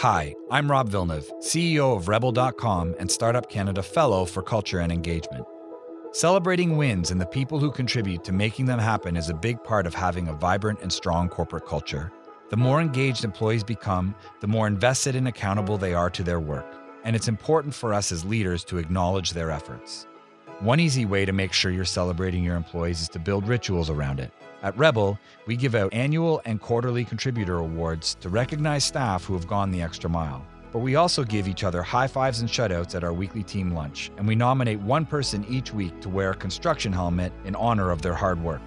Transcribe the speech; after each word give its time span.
Hi, 0.00 0.34
I'm 0.50 0.70
Rob 0.70 0.90
Villeneuve, 0.90 1.32
CEO 1.40 1.96
of 1.96 2.06
Rebel.com 2.06 2.94
and 2.98 3.10
Startup 3.10 3.48
Canada 3.48 3.82
Fellow 3.82 4.26
for 4.26 4.42
Culture 4.42 4.80
and 4.80 4.92
Engagement. 4.92 5.46
Celebrating 6.12 6.76
wins 6.76 7.10
and 7.10 7.18
the 7.18 7.24
people 7.24 7.58
who 7.58 7.70
contribute 7.70 8.22
to 8.24 8.32
making 8.32 8.66
them 8.66 8.78
happen 8.78 9.16
is 9.16 9.30
a 9.30 9.34
big 9.34 9.64
part 9.64 9.86
of 9.86 9.94
having 9.94 10.28
a 10.28 10.34
vibrant 10.34 10.82
and 10.82 10.92
strong 10.92 11.30
corporate 11.30 11.64
culture. 11.64 12.12
The 12.50 12.58
more 12.58 12.82
engaged 12.82 13.24
employees 13.24 13.64
become, 13.64 14.14
the 14.40 14.46
more 14.46 14.66
invested 14.66 15.16
and 15.16 15.28
accountable 15.28 15.78
they 15.78 15.94
are 15.94 16.10
to 16.10 16.22
their 16.22 16.40
work. 16.40 16.66
And 17.04 17.16
it's 17.16 17.28
important 17.28 17.74
for 17.74 17.94
us 17.94 18.12
as 18.12 18.22
leaders 18.22 18.64
to 18.64 18.76
acknowledge 18.76 19.32
their 19.32 19.50
efforts. 19.50 20.06
One 20.60 20.80
easy 20.80 21.04
way 21.04 21.26
to 21.26 21.32
make 21.32 21.52
sure 21.52 21.70
you're 21.70 21.84
celebrating 21.84 22.42
your 22.42 22.56
employees 22.56 23.02
is 23.02 23.10
to 23.10 23.18
build 23.18 23.46
rituals 23.46 23.90
around 23.90 24.20
it. 24.20 24.32
At 24.62 24.76
Rebel, 24.78 25.18
we 25.46 25.54
give 25.54 25.74
out 25.74 25.92
annual 25.92 26.40
and 26.46 26.58
quarterly 26.58 27.04
contributor 27.04 27.58
awards 27.58 28.16
to 28.20 28.30
recognize 28.30 28.82
staff 28.82 29.22
who 29.22 29.34
have 29.34 29.46
gone 29.46 29.70
the 29.70 29.82
extra 29.82 30.08
mile. 30.08 30.46
But 30.72 30.78
we 30.78 30.96
also 30.96 31.24
give 31.24 31.46
each 31.46 31.62
other 31.62 31.82
high 31.82 32.06
fives 32.06 32.40
and 32.40 32.48
shutouts 32.48 32.94
at 32.94 33.04
our 33.04 33.12
weekly 33.12 33.42
team 33.42 33.72
lunch, 33.72 34.10
and 34.16 34.26
we 34.26 34.34
nominate 34.34 34.80
one 34.80 35.04
person 35.04 35.44
each 35.46 35.74
week 35.74 36.00
to 36.00 36.08
wear 36.08 36.30
a 36.30 36.34
construction 36.34 36.90
helmet 36.90 37.34
in 37.44 37.54
honor 37.54 37.90
of 37.90 38.00
their 38.00 38.14
hard 38.14 38.42
work. 38.42 38.62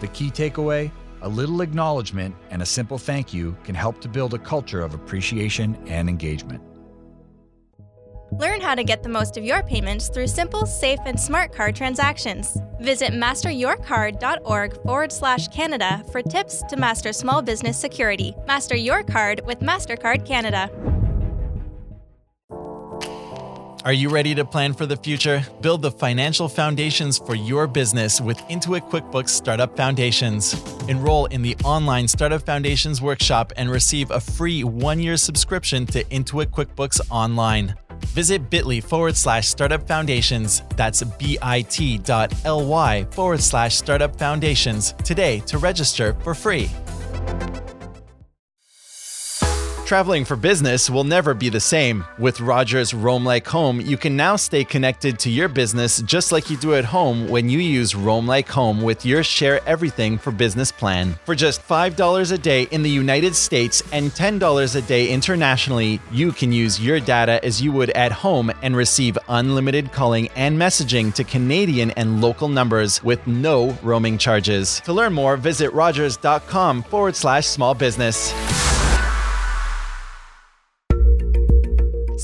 The 0.00 0.08
key 0.08 0.30
takeaway 0.30 0.90
a 1.20 1.28
little 1.28 1.62
acknowledgement 1.62 2.34
and 2.50 2.60
a 2.60 2.66
simple 2.66 2.98
thank 2.98 3.32
you 3.32 3.56
can 3.64 3.74
help 3.74 3.98
to 4.02 4.08
build 4.08 4.34
a 4.34 4.38
culture 4.38 4.82
of 4.82 4.92
appreciation 4.92 5.74
and 5.86 6.06
engagement. 6.06 6.62
Learn 8.38 8.60
how 8.60 8.74
to 8.74 8.82
get 8.82 9.04
the 9.04 9.08
most 9.08 9.36
of 9.36 9.44
your 9.44 9.62
payments 9.62 10.08
through 10.08 10.26
simple, 10.26 10.66
safe, 10.66 10.98
and 11.06 11.18
smart 11.18 11.54
card 11.54 11.76
transactions. 11.76 12.58
Visit 12.80 13.12
masteryourcard.org 13.12 14.82
forward 14.82 15.12
slash 15.12 15.46
Canada 15.48 16.04
for 16.10 16.20
tips 16.20 16.62
to 16.64 16.76
master 16.76 17.12
small 17.12 17.42
business 17.42 17.78
security. 17.78 18.34
Master 18.44 18.76
your 18.76 19.04
card 19.04 19.40
with 19.46 19.60
MasterCard 19.60 20.26
Canada. 20.26 20.68
Are 23.84 23.92
you 23.92 24.08
ready 24.08 24.34
to 24.34 24.44
plan 24.44 24.72
for 24.72 24.86
the 24.86 24.96
future? 24.96 25.44
Build 25.60 25.82
the 25.82 25.90
financial 25.92 26.48
foundations 26.48 27.18
for 27.18 27.36
your 27.36 27.68
business 27.68 28.20
with 28.20 28.38
Intuit 28.48 28.90
QuickBooks 28.90 29.28
Startup 29.28 29.76
Foundations. 29.76 30.54
Enroll 30.88 31.26
in 31.26 31.42
the 31.42 31.54
online 31.64 32.08
Startup 32.08 32.42
Foundations 32.42 33.00
workshop 33.00 33.52
and 33.56 33.70
receive 33.70 34.10
a 34.10 34.18
free 34.18 34.64
one 34.64 34.98
year 34.98 35.18
subscription 35.18 35.86
to 35.86 36.02
Intuit 36.04 36.46
QuickBooks 36.46 36.98
Online. 37.10 37.74
Visit 38.14 38.48
bit.ly 38.50 38.80
forward 38.80 39.16
slash 39.16 39.48
startup 39.48 39.86
foundations. 39.86 40.62
That's 40.76 41.02
bit.ly 41.02 41.62
forward 43.10 43.40
slash 43.40 43.76
startup 43.76 44.16
foundations 44.16 44.94
today 45.04 45.40
to 45.40 45.58
register 45.58 46.14
for 46.22 46.34
free. 46.34 46.70
Traveling 49.94 50.24
for 50.24 50.34
business 50.34 50.90
will 50.90 51.04
never 51.04 51.34
be 51.34 51.50
the 51.50 51.60
same. 51.60 52.04
With 52.18 52.40
Rogers 52.40 52.92
Roam 52.92 53.24
Like 53.24 53.46
Home, 53.46 53.80
you 53.80 53.96
can 53.96 54.16
now 54.16 54.34
stay 54.34 54.64
connected 54.64 55.20
to 55.20 55.30
your 55.30 55.46
business 55.46 56.02
just 56.02 56.32
like 56.32 56.50
you 56.50 56.56
do 56.56 56.74
at 56.74 56.84
home 56.84 57.28
when 57.28 57.48
you 57.48 57.60
use 57.60 57.94
Roam 57.94 58.26
Like 58.26 58.48
Home 58.48 58.82
with 58.82 59.06
your 59.06 59.22
Share 59.22 59.60
Everything 59.68 60.18
for 60.18 60.32
Business 60.32 60.72
plan. 60.72 61.14
For 61.24 61.36
just 61.36 61.62
$5 61.68 62.32
a 62.32 62.38
day 62.38 62.64
in 62.72 62.82
the 62.82 62.90
United 62.90 63.36
States 63.36 63.84
and 63.92 64.10
$10 64.10 64.74
a 64.74 64.82
day 64.82 65.10
internationally, 65.10 66.00
you 66.10 66.32
can 66.32 66.50
use 66.50 66.80
your 66.80 66.98
data 66.98 67.38
as 67.44 67.62
you 67.62 67.70
would 67.70 67.90
at 67.90 68.10
home 68.10 68.50
and 68.62 68.76
receive 68.76 69.16
unlimited 69.28 69.92
calling 69.92 70.26
and 70.34 70.58
messaging 70.58 71.14
to 71.14 71.22
Canadian 71.22 71.92
and 71.92 72.20
local 72.20 72.48
numbers 72.48 73.00
with 73.04 73.24
no 73.28 73.78
roaming 73.80 74.18
charges. 74.18 74.80
To 74.86 74.92
learn 74.92 75.12
more, 75.12 75.36
visit 75.36 75.72
rogers.com 75.72 76.82
forward 76.82 77.14
slash 77.14 77.46
small 77.46 77.74
business. 77.74 78.34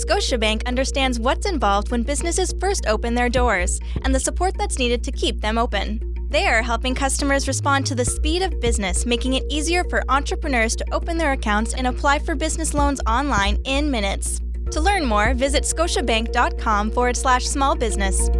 Scotiabank 0.00 0.66
understands 0.66 1.20
what's 1.20 1.46
involved 1.46 1.90
when 1.90 2.02
businesses 2.02 2.54
first 2.58 2.86
open 2.86 3.14
their 3.14 3.28
doors 3.28 3.78
and 4.02 4.14
the 4.14 4.20
support 4.20 4.56
that's 4.56 4.78
needed 4.78 5.04
to 5.04 5.12
keep 5.12 5.40
them 5.40 5.58
open. 5.58 6.00
They 6.30 6.46
are 6.46 6.62
helping 6.62 6.94
customers 6.94 7.46
respond 7.46 7.84
to 7.86 7.94
the 7.94 8.04
speed 8.04 8.40
of 8.40 8.60
business, 8.60 9.04
making 9.04 9.34
it 9.34 9.44
easier 9.50 9.84
for 9.84 10.02
entrepreneurs 10.08 10.74
to 10.76 10.86
open 10.90 11.18
their 11.18 11.32
accounts 11.32 11.74
and 11.74 11.86
apply 11.86 12.20
for 12.20 12.34
business 12.34 12.72
loans 12.72 13.00
online 13.06 13.58
in 13.64 13.90
minutes. 13.90 14.40
To 14.70 14.80
learn 14.80 15.04
more, 15.04 15.34
visit 15.34 15.64
scotiabank.com 15.64 16.92
forward 16.92 17.16
slash 17.16 17.46
small 17.46 17.74
business. 17.74 18.30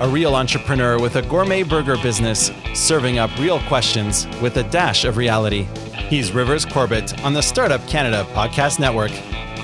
A 0.00 0.08
real 0.08 0.34
entrepreneur 0.34 1.00
with 1.00 1.16
a 1.16 1.22
gourmet 1.22 1.62
burger 1.62 1.96
business, 2.02 2.50
serving 2.74 3.18
up 3.18 3.30
real 3.38 3.60
questions 3.60 4.26
with 4.42 4.58
a 4.58 4.62
dash 4.64 5.06
of 5.06 5.16
reality. 5.16 5.62
He's 6.08 6.32
Rivers 6.32 6.66
Corbett 6.66 7.18
on 7.24 7.32
the 7.32 7.40
Startup 7.40 7.80
Canada 7.88 8.26
Podcast 8.34 8.78
Network. 8.78 9.10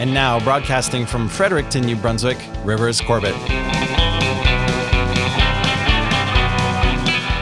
And 0.01 0.15
now, 0.15 0.41
broadcasting 0.41 1.05
from 1.05 1.29
Fredericton, 1.29 1.85
New 1.85 1.97
Brunswick, 1.97 2.39
Rivers 2.65 2.99
Corbett. 2.99 3.35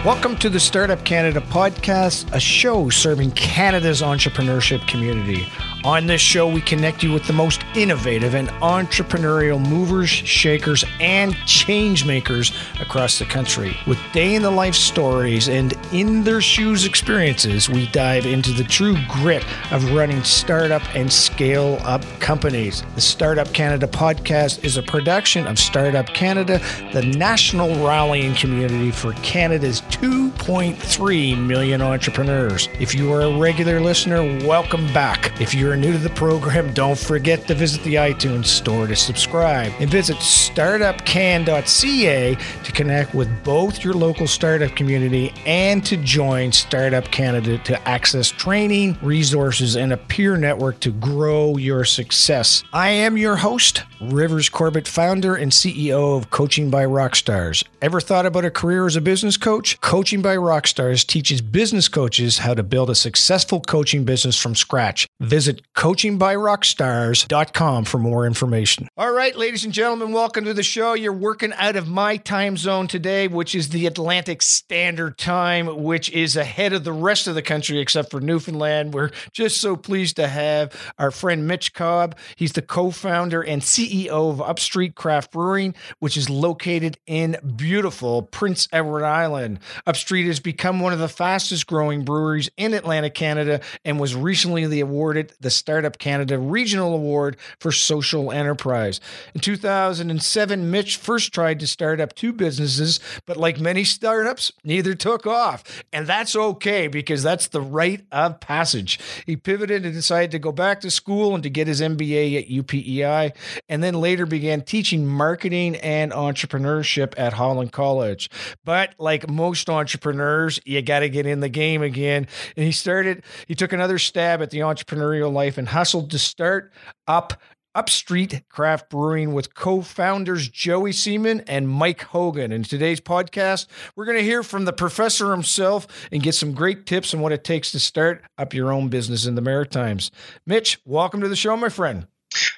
Welcome 0.04 0.36
to 0.38 0.50
the 0.50 0.58
Startup 0.58 1.02
Canada 1.04 1.40
podcast, 1.40 2.32
a 2.34 2.40
show 2.40 2.88
serving 2.88 3.30
Canada's 3.32 4.02
entrepreneurship 4.02 4.86
community. 4.88 5.46
On 5.82 6.06
this 6.06 6.20
show, 6.20 6.46
we 6.46 6.60
connect 6.60 7.02
you 7.02 7.10
with 7.10 7.26
the 7.26 7.32
most 7.32 7.64
innovative 7.74 8.34
and 8.34 8.48
entrepreneurial 8.60 9.58
movers, 9.58 10.10
shakers, 10.10 10.84
and 11.00 11.34
change 11.46 12.04
makers 12.04 12.52
across 12.80 13.18
the 13.18 13.24
country. 13.24 13.74
With 13.86 13.98
day 14.12 14.34
in 14.34 14.42
the 14.42 14.50
life 14.50 14.74
stories 14.74 15.48
and 15.48 15.72
in 15.90 16.22
their 16.22 16.42
shoes 16.42 16.84
experiences, 16.84 17.70
we 17.70 17.86
dive 17.92 18.26
into 18.26 18.52
the 18.52 18.64
true 18.64 18.94
grit 19.08 19.42
of 19.72 19.92
running 19.92 20.22
startup 20.22 20.82
and 20.94 21.10
scale 21.10 21.78
up 21.82 22.04
companies. 22.20 22.82
The 22.94 23.00
Startup 23.00 23.50
Canada 23.54 23.86
podcast 23.86 24.62
is 24.62 24.76
a 24.76 24.82
production 24.82 25.46
of 25.46 25.58
Startup 25.58 26.06
Canada, 26.08 26.60
the 26.92 27.02
national 27.02 27.70
rallying 27.86 28.34
community 28.34 28.90
for 28.90 29.14
Canada's 29.22 29.80
2.3 29.92 31.46
million 31.46 31.80
entrepreneurs. 31.80 32.68
If 32.78 32.94
you 32.94 33.10
are 33.14 33.22
a 33.22 33.38
regular 33.38 33.80
listener, 33.80 34.22
welcome 34.46 34.86
back. 34.92 35.40
If 35.40 35.54
you're 35.54 35.69
new 35.76 35.92
to 35.92 35.98
the 35.98 36.10
program, 36.10 36.74
don't 36.74 36.98
forget 36.98 37.46
to 37.46 37.54
visit 37.54 37.82
the 37.82 37.94
iTunes 37.94 38.46
store 38.46 38.86
to 38.86 38.96
subscribe 38.96 39.72
and 39.80 39.90
visit 39.90 40.16
startupcan.ca 40.16 42.36
to 42.64 42.72
connect 42.72 43.14
with 43.14 43.28
both 43.44 43.84
your 43.84 43.94
local 43.94 44.26
startup 44.26 44.74
community 44.76 45.32
and 45.46 45.84
to 45.84 45.96
join 45.96 46.52
Startup 46.52 47.04
Canada 47.04 47.58
to 47.58 47.88
access 47.88 48.28
training, 48.28 48.98
resources, 49.02 49.76
and 49.76 49.92
a 49.92 49.96
peer 49.96 50.36
network 50.36 50.80
to 50.80 50.90
grow 50.92 51.56
your 51.56 51.84
success. 51.84 52.62
I 52.72 52.90
am 52.90 53.16
your 53.16 53.36
host, 53.36 53.84
Rivers 54.00 54.48
Corbett, 54.48 54.88
founder 54.88 55.34
and 55.34 55.52
CEO 55.52 56.16
of 56.16 56.30
Coaching 56.30 56.70
by 56.70 56.86
Rockstars. 56.86 57.62
Ever 57.82 58.00
thought 58.00 58.24
about 58.24 58.46
a 58.46 58.50
career 58.50 58.86
as 58.86 58.96
a 58.96 59.00
business 59.02 59.36
coach? 59.36 59.78
Coaching 59.82 60.22
by 60.22 60.36
Rockstars 60.36 61.06
teaches 61.06 61.42
business 61.42 61.86
coaches 61.86 62.38
how 62.38 62.54
to 62.54 62.62
build 62.62 62.88
a 62.88 62.94
successful 62.94 63.60
coaching 63.60 64.04
business 64.04 64.40
from 64.40 64.54
scratch. 64.54 65.06
Visit 65.20 65.60
coachingbyrockstars.com 65.76 67.84
for 67.84 67.98
more 67.98 68.26
information. 68.26 68.88
All 68.96 69.12
right, 69.12 69.36
ladies 69.36 69.66
and 69.66 69.74
gentlemen, 69.74 70.12
welcome 70.12 70.46
to 70.46 70.54
the 70.54 70.62
show. 70.62 70.94
You're 70.94 71.12
working 71.12 71.52
out 71.58 71.76
of 71.76 71.86
my 71.86 72.16
time 72.16 72.56
zone 72.56 72.86
today, 72.86 73.28
which 73.28 73.54
is 73.54 73.68
the 73.68 73.86
Atlantic 73.86 74.40
Standard 74.40 75.18
Time, 75.18 75.82
which 75.82 76.08
is 76.10 76.36
ahead 76.36 76.72
of 76.72 76.84
the 76.84 76.94
rest 76.94 77.26
of 77.26 77.34
the 77.34 77.42
country 77.42 77.78
except 77.78 78.10
for 78.10 78.22
Newfoundland. 78.22 78.94
We're 78.94 79.10
just 79.34 79.60
so 79.60 79.76
pleased 79.76 80.16
to 80.16 80.26
have 80.26 80.74
our 80.98 81.10
friend 81.10 81.46
Mitch 81.46 81.74
Cobb. 81.74 82.16
He's 82.36 82.52
the 82.52 82.62
co 82.62 82.90
founder 82.90 83.42
and 83.42 83.60
CEO 83.60 83.89
of 83.90 84.40
Upstreet 84.40 84.94
Craft 84.94 85.32
Brewing, 85.32 85.74
which 85.98 86.16
is 86.16 86.30
located 86.30 86.98
in 87.06 87.36
beautiful 87.56 88.22
Prince 88.22 88.68
Edward 88.72 89.04
Island. 89.04 89.58
Upstreet 89.86 90.26
has 90.26 90.40
become 90.40 90.80
one 90.80 90.92
of 90.92 90.98
the 90.98 91.08
fastest 91.08 91.66
growing 91.66 92.04
breweries 92.04 92.50
in 92.56 92.74
Atlantic 92.74 93.14
Canada 93.14 93.60
and 93.84 93.98
was 93.98 94.14
recently 94.14 94.80
awarded 94.80 95.32
the 95.40 95.50
Startup 95.50 95.98
Canada 95.98 96.38
Regional 96.38 96.94
Award 96.94 97.36
for 97.58 97.72
Social 97.72 98.30
Enterprise. 98.32 99.00
In 99.34 99.40
2007, 99.40 100.70
Mitch 100.70 100.96
first 100.96 101.32
tried 101.32 101.60
to 101.60 101.66
start 101.66 102.00
up 102.00 102.14
two 102.14 102.32
businesses, 102.32 103.00
but 103.26 103.36
like 103.36 103.60
many 103.60 103.84
startups, 103.84 104.52
neither 104.64 104.94
took 104.94 105.26
off. 105.26 105.82
And 105.92 106.06
that's 106.06 106.36
okay 106.36 106.86
because 106.88 107.22
that's 107.22 107.48
the 107.48 107.60
rite 107.60 108.04
of 108.12 108.40
passage. 108.40 108.98
He 109.26 109.36
pivoted 109.36 109.84
and 109.84 109.94
decided 109.94 110.30
to 110.32 110.38
go 110.38 110.52
back 110.52 110.80
to 110.80 110.90
school 110.90 111.34
and 111.34 111.42
to 111.42 111.50
get 111.50 111.66
his 111.66 111.80
MBA 111.80 112.38
at 112.38 112.48
UPEI, 112.48 113.34
and 113.68 113.79
then 113.82 113.94
later 113.94 114.26
began 114.26 114.62
teaching 114.62 115.06
marketing 115.06 115.76
and 115.76 116.12
entrepreneurship 116.12 117.14
at 117.16 117.34
Holland 117.34 117.72
College. 117.72 118.30
But 118.64 118.94
like 118.98 119.28
most 119.28 119.68
entrepreneurs, 119.68 120.60
you 120.64 120.82
got 120.82 121.00
to 121.00 121.08
get 121.08 121.26
in 121.26 121.40
the 121.40 121.48
game 121.48 121.82
again. 121.82 122.26
And 122.56 122.64
he 122.64 122.72
started, 122.72 123.22
he 123.46 123.54
took 123.54 123.72
another 123.72 123.98
stab 123.98 124.42
at 124.42 124.50
the 124.50 124.58
entrepreneurial 124.58 125.32
life 125.32 125.58
and 125.58 125.68
hustled 125.68 126.10
to 126.10 126.18
start 126.18 126.72
up 127.06 127.40
Upstreet 127.72 128.48
Craft 128.48 128.90
Brewing 128.90 129.32
with 129.32 129.54
co 129.54 129.80
founders 129.80 130.48
Joey 130.48 130.90
Seaman 130.92 131.40
and 131.46 131.68
Mike 131.68 132.02
Hogan. 132.02 132.50
In 132.50 132.64
today's 132.64 133.00
podcast, 133.00 133.66
we're 133.94 134.06
going 134.06 134.18
to 134.18 134.24
hear 134.24 134.42
from 134.42 134.64
the 134.64 134.72
professor 134.72 135.30
himself 135.30 135.86
and 136.10 136.22
get 136.22 136.34
some 136.34 136.52
great 136.52 136.84
tips 136.84 137.14
on 137.14 137.20
what 137.20 137.30
it 137.30 137.44
takes 137.44 137.70
to 137.72 137.78
start 137.78 138.24
up 138.36 138.54
your 138.54 138.72
own 138.72 138.88
business 138.88 139.24
in 139.24 139.36
the 139.36 139.40
Maritimes. 139.40 140.10
Mitch, 140.44 140.80
welcome 140.84 141.20
to 141.20 141.28
the 141.28 141.36
show, 141.36 141.56
my 141.56 141.68
friend. 141.68 142.08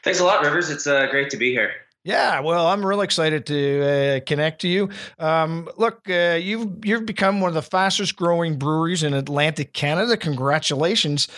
Thanks 0.05 0.21
a 0.21 0.25
lot, 0.25 0.43
Rivers. 0.43 0.71
It's 0.71 0.87
uh, 0.87 1.07
great 1.07 1.31
to 1.31 1.37
be 1.37 1.51
here. 1.51 1.73
Yeah, 2.05 2.41
well, 2.41 2.67
I'm 2.67 2.85
really 2.85 3.05
excited 3.05 3.47
to 3.47 3.83
uh, 3.83 4.21
connect 4.27 4.63
to 4.63 4.69
you. 4.69 4.89
Um, 5.21 5.69
look, 5.77 6.11
uh, 6.11 6.39
you've 6.41 6.85
you've 6.85 7.07
become 7.07 7.41
one 7.41 7.49
of 7.49 7.55
the 7.55 7.63
fastest 7.63 8.17
growing 8.17 8.59
breweries 8.59 9.05
in 9.05 9.15
Atlantic 9.15 9.73
Canada. 9.73 10.17
Congratulations! 10.17 11.29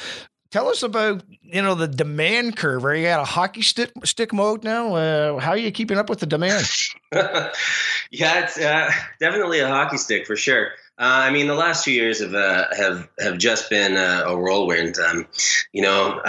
Tell 0.51 0.69
us 0.69 0.83
about 0.83 1.23
you 1.43 1.61
know 1.61 1.75
the 1.75 1.87
demand 1.87 2.57
curve. 2.57 2.85
Are 2.87 2.95
you 2.95 3.07
at 3.09 3.21
a 3.21 3.25
hockey 3.25 3.61
stick 3.61 3.91
stick 4.05 4.33
mode 4.33 4.65
now? 4.65 4.95
Uh, 4.95 5.39
how 5.39 5.51
are 5.51 5.59
you 5.59 5.71
keeping 5.71 5.99
up 5.99 6.09
with 6.09 6.21
the 6.21 6.27
demand? 6.27 6.67
yeah, 7.13 7.51
it's 8.11 8.59
uh, 8.59 8.91
definitely 9.21 9.61
a 9.61 9.69
hockey 9.69 9.99
stick 9.99 10.27
for 10.27 10.37
sure. 10.37 10.69
Uh, 10.99 11.27
I 11.27 11.31
mean, 11.31 11.47
the 11.47 11.55
last 11.55 11.85
few 11.85 11.93
years 11.93 12.21
have 12.21 12.35
uh, 12.35 12.67
have 12.75 13.07
have 13.19 13.37
just 13.37 13.69
been 13.69 13.99
a 13.99 14.35
whirlwind. 14.35 14.97
Um, 14.99 15.27
you 15.73 15.83
know, 15.83 16.23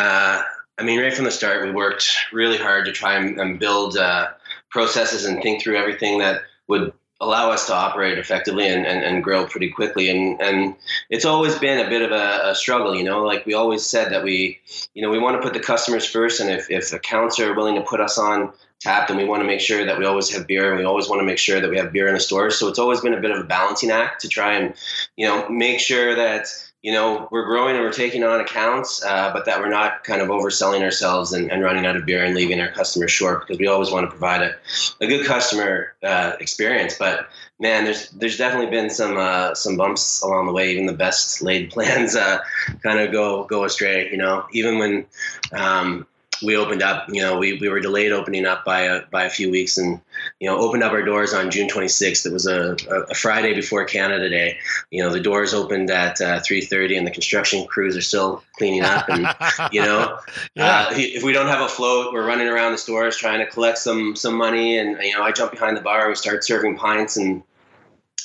I 0.77 0.83
mean, 0.83 0.99
right 0.99 1.13
from 1.13 1.25
the 1.25 1.31
start, 1.31 1.63
we 1.63 1.71
worked 1.71 2.11
really 2.33 2.57
hard 2.57 2.85
to 2.85 2.91
try 2.91 3.15
and, 3.15 3.39
and 3.39 3.59
build 3.59 3.97
uh, 3.97 4.29
processes 4.69 5.25
and 5.25 5.41
think 5.41 5.61
through 5.61 5.77
everything 5.77 6.19
that 6.19 6.41
would 6.67 6.91
allow 7.21 7.49
us 7.49 7.65
to 7.67 7.73
operate 7.73 8.17
effectively 8.17 8.67
and, 8.67 8.85
and, 8.85 9.01
and 9.01 9.23
grow 9.23 9.45
pretty 9.45 9.69
quickly. 9.69 10.09
And, 10.09 10.41
and 10.41 10.75
it's 11.09 11.23
always 11.23 11.57
been 11.57 11.85
a 11.85 11.89
bit 11.89 12.01
of 12.01 12.11
a, 12.11 12.49
a, 12.49 12.55
struggle, 12.55 12.93
you 12.93 13.05
know, 13.05 13.23
like 13.23 13.45
we 13.45 13.53
always 13.53 13.85
said 13.85 14.11
that 14.11 14.23
we, 14.23 14.59
you 14.93 15.01
know, 15.01 15.09
we 15.09 15.17
want 15.17 15.37
to 15.37 15.41
put 15.41 15.53
the 15.53 15.61
customers 15.61 16.05
first. 16.05 16.41
And 16.41 16.49
if, 16.49 16.69
if 16.69 16.91
accounts 16.91 17.39
are 17.39 17.53
willing 17.53 17.75
to 17.75 17.81
put 17.81 18.01
us 18.01 18.17
on 18.17 18.51
tap, 18.81 19.07
then 19.07 19.15
we 19.15 19.23
want 19.23 19.41
to 19.41 19.47
make 19.47 19.61
sure 19.61 19.85
that 19.85 19.97
we 19.97 20.05
always 20.05 20.29
have 20.35 20.45
beer 20.45 20.69
and 20.69 20.77
we 20.77 20.83
always 20.83 21.07
want 21.07 21.21
to 21.21 21.25
make 21.25 21.37
sure 21.37 21.61
that 21.61 21.69
we 21.69 21.77
have 21.77 21.93
beer 21.93 22.07
in 22.07 22.15
the 22.15 22.19
stores. 22.19 22.59
So 22.59 22.67
it's 22.67 22.79
always 22.79 22.99
been 22.99 23.13
a 23.13 23.21
bit 23.21 23.31
of 23.31 23.39
a 23.39 23.45
balancing 23.45 23.91
act 23.91 24.19
to 24.21 24.27
try 24.27 24.53
and, 24.55 24.73
you 25.15 25.25
know, 25.25 25.47
make 25.47 25.79
sure 25.79 26.15
that, 26.15 26.47
you 26.85 26.91
know, 26.91 27.27
we're 27.31 27.45
growing 27.45 27.75
and 27.75 27.83
we're 27.83 27.91
taking 27.91 28.23
on 28.23 28.39
accounts, 28.39 29.03
uh, 29.03 29.33
but 29.33 29.43
that 29.45 29.59
we're 29.59 29.69
not 29.69 30.03
kind 30.03 30.21
of 30.21 30.27
overselling 30.27 30.83
ourselves 30.83 31.33
and, 31.33 31.51
and, 31.51 31.63
running 31.63 31.83
out 31.83 31.95
of 31.95 32.05
beer 32.05 32.23
and 32.23 32.35
leaving 32.35 32.61
our 32.61 32.69
customers 32.69 33.09
short 33.09 33.41
because 33.41 33.57
we 33.57 33.65
always 33.65 33.89
want 33.89 34.05
to 34.05 34.09
provide 34.11 34.43
a, 34.43 34.53
a 35.01 35.07
good 35.07 35.25
customer 35.25 35.95
uh, 36.03 36.33
experience. 36.39 36.95
But 36.95 37.27
man, 37.59 37.85
there's 37.85 38.11
there's 38.11 38.37
definitely 38.37 38.69
been 38.69 38.91
some 38.91 39.17
uh, 39.17 39.55
some 39.55 39.77
bumps 39.77 40.21
along 40.21 40.45
the 40.45 40.53
way. 40.53 40.71
Even 40.71 40.85
the 40.85 40.93
best 40.93 41.41
laid 41.41 41.69
plans 41.71 42.15
uh, 42.15 42.37
kind 42.83 42.99
of 42.99 43.11
go 43.11 43.45
go 43.45 43.63
astray. 43.63 44.07
You 44.11 44.17
know, 44.17 44.45
even 44.51 44.77
when 44.77 45.07
um, 45.53 46.05
we 46.41 46.57
opened 46.57 46.81
up, 46.81 47.07
you 47.09 47.21
know, 47.21 47.37
we, 47.37 47.57
we 47.57 47.69
were 47.69 47.79
delayed 47.79 48.11
opening 48.11 48.45
up 48.45 48.65
by 48.65 48.81
a, 48.81 49.05
by 49.07 49.23
a 49.23 49.29
few 49.29 49.49
weeks 49.49 49.77
and, 49.77 49.99
you 50.39 50.49
know, 50.49 50.57
opened 50.57 50.83
up 50.83 50.91
our 50.91 51.01
doors 51.01 51.33
on 51.33 51.51
June 51.51 51.69
26th. 51.69 52.25
It 52.25 52.33
was 52.33 52.45
a, 52.45 52.75
a 53.09 53.15
Friday 53.15 53.53
before 53.53 53.85
Canada 53.85 54.29
Day. 54.29 54.57
You 54.91 55.03
know, 55.03 55.11
the 55.11 55.19
doors 55.19 55.53
opened 55.53 55.89
at 55.89 56.19
uh, 56.21 56.39
3.30 56.39 56.97
and 56.97 57.07
the 57.07 57.11
construction 57.11 57.65
crews 57.67 57.95
are 57.95 58.01
still 58.01 58.43
cleaning 58.57 58.83
up. 58.83 59.07
And, 59.09 59.27
you 59.71 59.81
know, 59.81 60.17
yeah. 60.55 60.87
uh, 60.87 60.93
if 60.93 61.23
we 61.23 61.33
don't 61.33 61.47
have 61.47 61.61
a 61.61 61.69
float, 61.69 62.13
we're 62.13 62.27
running 62.27 62.47
around 62.47 62.71
the 62.71 62.77
stores 62.77 63.17
trying 63.17 63.39
to 63.39 63.45
collect 63.45 63.77
some, 63.77 64.15
some 64.15 64.35
money. 64.35 64.77
And, 64.77 65.01
you 65.01 65.13
know, 65.13 65.23
I 65.23 65.31
jump 65.31 65.51
behind 65.51 65.77
the 65.77 65.81
bar 65.81 66.01
and 66.01 66.09
we 66.09 66.15
start 66.15 66.43
serving 66.43 66.77
pints. 66.77 67.17
And, 67.17 67.43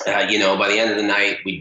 uh, 0.07 0.27
you 0.29 0.39
know, 0.39 0.57
by 0.57 0.69
the 0.69 0.79
end 0.79 0.91
of 0.91 0.97
the 0.97 1.03
night, 1.03 1.39
we 1.45 1.60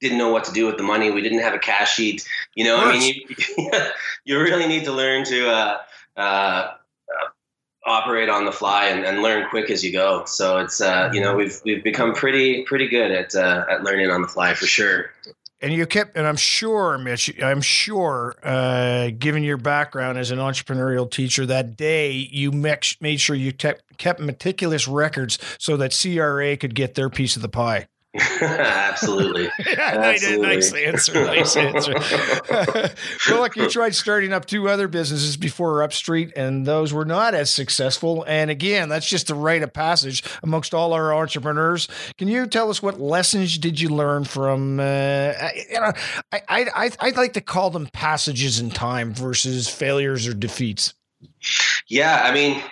didn't 0.00 0.18
know 0.18 0.30
what 0.30 0.44
to 0.44 0.52
do 0.52 0.66
with 0.66 0.76
the 0.76 0.82
money. 0.82 1.10
We 1.10 1.22
didn't 1.22 1.40
have 1.40 1.54
a 1.54 1.58
cash 1.58 1.94
sheet. 1.94 2.26
You 2.54 2.64
know, 2.64 2.76
I 2.76 2.98
mean, 2.98 3.14
you, 3.28 3.70
you 4.24 4.40
really 4.40 4.66
need 4.66 4.84
to 4.84 4.92
learn 4.92 5.24
to 5.24 5.48
uh, 5.48 5.78
uh, 6.16 6.70
operate 7.84 8.28
on 8.28 8.44
the 8.44 8.52
fly 8.52 8.86
and, 8.86 9.04
and, 9.04 9.22
learn 9.22 9.48
quick 9.48 9.70
as 9.70 9.84
you 9.84 9.92
go. 9.92 10.24
So 10.26 10.58
it's 10.58 10.80
uh, 10.80 11.10
you 11.12 11.20
know 11.20 11.30
mm-hmm. 11.30 11.38
we've 11.38 11.60
we've 11.64 11.84
become 11.84 12.14
pretty 12.14 12.64
pretty 12.64 12.88
good 12.88 13.10
at 13.10 13.34
uh, 13.34 13.64
at 13.70 13.84
learning 13.84 14.10
on 14.10 14.22
the 14.22 14.28
fly 14.28 14.54
for 14.54 14.66
sure. 14.66 15.10
And 15.62 15.72
you 15.72 15.86
kept, 15.86 16.18
and 16.18 16.26
I'm 16.26 16.36
sure, 16.36 16.98
Mitch, 16.98 17.32
I'm 17.42 17.62
sure, 17.62 18.34
uh, 18.42 19.08
given 19.18 19.42
your 19.42 19.56
background 19.56 20.18
as 20.18 20.30
an 20.30 20.38
entrepreneurial 20.38 21.10
teacher, 21.10 21.46
that 21.46 21.78
day 21.78 22.10
you 22.12 22.52
made 22.52 23.20
sure 23.20 23.34
you 23.34 23.54
kept, 23.54 23.96
kept 23.96 24.20
meticulous 24.20 24.86
records 24.86 25.38
so 25.58 25.78
that 25.78 25.98
CRA 25.98 26.58
could 26.58 26.74
get 26.74 26.94
their 26.94 27.08
piece 27.08 27.36
of 27.36 27.42
the 27.42 27.48
pie. 27.48 27.88
Absolutely. 28.40 29.44
yeah, 29.66 29.98
Absolutely. 30.04 30.46
Nice 30.46 30.72
answer. 30.72 31.24
Nice 31.24 31.56
answer. 31.56 31.94
well, 33.28 33.40
look, 33.40 33.56
you 33.56 33.68
tried 33.68 33.94
starting 33.94 34.32
up 34.32 34.44
two 34.44 34.68
other 34.68 34.88
businesses 34.88 35.36
before 35.36 35.82
Upstreet, 35.82 36.32
and 36.36 36.66
those 36.66 36.92
were 36.92 37.04
not 37.04 37.34
as 37.34 37.52
successful. 37.52 38.24
And 38.26 38.50
again, 38.50 38.88
that's 38.88 39.08
just 39.08 39.30
a 39.30 39.34
rite 39.34 39.62
of 39.62 39.72
passage 39.72 40.22
amongst 40.42 40.74
all 40.74 40.92
our 40.92 41.14
entrepreneurs. 41.14 41.88
Can 42.18 42.28
you 42.28 42.46
tell 42.46 42.70
us 42.70 42.82
what 42.82 43.00
lessons 43.00 43.58
did 43.58 43.80
you 43.80 43.88
learn 43.88 44.24
from? 44.24 44.80
Uh, 44.80 45.32
you 45.70 45.80
know, 45.80 45.92
I, 46.32 46.42
I 46.48 46.90
I'd 47.00 47.16
like 47.16 47.34
to 47.34 47.40
call 47.40 47.70
them 47.70 47.86
passages 47.92 48.60
in 48.60 48.70
time 48.70 49.12
versus 49.12 49.68
failures 49.68 50.26
or 50.26 50.34
defeats. 50.34 50.94
Yeah, 51.88 52.22
I 52.24 52.32
mean, 52.32 52.62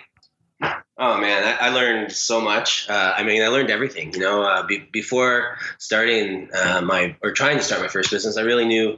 Oh 0.97 1.17
man, 1.17 1.43
I, 1.43 1.67
I 1.67 1.69
learned 1.69 2.11
so 2.13 2.39
much. 2.39 2.89
Uh, 2.89 3.13
I 3.15 3.23
mean, 3.23 3.41
I 3.41 3.49
learned 3.49 3.69
everything. 3.69 4.13
You 4.13 4.19
know, 4.19 4.43
uh, 4.43 4.65
be, 4.65 4.79
before 4.91 5.57
starting 5.77 6.49
uh, 6.53 6.81
my 6.81 7.15
or 7.21 7.31
trying 7.31 7.57
to 7.57 7.63
start 7.63 7.81
my 7.81 7.89
first 7.89 8.11
business, 8.11 8.37
I 8.37 8.41
really 8.41 8.65
knew 8.65 8.97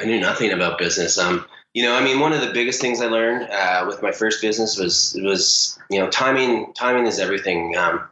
I 0.00 0.04
knew 0.04 0.20
nothing 0.20 0.52
about 0.52 0.78
business. 0.78 1.18
Um, 1.18 1.44
you 1.74 1.82
know, 1.82 1.94
I 1.94 2.02
mean, 2.02 2.18
one 2.20 2.32
of 2.32 2.40
the 2.40 2.52
biggest 2.52 2.80
things 2.80 3.02
I 3.02 3.06
learned 3.06 3.50
uh, 3.50 3.84
with 3.86 4.02
my 4.02 4.10
first 4.10 4.40
business 4.40 4.78
was 4.78 5.18
was 5.22 5.78
you 5.90 5.98
know 5.98 6.08
timing. 6.08 6.72
Timing 6.72 7.06
is 7.06 7.18
everything. 7.18 7.76
Um, 7.76 8.08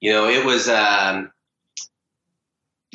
you 0.00 0.12
know, 0.12 0.28
it 0.28 0.44
was 0.44 0.68
um, 0.68 1.32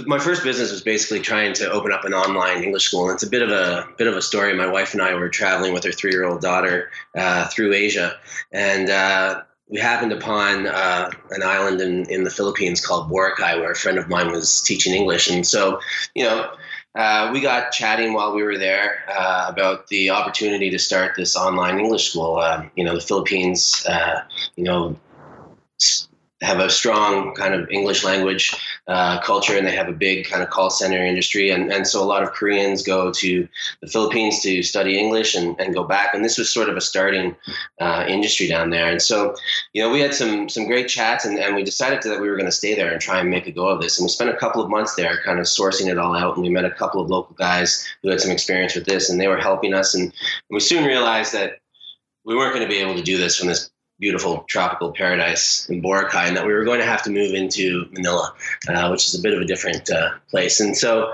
my 0.06 0.20
first 0.20 0.44
business 0.44 0.72
was 0.72 0.82
basically 0.82 1.20
trying 1.20 1.54
to 1.54 1.70
open 1.72 1.92
up 1.92 2.06
an 2.06 2.14
online 2.14 2.64
English 2.64 2.86
school, 2.86 3.06
and 3.06 3.14
it's 3.14 3.24
a 3.24 3.30
bit 3.30 3.42
of 3.42 3.50
a 3.50 3.88
bit 3.98 4.08
of 4.08 4.16
a 4.16 4.22
story. 4.22 4.54
My 4.54 4.68
wife 4.68 4.94
and 4.94 5.02
I 5.02 5.14
were 5.14 5.30
traveling 5.30 5.74
with 5.74 5.86
our 5.86 5.92
three 5.92 6.12
year 6.12 6.26
old 6.26 6.42
daughter 6.42 6.92
uh, 7.16 7.48
through 7.48 7.74
Asia, 7.74 8.18
and 8.52 8.90
uh, 8.90 9.42
we 9.70 9.80
happened 9.80 10.12
upon 10.12 10.68
uh, 10.68 11.10
an 11.32 11.44
island 11.44 11.82
in, 11.82 12.10
in 12.10 12.24
the 12.24 12.30
Philippines 12.30 12.86
called 12.86 13.10
Boracay, 13.10 13.60
where 13.60 13.72
a 13.72 13.76
friend 13.76 13.98
of 13.98 14.10
mine 14.10 14.32
was 14.32 14.62
teaching 14.62 14.94
English, 14.94 15.30
and 15.30 15.46
so 15.46 15.80
you 16.16 16.24
know. 16.24 16.52
Uh, 16.94 17.30
we 17.32 17.40
got 17.40 17.72
chatting 17.72 18.12
while 18.12 18.36
we 18.36 18.44
were 18.44 18.58
there 18.58 19.06
uh, 19.08 19.46
about 19.48 19.88
the 19.88 20.10
opportunity 20.10 20.70
to 20.70 20.78
start 20.78 21.14
this 21.16 21.38
online 21.38 21.80
English 21.80 22.10
school. 22.10 22.36
Um, 22.36 22.70
you 22.76 22.84
know, 22.84 22.94
the 22.94 23.00
Philippines, 23.00 23.86
uh, 23.88 24.24
you 24.58 24.66
know, 24.66 25.00
have 26.42 26.60
a 26.60 26.70
strong 26.70 27.34
kind 27.36 27.54
of 27.54 27.70
English 27.70 28.04
language 28.04 28.54
uh, 28.92 29.22
culture 29.22 29.58
and 29.58 29.66
they 29.66 29.72
have 29.72 29.88
a 29.88 29.94
big 29.94 30.28
kind 30.28 30.44
of 30.44 30.50
call 30.50 30.70
center 30.70 31.02
industry. 31.02 31.50
And, 31.50 31.72
and 31.72 31.88
so 31.88 32.04
a 32.04 32.06
lot 32.06 32.24
of 32.24 32.34
Koreans 32.34 32.84
go 32.84 33.10
to 33.10 33.48
the 33.82 33.88
Philippines 33.88 34.42
to 34.42 34.62
study 34.64 35.00
English 35.00 35.34
and, 35.34 35.58
and 35.62 35.74
go 35.74 35.86
back. 35.86 36.14
And 36.14 36.26
this 36.26 36.38
was 36.38 36.50
sort 36.54 36.68
of 36.68 36.76
a 36.76 36.82
starting 36.82 37.34
uh, 37.80 38.06
industry 38.10 38.48
down 38.50 38.70
there. 38.70 38.92
And 38.92 39.02
so, 39.02 39.34
you 39.72 39.82
know, 39.82 39.90
we 39.90 40.02
had 40.02 40.14
some 40.14 40.50
some 40.50 40.68
great 40.68 40.90
chats 40.90 41.24
and, 41.24 41.40
and 41.40 41.56
we 41.56 41.64
decided 41.64 42.02
that 42.04 42.20
we 42.20 42.30
were 42.30 42.36
going 42.36 42.50
to 42.50 42.52
stay 42.52 42.76
there 42.76 42.92
and 42.92 43.00
try 43.00 43.22
and 43.22 43.30
make 43.30 43.48
a 43.48 43.52
go 43.52 43.68
of 43.68 43.82
this. 43.82 43.98
And 43.98 44.04
we 44.06 44.10
spent 44.10 44.30
a 44.30 44.38
couple 44.38 44.62
of 44.62 44.70
months 44.70 44.96
there 44.96 45.22
kind 45.24 45.40
of 45.40 45.46
sourcing 45.46 45.90
it 45.90 45.98
all 45.98 46.14
out. 46.14 46.36
And 46.36 46.44
we 46.44 46.50
met 46.50 46.66
a 46.66 46.72
couple 46.72 47.02
of 47.02 47.10
local 47.10 47.36
guys 47.36 47.88
who 48.04 48.10
had 48.10 48.20
some 48.20 48.32
experience 48.32 48.76
with 48.76 48.86
this 48.86 49.10
and 49.10 49.22
they 49.22 49.30
were 49.30 49.38
helping 49.38 49.74
us. 49.74 49.96
And 49.96 50.14
we 50.50 50.60
soon 50.60 50.84
realized 50.84 51.34
that 51.34 51.62
we 52.26 52.36
weren't 52.36 52.54
going 52.54 52.68
to 52.68 52.70
be 52.70 52.80
able 52.80 52.96
to 52.96 53.02
do 53.02 53.18
this 53.18 53.38
from 53.38 53.48
this 53.48 53.71
beautiful 54.02 54.44
tropical 54.50 54.92
paradise 54.92 55.70
in 55.70 55.82
Boracay, 55.82 56.28
and 56.28 56.36
that 56.36 56.46
we 56.46 56.52
were 56.52 56.66
going 56.66 56.80
to 56.80 56.86
have 56.86 57.04
to 57.04 57.12
move 57.12 57.34
into 57.34 57.86
Manila, 57.92 58.34
uh, 58.68 58.90
which 58.90 59.08
is 59.08 59.18
a 59.18 59.22
bit 59.22 59.34
of 59.34 59.40
a 59.40 59.46
different 59.46 59.90
uh, 59.90 60.10
place. 60.30 60.60
And 60.60 60.76
so, 60.76 61.14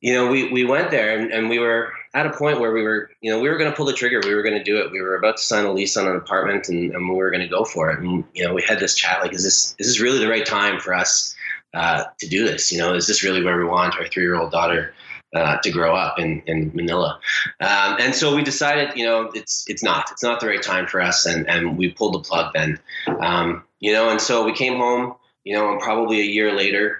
you 0.00 0.14
know, 0.14 0.26
we, 0.28 0.50
we 0.50 0.64
went 0.64 0.90
there 0.90 1.16
and, 1.16 1.30
and 1.30 1.48
we 1.48 1.60
were 1.60 1.92
at 2.14 2.26
a 2.26 2.30
point 2.30 2.58
where 2.58 2.72
we 2.72 2.82
were, 2.82 3.10
you 3.20 3.30
know, 3.30 3.38
we 3.38 3.48
were 3.48 3.58
going 3.58 3.70
to 3.70 3.76
pull 3.76 3.86
the 3.86 3.92
trigger. 3.92 4.20
We 4.24 4.34
were 4.34 4.42
going 4.42 4.56
to 4.56 4.64
do 4.64 4.78
it. 4.78 4.90
We 4.90 5.00
were 5.00 5.14
about 5.14 5.36
to 5.36 5.42
sign 5.42 5.64
a 5.64 5.72
lease 5.72 5.96
on 5.96 6.08
an 6.08 6.16
apartment 6.16 6.68
and, 6.68 6.92
and 6.92 7.08
we 7.08 7.14
were 7.14 7.30
going 7.30 7.42
to 7.42 7.48
go 7.48 7.64
for 7.64 7.90
it. 7.90 8.00
And, 8.00 8.24
you 8.34 8.44
know, 8.44 8.54
we 8.54 8.62
had 8.66 8.80
this 8.80 8.96
chat 8.96 9.22
like, 9.22 9.32
is 9.32 9.44
this, 9.44 9.76
is 9.78 9.86
this 9.86 10.00
really 10.00 10.18
the 10.18 10.28
right 10.28 10.44
time 10.44 10.80
for 10.80 10.94
us 10.94 11.36
uh, 11.74 12.04
to 12.18 12.26
do 12.26 12.44
this? 12.44 12.72
You 12.72 12.78
know, 12.78 12.94
is 12.94 13.06
this 13.06 13.22
really 13.22 13.44
where 13.44 13.58
we 13.58 13.64
want 13.64 13.94
our 13.96 14.08
three 14.08 14.24
year 14.24 14.36
old 14.36 14.50
daughter 14.50 14.94
uh, 15.34 15.58
to 15.58 15.70
grow 15.70 15.94
up 15.94 16.18
in, 16.18 16.42
in 16.46 16.70
Manila. 16.74 17.18
Um, 17.60 17.96
and 18.00 18.14
so 18.14 18.34
we 18.34 18.42
decided, 18.42 18.96
you 18.96 19.04
know, 19.04 19.30
it's 19.34 19.64
it's 19.68 19.82
not 19.82 20.10
it's 20.12 20.22
not 20.22 20.40
the 20.40 20.46
right 20.46 20.62
time 20.62 20.86
for 20.86 21.00
us, 21.00 21.26
and 21.26 21.48
and 21.48 21.78
we 21.78 21.90
pulled 21.90 22.14
the 22.14 22.20
plug 22.20 22.52
then, 22.54 22.78
um, 23.20 23.64
you 23.80 23.92
know. 23.92 24.10
And 24.10 24.20
so 24.20 24.44
we 24.44 24.52
came 24.52 24.76
home, 24.76 25.14
you 25.44 25.54
know, 25.54 25.72
and 25.72 25.80
probably 25.80 26.20
a 26.20 26.24
year 26.24 26.52
later. 26.54 26.98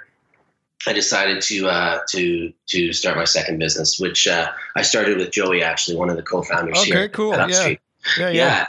I 0.84 0.92
decided 0.92 1.42
to 1.42 1.68
uh, 1.68 2.00
to 2.08 2.52
to 2.66 2.92
start 2.92 3.16
my 3.16 3.24
second 3.24 3.58
business, 3.58 4.00
which 4.00 4.26
uh, 4.26 4.50
I 4.74 4.82
started 4.82 5.16
with 5.16 5.30
Joey, 5.30 5.62
actually 5.62 5.96
one 5.96 6.10
of 6.10 6.16
the 6.16 6.22
co-founders 6.22 6.78
okay, 6.78 6.86
here. 6.86 6.98
Okay, 7.02 7.08
cool. 7.08 7.36
Yeah. 7.36 7.46
yeah. 7.46 7.76
yeah, 8.18 8.30
yeah. 8.30 8.66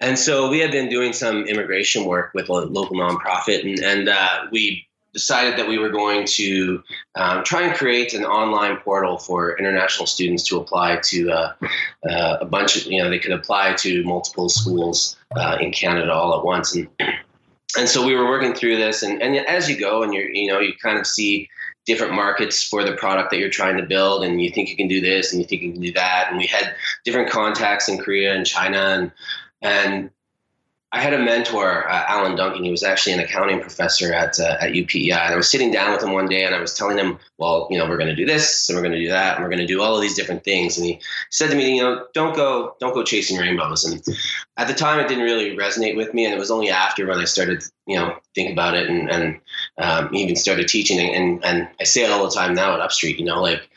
And 0.00 0.18
so 0.18 0.50
we 0.50 0.58
had 0.58 0.72
been 0.72 0.90
doing 0.90 1.14
some 1.14 1.44
immigration 1.44 2.04
work 2.04 2.32
with 2.34 2.50
a 2.50 2.52
local 2.52 2.96
nonprofit, 2.96 3.64
and 3.64 3.78
and 3.78 4.08
uh, 4.10 4.46
we 4.50 4.86
decided 5.14 5.58
that 5.58 5.66
we 5.66 5.78
were 5.78 5.88
going 5.88 6.26
to 6.26 6.82
um, 7.14 7.42
try 7.44 7.62
and 7.62 7.74
create 7.74 8.12
an 8.12 8.24
online 8.24 8.76
portal 8.78 9.16
for 9.16 9.56
international 9.58 10.06
students 10.06 10.42
to 10.48 10.58
apply 10.58 10.98
to 11.04 11.30
uh, 11.30 11.52
uh, 12.10 12.36
a 12.40 12.44
bunch 12.44 12.76
of, 12.76 12.86
you 12.90 13.02
know, 13.02 13.08
they 13.08 13.20
could 13.20 13.32
apply 13.32 13.72
to 13.74 14.04
multiple 14.04 14.48
schools 14.48 15.16
uh, 15.36 15.56
in 15.60 15.72
Canada 15.72 16.12
all 16.12 16.36
at 16.36 16.44
once. 16.44 16.74
And, 16.74 16.88
and 17.78 17.88
so 17.88 18.04
we 18.04 18.14
were 18.14 18.28
working 18.28 18.54
through 18.54 18.76
this 18.76 19.02
and, 19.02 19.22
and 19.22 19.36
as 19.46 19.70
you 19.70 19.78
go 19.78 20.02
and 20.02 20.12
you're, 20.12 20.28
you 20.28 20.48
know, 20.48 20.58
you 20.58 20.74
kind 20.82 20.98
of 20.98 21.06
see 21.06 21.48
different 21.86 22.14
markets 22.14 22.62
for 22.62 22.82
the 22.82 22.92
product 22.92 23.30
that 23.30 23.38
you're 23.38 23.50
trying 23.50 23.76
to 23.76 23.82
build 23.82 24.24
and 24.24 24.42
you 24.42 24.50
think 24.50 24.68
you 24.68 24.76
can 24.76 24.88
do 24.88 25.00
this 25.00 25.32
and 25.32 25.40
you 25.40 25.46
think 25.46 25.62
you 25.62 25.72
can 25.72 25.80
do 25.80 25.92
that. 25.92 26.26
And 26.28 26.38
we 26.38 26.46
had 26.46 26.74
different 27.04 27.30
contacts 27.30 27.88
in 27.88 27.98
Korea 27.98 28.34
and 28.34 28.44
China 28.44 28.78
and, 28.78 29.12
and 29.62 30.10
I 30.94 31.00
had 31.00 31.12
a 31.12 31.18
mentor, 31.18 31.90
uh, 31.90 32.04
Alan 32.06 32.36
Duncan. 32.36 32.62
He 32.62 32.70
was 32.70 32.84
actually 32.84 33.14
an 33.14 33.18
accounting 33.18 33.60
professor 33.60 34.12
at 34.12 34.38
uh, 34.38 34.58
at 34.60 34.74
UPEI, 34.74 35.10
and 35.10 35.34
I 35.34 35.36
was 35.36 35.50
sitting 35.50 35.72
down 35.72 35.90
with 35.90 36.00
him 36.00 36.12
one 36.12 36.26
day, 36.26 36.44
and 36.44 36.54
I 36.54 36.60
was 36.60 36.72
telling 36.72 36.96
him, 36.96 37.18
"Well, 37.36 37.66
you 37.68 37.76
know, 37.76 37.88
we're 37.88 37.96
going 37.96 38.10
to 38.10 38.14
do 38.14 38.24
this, 38.24 38.68
and 38.68 38.76
we're 38.76 38.82
going 38.82 38.94
to 38.94 39.00
do 39.00 39.08
that, 39.08 39.34
and 39.34 39.42
we're 39.42 39.50
going 39.50 39.66
to 39.66 39.66
do 39.66 39.82
all 39.82 39.96
of 39.96 40.02
these 40.02 40.14
different 40.14 40.44
things." 40.44 40.78
And 40.78 40.86
he 40.86 41.00
said 41.30 41.50
to 41.50 41.56
me, 41.56 41.76
"You 41.76 41.82
know, 41.82 42.06
don't 42.14 42.36
go, 42.36 42.76
don't 42.78 42.94
go 42.94 43.02
chasing 43.02 43.38
rainbows." 43.38 43.84
And 43.84 44.04
at 44.56 44.68
the 44.68 44.74
time, 44.74 45.00
it 45.00 45.08
didn't 45.08 45.24
really 45.24 45.56
resonate 45.56 45.96
with 45.96 46.14
me, 46.14 46.26
and 46.26 46.32
it 46.32 46.38
was 46.38 46.52
only 46.52 46.70
after 46.70 47.08
when 47.08 47.18
I 47.18 47.24
started, 47.24 47.64
you 47.88 47.96
know, 47.96 48.16
think 48.36 48.52
about 48.52 48.74
it, 48.74 48.88
and 48.88 49.10
and 49.10 49.40
um, 49.78 50.14
even 50.14 50.36
started 50.36 50.68
teaching. 50.68 51.00
And, 51.00 51.12
and 51.12 51.44
and 51.44 51.68
I 51.80 51.84
say 51.84 52.04
it 52.04 52.10
all 52.12 52.24
the 52.24 52.34
time 52.34 52.54
now 52.54 52.72
at 52.72 52.80
Upstreet. 52.80 53.18
You 53.18 53.24
know, 53.24 53.42
like 53.42 53.68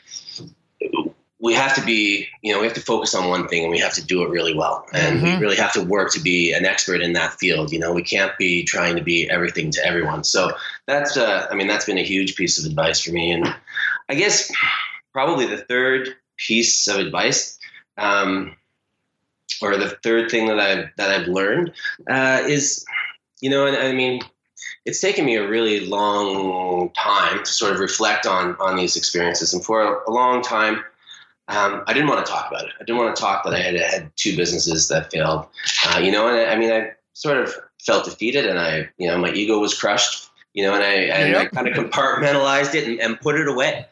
we 1.40 1.54
have 1.54 1.74
to 1.76 1.84
be, 1.84 2.26
you 2.42 2.52
know, 2.52 2.60
we 2.60 2.66
have 2.66 2.74
to 2.74 2.80
focus 2.80 3.14
on 3.14 3.28
one 3.28 3.46
thing 3.46 3.62
and 3.62 3.70
we 3.70 3.78
have 3.78 3.94
to 3.94 4.04
do 4.04 4.22
it 4.22 4.30
really 4.30 4.54
well. 4.54 4.84
And 4.92 5.20
mm-hmm. 5.20 5.26
we 5.26 5.36
really 5.36 5.56
have 5.56 5.72
to 5.74 5.84
work 5.84 6.12
to 6.12 6.20
be 6.20 6.52
an 6.52 6.64
expert 6.64 7.00
in 7.00 7.12
that 7.12 7.34
field. 7.34 7.72
You 7.72 7.78
know, 7.78 7.92
we 7.92 8.02
can't 8.02 8.36
be 8.38 8.64
trying 8.64 8.96
to 8.96 9.02
be 9.02 9.30
everything 9.30 9.70
to 9.72 9.86
everyone. 9.86 10.24
So 10.24 10.52
that's, 10.86 11.16
uh, 11.16 11.46
I 11.48 11.54
mean, 11.54 11.68
that's 11.68 11.84
been 11.84 11.98
a 11.98 12.02
huge 12.02 12.34
piece 12.34 12.58
of 12.58 12.68
advice 12.68 13.00
for 13.00 13.12
me. 13.12 13.30
And 13.30 13.54
I 14.08 14.14
guess 14.16 14.50
probably 15.12 15.46
the 15.46 15.58
third 15.58 16.16
piece 16.36 16.88
of 16.88 16.98
advice, 16.98 17.56
um, 17.96 18.56
or 19.62 19.76
the 19.76 19.90
third 20.02 20.30
thing 20.30 20.46
that 20.46 20.58
I've, 20.58 20.86
that 20.96 21.10
I've 21.10 21.28
learned, 21.28 21.72
uh, 22.10 22.42
is, 22.46 22.84
you 23.40 23.50
know, 23.50 23.66
and 23.66 23.76
I 23.76 23.92
mean, 23.92 24.22
it's 24.84 25.00
taken 25.00 25.24
me 25.24 25.36
a 25.36 25.48
really 25.48 25.86
long 25.86 26.90
time 26.90 27.44
to 27.44 27.50
sort 27.50 27.72
of 27.72 27.78
reflect 27.78 28.26
on 28.26 28.56
on 28.58 28.76
these 28.76 28.96
experiences, 28.96 29.52
and 29.52 29.64
for 29.64 29.82
a, 29.82 30.10
a 30.10 30.10
long 30.10 30.42
time, 30.42 30.82
um, 31.48 31.82
I 31.86 31.94
didn't 31.94 32.08
want 32.08 32.24
to 32.24 32.30
talk 32.30 32.50
about 32.50 32.64
it. 32.64 32.72
I 32.78 32.84
didn't 32.84 32.98
want 32.98 33.16
to 33.16 33.20
talk 33.20 33.44
that 33.44 33.54
I 33.54 33.60
had 33.60 33.74
had 33.74 34.12
two 34.16 34.36
businesses 34.36 34.88
that 34.88 35.10
failed. 35.10 35.46
Uh, 35.86 35.98
you 35.98 36.12
know, 36.12 36.28
and 36.28 36.36
I, 36.36 36.52
I, 36.52 36.56
mean, 36.56 36.70
I 36.70 36.92
sort 37.14 37.38
of 37.38 37.54
felt 37.84 38.04
defeated, 38.04 38.46
and 38.46 38.58
I, 38.58 38.88
you 38.98 39.08
know, 39.08 39.16
my 39.18 39.32
ego 39.32 39.58
was 39.58 39.78
crushed. 39.78 40.30
You 40.54 40.64
know, 40.64 40.74
and 40.74 40.82
I, 40.82 40.92
and. 40.92 41.36
I 41.36 41.46
kind 41.46 41.68
of 41.68 41.74
compartmentalized 41.74 42.74
it 42.74 42.88
and, 42.88 43.00
and 43.00 43.20
put 43.20 43.38
it 43.38 43.48
away. 43.48 43.86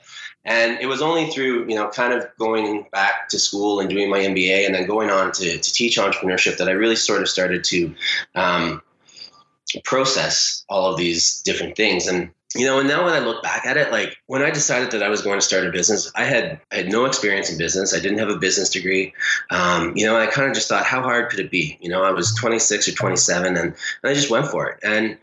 And 0.44 0.78
it 0.80 0.86
was 0.86 1.02
only 1.02 1.26
through, 1.26 1.68
you 1.68 1.74
know, 1.74 1.88
kind 1.88 2.12
of 2.12 2.28
going 2.38 2.86
back 2.92 3.28
to 3.30 3.38
school 3.38 3.80
and 3.80 3.90
doing 3.90 4.08
my 4.08 4.20
MBA 4.20 4.64
and 4.64 4.74
then 4.74 4.86
going 4.86 5.10
on 5.10 5.32
to, 5.32 5.58
to 5.58 5.72
teach 5.72 5.98
entrepreneurship 5.98 6.56
that 6.58 6.68
I 6.68 6.72
really 6.72 6.94
sort 6.94 7.20
of 7.20 7.28
started 7.28 7.64
to 7.64 7.94
um, 8.36 8.80
process 9.84 10.64
all 10.68 10.90
of 10.90 10.96
these 10.96 11.40
different 11.42 11.76
things. 11.76 12.06
And 12.06 12.30
you 12.54 12.64
know, 12.64 12.78
and 12.78 12.88
now 12.88 13.04
when 13.04 13.12
I 13.12 13.18
look 13.18 13.42
back 13.42 13.66
at 13.66 13.76
it, 13.76 13.92
like 13.92 14.16
when 14.26 14.42
I 14.42 14.50
decided 14.50 14.92
that 14.92 15.02
I 15.02 15.08
was 15.08 15.20
going 15.20 15.38
to 15.38 15.44
start 15.44 15.66
a 15.66 15.70
business, 15.70 16.10
I 16.14 16.24
had 16.24 16.60
I 16.72 16.76
had 16.76 16.90
no 16.90 17.04
experience 17.04 17.50
in 17.50 17.58
business. 17.58 17.94
I 17.94 18.00
didn't 18.00 18.18
have 18.18 18.30
a 18.30 18.38
business 18.38 18.70
degree. 18.70 19.12
Um, 19.50 19.92
you 19.96 20.06
know, 20.06 20.16
I 20.16 20.26
kind 20.26 20.48
of 20.48 20.54
just 20.54 20.68
thought, 20.68 20.86
how 20.86 21.02
hard 21.02 21.30
could 21.30 21.40
it 21.40 21.50
be? 21.50 21.76
You 21.80 21.90
know, 21.90 22.02
I 22.02 22.12
was 22.12 22.34
26 22.34 22.88
or 22.88 22.92
27, 22.92 23.56
and, 23.56 23.58
and 23.58 23.74
I 24.04 24.14
just 24.14 24.30
went 24.30 24.46
for 24.46 24.68
it. 24.68 24.78
And 24.82 25.18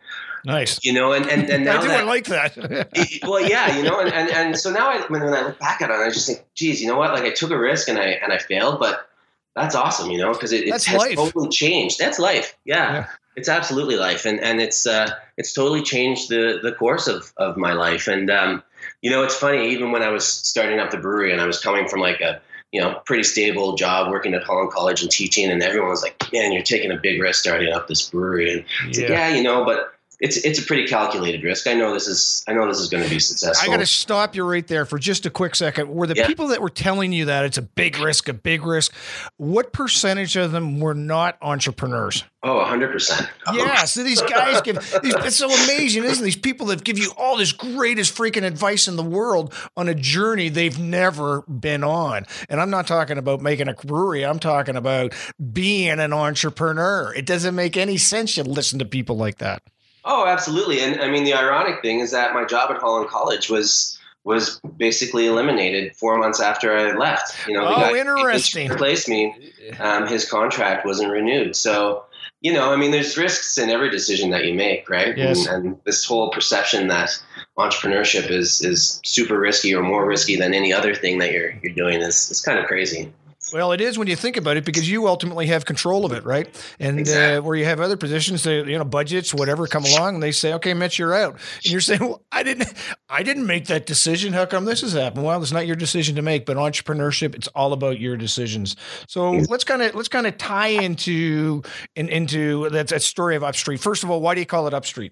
Nice. 0.46 0.84
You 0.84 0.94
know, 0.94 1.14
and 1.14 1.26
and, 1.30 1.50
and 1.50 1.66
now 1.66 1.80
I 1.80 1.82
do 1.82 1.88
that, 1.88 2.00
I 2.02 2.04
like 2.04 2.26
that. 2.26 3.20
well, 3.24 3.42
yeah, 3.42 3.78
you 3.78 3.84
know, 3.84 4.00
and, 4.00 4.14
and, 4.14 4.30
and 4.30 4.58
so 4.58 4.72
now 4.72 4.90
I, 4.90 5.02
when, 5.08 5.24
when 5.24 5.34
I 5.34 5.42
look 5.44 5.60
back 5.60 5.82
at 5.82 5.90
it, 5.90 5.94
I 5.94 6.10
just 6.10 6.28
think, 6.28 6.44
geez, 6.54 6.82
you 6.82 6.88
know 6.88 6.98
what? 6.98 7.14
Like 7.14 7.24
I 7.24 7.32
took 7.32 7.52
a 7.52 7.58
risk 7.58 7.88
and 7.88 7.98
I 7.98 8.20
and 8.22 8.34
I 8.34 8.38
failed, 8.38 8.80
but 8.80 9.08
that's 9.56 9.76
awesome, 9.76 10.12
you 10.12 10.18
know, 10.18 10.34
because 10.34 10.52
it, 10.52 10.68
it 10.68 10.72
has 10.72 10.98
life. 10.98 11.16
totally 11.16 11.50
changed. 11.50 12.00
That's 12.00 12.20
life. 12.20 12.58
Yeah. 12.66 12.94
yeah. 12.94 13.08
It's 13.36 13.50
absolutely 13.50 13.96
life, 13.96 14.26
and 14.26 14.40
and 14.40 14.62
it's 14.62 14.86
uh, 14.86 15.10
it's 15.38 15.54
totally 15.54 15.82
changed 15.82 16.30
the 16.30 16.60
the 16.62 16.72
course 16.72 17.08
of 17.08 17.34
of 17.38 17.58
my 17.58 17.74
life. 17.74 18.08
And 18.08 18.30
um, 18.30 18.64
you 19.02 19.10
know, 19.10 19.24
it's 19.24 19.36
funny. 19.36 19.70
Even 19.72 19.92
when 19.92 20.04
I 20.04 20.10
was 20.10 20.28
starting 20.28 20.80
up 20.80 20.92
the 20.92 20.98
brewery, 20.98 21.32
and 21.32 21.42
I 21.42 21.46
was 21.46 21.60
coming 21.60 21.88
from 21.88 22.00
like 22.00 22.22
a 22.22 22.42
you 22.72 22.82
know 22.82 23.02
pretty 23.06 23.24
stable 23.24 23.76
job, 23.76 24.12
working 24.12 24.34
at 24.34 24.44
Holland 24.44 24.72
College 24.72 25.02
and 25.02 25.10
teaching, 25.10 25.50
and 25.50 25.64
everyone 25.64 25.90
was 25.90 26.04
like, 26.04 26.22
"Man, 26.32 26.52
you're 26.52 26.64
taking 26.64 26.92
a 26.92 26.98
big 26.98 27.22
risk 27.22 27.40
starting 27.40 27.74
up 27.74 27.88
this 27.88 28.10
brewery." 28.10 28.52
And 28.52 28.96
yeah. 28.96 29.02
Like, 29.02 29.10
yeah, 29.10 29.36
you 29.36 29.44
know, 29.44 29.66
but 29.66 29.93
it's 30.24 30.38
it's 30.38 30.58
a 30.58 30.62
pretty 30.64 30.88
calculated 30.88 31.44
risk. 31.44 31.68
I 31.68 31.74
know 31.74 31.94
this 31.94 32.08
is 32.08 32.46
I 32.48 32.54
know 32.54 32.66
this 32.66 32.80
is 32.80 32.88
going 32.88 33.04
to 33.04 33.10
be 33.10 33.20
successful. 33.20 33.70
I 33.70 33.76
got 33.76 33.82
to 33.82 33.86
stop 33.86 34.36
you 34.38 34.46
right 34.46 34.66
there 34.66 34.86
for 34.86 34.98
just 34.98 35.26
a 35.26 35.30
quick 35.30 35.54
second. 35.54 35.90
Were 35.90 36.08
the 36.08 36.16
yeah. 36.16 36.28
people 36.28 36.48
that 36.48 36.62
were 36.62 36.70
telling 36.70 37.12
you 37.12 37.26
that 37.26 37.44
it's 37.44 37.58
a 37.58 37.62
big 37.62 38.00
risk, 38.00 38.30
a 38.30 38.34
big 38.34 38.66
risk, 38.66 38.94
what 39.36 39.74
percentage 39.74 40.38
of 40.38 40.54
them 40.54 40.80
were 40.80 40.94
not 40.94 41.38
entrepreneurs? 41.42 42.24
Oh, 42.46 42.62
100%. 42.66 43.30
Yeah, 43.54 43.86
so 43.86 44.04
these 44.04 44.22
guys 44.22 44.62
give 44.62 44.76
these, 45.02 45.14
it's 45.16 45.38
so 45.38 45.48
amazing, 45.48 46.04
isn't 46.04 46.22
it? 46.22 46.26
These 46.26 46.36
people 46.36 46.68
that 46.68 46.84
give 46.84 46.98
you 46.98 47.12
all 47.18 47.38
this 47.38 47.54
greatest 47.54 48.16
freaking 48.18 48.44
advice 48.44 48.90
in 48.90 48.98
the 48.98 49.04
world 49.04 49.54
on 49.78 49.88
a 49.88 49.96
journey 49.96 50.50
they've 50.50 50.78
never 50.78 51.44
been 51.44 51.86
on. 51.86 52.26
And 52.50 52.60
I'm 52.60 52.70
not 52.70 52.86
talking 52.86 53.18
about 53.18 53.40
making 53.42 53.70
a 53.70 53.74
brewery, 53.74 54.26
I'm 54.26 54.40
talking 54.40 54.76
about 54.76 55.14
being 55.54 56.00
an 56.00 56.12
entrepreneur. 56.12 57.14
It 57.14 57.26
doesn't 57.26 57.56
make 57.56 57.78
any 57.78 57.96
sense 57.98 58.36
you 58.36 58.44
listen 58.44 58.80
to 58.80 58.86
people 58.86 59.16
like 59.16 59.38
that. 59.38 59.64
Oh, 60.06 60.26
absolutely. 60.26 60.82
And 60.82 61.02
I 61.02 61.10
mean, 61.10 61.24
the 61.24 61.34
ironic 61.34 61.82
thing 61.82 62.00
is 62.00 62.12
that 62.12 62.34
my 62.34 62.46
job 62.46 62.72
at 62.72 62.78
Holland 62.78 63.10
College 63.10 63.50
was 63.50 63.98
was 64.26 64.62
basically 64.78 65.28
eliminated 65.28 65.96
four 65.96 66.18
months 66.18 66.40
after 66.40 66.76
I 66.76 66.96
left. 66.96 67.36
You 67.48 67.56
know, 67.56 67.66
the 67.66 67.76
oh, 67.76 67.80
guy 67.80 67.98
interesting. 67.98 68.70
replaced 68.70 69.10
me, 69.10 69.36
um, 69.80 70.08
his 70.08 70.30
contract 70.30 70.86
wasn't 70.86 71.12
renewed. 71.12 71.58
So, 71.58 72.06
you 72.40 72.54
know, 72.54 72.72
I 72.72 72.78
mean, 72.78 72.92
there's 72.92 73.18
risks 73.18 73.58
in 73.58 73.70
every 73.70 73.90
decision 73.90 74.30
that 74.30 74.46
you 74.46 74.54
make, 74.54 74.90
right? 74.90 75.18
Yes. 75.18 75.46
And, 75.46 75.66
and 75.66 75.80
this 75.84 76.06
whole 76.06 76.30
perception 76.30 76.88
that 76.88 77.12
entrepreneurship 77.58 78.30
is 78.32 78.64
is 78.64 79.00
super 79.04 79.38
risky 79.40 79.76
or 79.76 79.84
more 79.84 80.08
risky 80.08 80.36
than 80.36 80.54
any 80.54 80.74
other 80.74 80.96
thing 80.96 81.20
that 81.20 81.32
you're 81.32 81.54
you're 81.62 81.74
doing 81.74 82.02
is 82.02 82.32
is 82.32 82.42
kind 82.42 82.60
of 82.60 82.66
crazy. 82.66 83.12
Well, 83.52 83.74
it 83.74 83.82
is 83.82 83.98
when 83.98 84.08
you 84.08 84.16
think 84.16 84.38
about 84.38 84.56
it 84.56 84.64
because 84.64 84.90
you 84.90 85.08
ultimately 85.08 85.48
have 85.48 85.66
control 85.66 86.06
of 86.06 86.14
it, 86.14 86.24
right? 86.24 86.48
And 86.80 86.98
uh, 86.98 87.02
exactly. 87.02 87.36
uh, 87.36 87.42
where 87.42 87.56
you 87.58 87.66
have 87.66 87.82
other 87.82 87.98
positions, 87.98 88.44
they, 88.44 88.60
you 88.60 88.78
know, 88.78 88.86
budgets, 88.86 89.34
whatever, 89.34 89.68
come 89.68 89.84
along, 89.84 90.16
and 90.16 90.24
they 90.24 90.32
say, 90.32 90.54
"Okay, 90.54 90.74
Mitch, 90.74 90.98
you're 90.98 91.14
out," 91.14 91.34
and 91.34 91.72
you're 91.72 91.82
saying, 91.82 92.00
well, 92.00 92.24
"I 92.32 92.44
didn't, 92.44 92.74
I 93.10 93.22
didn't 93.22 93.46
make 93.46 93.68
that 93.68 93.86
decision. 93.86 94.32
How 94.32 94.46
come 94.46 94.64
this 94.64 94.82
has 94.82 94.94
happened?" 94.94 95.26
Well, 95.26 95.42
it's 95.42 95.52
not 95.52 95.68
your 95.68 95.76
decision 95.76 96.16
to 96.16 96.22
make, 96.22 96.46
but 96.46 96.56
entrepreneurship, 96.56 97.36
it's 97.36 97.50
all 97.50 97.74
about 97.74 98.00
your 98.00 98.16
decisions. 98.16 98.78
So 99.08 99.32
let's 99.32 99.66
kind 99.66 99.82
of 99.82 99.94
let's 99.94 100.10
kind 100.10 100.26
of 100.26 100.38
tie 100.38 100.68
into 100.68 101.64
in, 101.96 102.08
into 102.08 102.70
that, 102.70 102.88
that 102.88 103.02
story 103.02 103.36
of 103.36 103.44
Upstreet. 103.44 103.82
First 103.82 104.04
of 104.04 104.10
all, 104.10 104.22
why 104.22 104.36
do 104.36 104.40
you 104.40 104.46
call 104.46 104.68
it 104.68 104.74
Upstreet? 104.74 105.12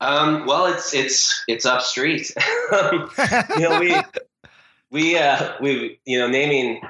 Um, 0.00 0.46
well, 0.46 0.66
it's 0.66 0.92
it's 0.92 1.44
it's 1.46 1.64
Upstreet. 1.64 2.32
you 3.56 3.68
know, 3.68 3.78
we 3.78 3.94
we 4.90 5.16
uh, 5.16 5.52
we 5.60 6.00
you 6.04 6.18
know 6.18 6.28
naming 6.28 6.80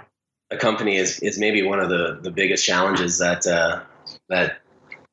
a 0.55 0.59
company 0.59 0.97
is 0.97 1.19
is 1.21 1.39
maybe 1.39 1.63
one 1.63 1.81
of 1.81 1.89
the 1.89 2.19
the 2.23 2.31
biggest 2.31 2.65
challenges 2.65 3.19
that 3.19 3.47
uh, 3.47 3.81
that 4.29 4.59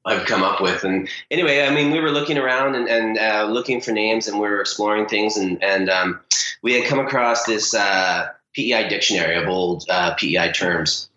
I've 0.05 0.25
come 0.25 0.43
up 0.43 0.62
with. 0.62 0.83
And 0.83 1.10
anyway, 1.29 1.62
I 1.62 1.74
mean, 1.74 1.91
we 1.91 2.00
were 2.00 2.12
looking 2.12 2.38
around 2.38 2.75
and, 2.75 2.88
and 2.88 3.17
uh, 3.17 3.45
looking 3.50 3.81
for 3.81 3.91
names, 3.91 4.27
and 4.27 4.39
we 4.39 4.48
were 4.48 4.62
exploring 4.62 5.07
things, 5.07 5.38
and 5.38 5.63
and 5.63 5.89
um, 5.89 6.19
we 6.62 6.74
had 6.74 6.86
come 6.86 7.00
across 7.00 7.45
this 7.45 7.74
uh, 7.74 8.27
PEI 8.55 8.89
dictionary 8.89 9.36
of 9.36 9.48
old 9.48 9.86
uh, 9.89 10.13
PEI 10.15 10.51
terms. 10.51 11.07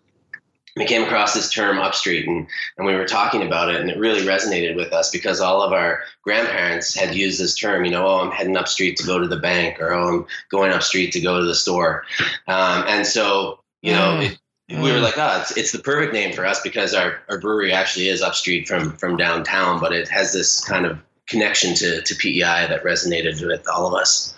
We 0.77 0.85
came 0.85 1.03
across 1.03 1.33
this 1.33 1.49
term 1.49 1.79
upstreet, 1.79 2.27
and, 2.27 2.47
and 2.77 2.85
we 2.85 2.95
were 2.95 3.05
talking 3.05 3.41
about 3.41 3.69
it, 3.69 3.79
and 3.79 3.89
it 3.89 3.97
really 3.97 4.23
resonated 4.23 4.75
with 4.75 4.91
us 4.91 5.09
because 5.09 5.39
all 5.39 5.61
of 5.61 5.71
our 5.71 6.01
grandparents 6.21 6.93
had 6.93 7.15
used 7.15 7.39
this 7.39 7.57
term. 7.57 7.85
You 7.85 7.91
know, 7.91 8.05
oh, 8.05 8.19
I'm 8.19 8.31
heading 8.31 8.57
upstreet 8.57 8.97
to 8.97 9.05
go 9.05 9.17
to 9.17 9.27
the 9.27 9.39
bank, 9.39 9.79
or 9.79 9.93
oh, 9.93 10.07
I'm 10.07 10.25
going 10.49 10.73
upstreet 10.73 11.13
to 11.13 11.21
go 11.21 11.39
to 11.39 11.45
the 11.45 11.55
store, 11.55 12.03
um, 12.47 12.83
and 12.87 13.07
so 13.07 13.61
you 13.85 13.93
know, 13.93 14.19
mm. 14.19 14.31
it, 14.31 14.39
we 14.81 14.91
were 14.91 14.97
mm. 14.97 15.03
like, 15.03 15.17
oh, 15.17 15.39
it's, 15.41 15.55
it's 15.57 15.71
the 15.71 15.79
perfect 15.79 16.11
name 16.11 16.33
for 16.33 16.45
us 16.45 16.59
because 16.61 16.93
our, 16.93 17.21
our 17.29 17.39
brewery 17.39 17.71
actually 17.71 18.07
is 18.07 18.21
upstreet 18.21 18.67
from 18.67 18.93
from 18.97 19.15
downtown, 19.15 19.79
but 19.79 19.93
it 19.93 20.07
has 20.07 20.33
this 20.33 20.63
kind 20.63 20.85
of 20.85 20.99
connection 21.27 21.75
to, 21.75 22.01
to 22.01 22.15
PEI 22.15 22.67
that 22.67 22.83
resonated 22.83 23.45
with 23.45 23.67
all 23.69 23.87
of 23.87 23.93
us. 23.93 24.33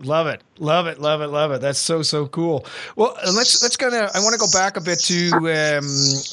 Love 0.00 0.26
it, 0.26 0.42
love 0.58 0.88
it, 0.88 1.00
love 1.00 1.20
it, 1.20 1.28
love 1.28 1.52
it. 1.52 1.60
That's 1.60 1.78
so 1.78 2.02
so 2.02 2.26
cool. 2.26 2.66
Well, 2.96 3.16
let's 3.32 3.62
let's 3.62 3.76
kind 3.76 3.94
of. 3.94 4.10
I 4.12 4.18
want 4.20 4.32
to 4.32 4.38
go 4.38 4.50
back 4.52 4.76
a 4.76 4.80
bit 4.80 4.98
to 5.04 5.30
um, 5.78 5.86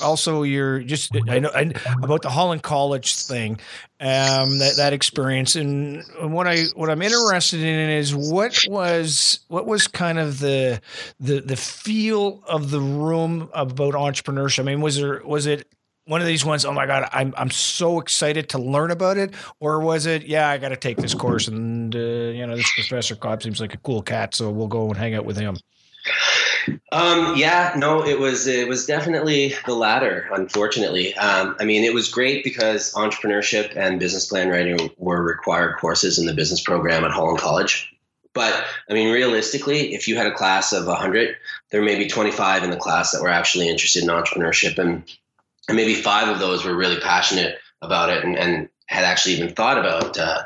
also 0.03 0.41
your 0.41 0.80
just 0.80 1.15
I 1.30 1.38
know 1.38 1.51
I, 1.53 1.72
about 2.01 2.24
the 2.24 2.32
Holland 2.32 2.63
College 2.63 3.15
thing, 3.15 3.60
um, 4.00 4.58
that 4.58 4.74
that 4.77 4.94
experience, 4.94 5.56
and 5.56 6.03
what 6.20 6.48
I 6.48 6.63
what 6.74 6.89
I'm 6.89 7.03
interested 7.03 7.60
in 7.60 7.89
is 7.91 8.15
what 8.15 8.65
was 8.68 9.41
what 9.48 9.68
was 9.68 9.88
kind 9.88 10.18
of 10.18 10.39
the 10.39 10.82
the 11.20 11.41
the 11.41 11.56
feel 11.56 12.41
of 12.48 12.72
the 12.72 12.82
room 12.82 13.48
about 13.53 13.94
entrepreneurship. 13.94 14.62
I 14.62 14.63
mean, 14.63 14.82
was 14.82 14.98
there 14.98 15.22
was 15.24 15.46
it 15.46 15.68
one 16.05 16.22
of 16.22 16.27
these 16.27 16.43
ones, 16.43 16.65
oh 16.65 16.74
my 16.74 16.86
God, 16.86 17.08
I'm, 17.12 17.34
I'm 17.38 17.51
so 17.51 18.00
excited 18.00 18.50
to 18.50 18.58
learn 18.58 18.91
about 18.91 19.17
it? 19.17 19.34
Or 19.60 19.79
was 19.79 20.05
it, 20.05 20.24
yeah, 20.24 20.50
I 20.50 20.58
got 20.58 20.70
to 20.70 20.77
take 20.77 20.98
this 20.98 21.13
course 21.13 21.48
and, 21.48 21.96
uh, 21.96 22.00
you 22.00 22.46
know, 22.46 22.55
this 22.55 22.72
Professor 22.74 23.15
Cobb 23.15 23.43
seems 23.43 23.62
like 23.62 23.74
a 23.74 23.77
cool 23.77 24.01
cat, 24.01 24.36
so 24.36 24.50
we'll 24.50 24.67
go 24.67 24.88
and 24.88 24.98
hang 24.98 25.13
out 25.15 25.25
with 25.25 25.38
him? 25.38 25.58
Um, 26.91 27.36
yeah, 27.36 27.74
no, 27.75 28.05
it 28.05 28.20
was 28.20 28.48
it 28.48 28.67
was 28.67 28.86
definitely 28.86 29.55
the 29.65 29.74
latter. 29.74 30.27
Unfortunately, 30.31 31.15
um, 31.15 31.55
I 31.60 31.65
mean, 31.65 31.84
it 31.84 31.93
was 31.93 32.10
great 32.10 32.43
because 32.43 32.93
entrepreneurship 32.93 33.75
and 33.75 34.00
business 34.00 34.27
plan 34.27 34.50
writing 34.50 34.91
were 34.98 35.24
required 35.24 35.77
courses 35.79 36.20
in 36.20 36.25
the 36.25 36.34
business 36.34 36.62
program 36.62 37.03
at 37.03 37.12
Holland 37.12 37.39
College. 37.39 37.91
But 38.34 38.65
I 38.89 38.93
mean, 38.93 39.12
realistically, 39.12 39.93
if 39.93 40.08
you 40.08 40.15
had 40.15 40.27
a 40.27 40.36
class 40.36 40.72
of 40.72 40.86
100, 40.86 41.36
there 41.72 41.81
may 41.81 41.96
be 41.96 42.08
25 42.08 42.63
in 42.63 42.70
the 42.70 42.77
class 42.77 43.12
that 43.12 43.22
were 43.22 43.29
actually 43.29 43.67
interested 43.67 44.03
in 44.03 44.10
entrepreneurship, 44.10 44.77
and 44.77 45.03
and 45.68 45.77
maybe 45.77 45.96
five 45.96 46.27
of 46.27 46.39
those 46.39 46.65
were 46.65 46.75
really 46.75 47.00
passionate 47.00 47.58
about 47.82 48.10
it 48.10 48.24
and, 48.24 48.38
and 48.38 48.70
had 48.88 49.06
actually 49.06 49.36
even 49.36 49.53
thought 49.53 49.77
about 49.77 50.18
uh, 50.18 50.44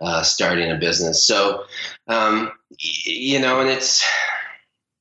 uh, 0.00 0.22
starting 0.22 0.70
a 0.70 0.76
business. 0.76 1.24
So, 1.24 1.64
um, 2.08 2.52
you 2.78 3.40
know, 3.40 3.60
and 3.60 3.70
it's 3.70 4.04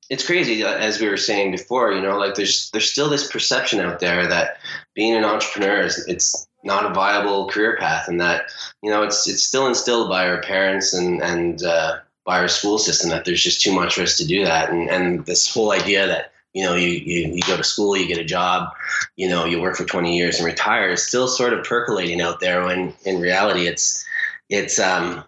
it's 0.10 0.26
crazy 0.26 0.64
uh, 0.64 0.76
as 0.76 1.00
we 1.00 1.10
were 1.10 1.18
saying 1.18 1.52
before 1.52 1.92
you 1.92 2.02
know 2.02 2.18
like 2.18 2.36
there's 2.36 2.70
there's 2.72 2.90
still 2.90 3.10
this 3.10 3.30
perception 3.30 3.80
out 3.80 4.00
there 4.00 4.28
that 4.28 4.58
being 4.94 5.16
an 5.16 5.26
entrepreneur 5.26 5.82
is 5.82 6.06
it's 6.08 6.48
not 6.64 6.86
a 6.86 6.94
viable 6.94 7.48
career 7.48 7.78
path 7.78 8.08
and 8.08 8.22
that 8.22 8.44
you 8.82 8.90
know 8.90 9.04
it's 9.04 9.28
it's 9.28 9.44
still 9.44 9.68
instilled 9.68 10.10
by 10.10 10.28
our 10.28 10.42
parents 10.42 10.94
and 10.94 11.22
and 11.22 11.64
uh, 11.64 11.98
by 12.24 12.40
our 12.40 12.48
school 12.48 12.78
system 12.78 13.10
that 13.10 13.26
there's 13.26 13.44
just 13.44 13.62
too 13.62 13.74
much 13.74 13.98
risk 13.98 14.18
to 14.18 14.28
do 14.28 14.44
that 14.46 14.70
and 14.70 14.90
and 14.90 15.26
this 15.26 15.52
whole 15.52 15.72
idea 15.72 16.08
that 16.08 16.32
you 16.56 16.64
know 16.64 16.74
you, 16.74 16.88
you 16.88 17.34
you 17.34 17.42
go 17.42 17.58
to 17.58 17.64
school 17.64 17.96
you 17.96 18.08
get 18.08 18.18
a 18.18 18.24
job 18.24 18.74
you 19.18 19.28
know 19.28 19.46
you 19.46 19.62
work 19.62 19.76
for 19.76 19.86
20 19.86 20.18
years 20.18 20.38
and 20.38 20.46
retire 20.46 20.90
is 20.90 21.06
still 21.06 21.28
sort 21.28 21.54
of 21.54 21.64
percolating 21.64 22.22
out 22.22 22.40
there 22.40 22.66
when 22.66 22.94
in 23.04 23.20
reality 23.20 23.68
it's 23.68 24.04
it's 24.50 24.80
um 24.80 25.24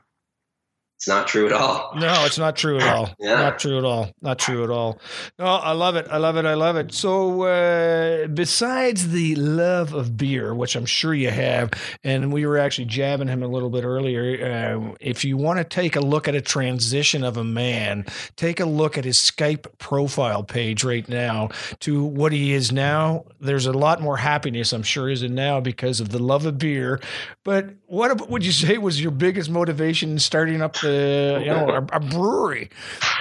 it's 0.97 1.07
not 1.07 1.27
true 1.27 1.45
at 1.45 1.51
all. 1.51 1.91
No, 1.95 2.25
it's 2.25 2.39
not 2.39 2.55
true 2.55 2.77
at 2.77 2.87
all. 2.87 3.13
yeah. 3.19 3.35
Not 3.35 3.59
true 3.59 3.77
at 3.77 3.85
all. 3.85 4.09
Not 4.23 4.39
true 4.39 4.63
at 4.63 4.71
all. 4.71 4.99
No, 5.37 5.45
I 5.45 5.73
love 5.73 5.95
it. 5.95 6.07
I 6.09 6.17
love 6.17 6.37
it. 6.37 6.45
I 6.45 6.55
love 6.55 6.75
it. 6.75 6.91
So, 6.91 7.43
uh, 7.43 8.25
besides 8.25 9.09
the 9.09 9.35
love 9.35 9.93
of 9.93 10.17
beer, 10.17 10.55
which 10.55 10.75
I'm 10.75 10.87
sure 10.87 11.13
you 11.13 11.29
have, 11.29 11.69
and 12.03 12.33
we 12.33 12.47
were 12.47 12.57
actually 12.57 12.85
jabbing 12.85 13.27
him 13.27 13.43
a 13.43 13.47
little 13.47 13.69
bit 13.69 13.83
earlier, 13.83 14.43
uh, 14.43 14.95
if 14.99 15.23
you 15.23 15.37
want 15.37 15.59
to 15.59 15.63
take 15.63 15.95
a 15.95 16.01
look 16.01 16.27
at 16.27 16.33
a 16.33 16.41
transition 16.41 17.23
of 17.23 17.37
a 17.37 17.43
man, 17.43 18.03
take 18.35 18.59
a 18.59 18.65
look 18.65 18.97
at 18.97 19.05
his 19.05 19.17
Skype 19.17 19.67
profile 19.77 20.41
page 20.41 20.83
right 20.83 21.07
now 21.07 21.49
to 21.81 22.03
what 22.03 22.31
he 22.31 22.53
is 22.53 22.71
now. 22.71 23.23
There's 23.39 23.67
a 23.67 23.71
lot 23.71 24.01
more 24.01 24.17
happiness, 24.17 24.73
I'm 24.73 24.81
sure, 24.81 25.11
is 25.11 25.21
in 25.21 25.35
now 25.35 25.59
because 25.59 25.99
of 25.99 26.09
the 26.09 26.17
love 26.17 26.47
of 26.47 26.57
beer. 26.57 26.99
But 27.43 27.69
what 27.87 28.29
would 28.29 28.45
you 28.45 28.51
say 28.51 28.77
was 28.77 29.01
your 29.01 29.11
biggest 29.11 29.49
motivation 29.49 30.11
in 30.11 30.19
starting 30.19 30.61
up? 30.61 30.79
The 30.79 31.41
you 31.41 31.47
know 31.47 31.69
a, 31.69 31.95
a, 31.95 31.99
brewery. 31.99 32.69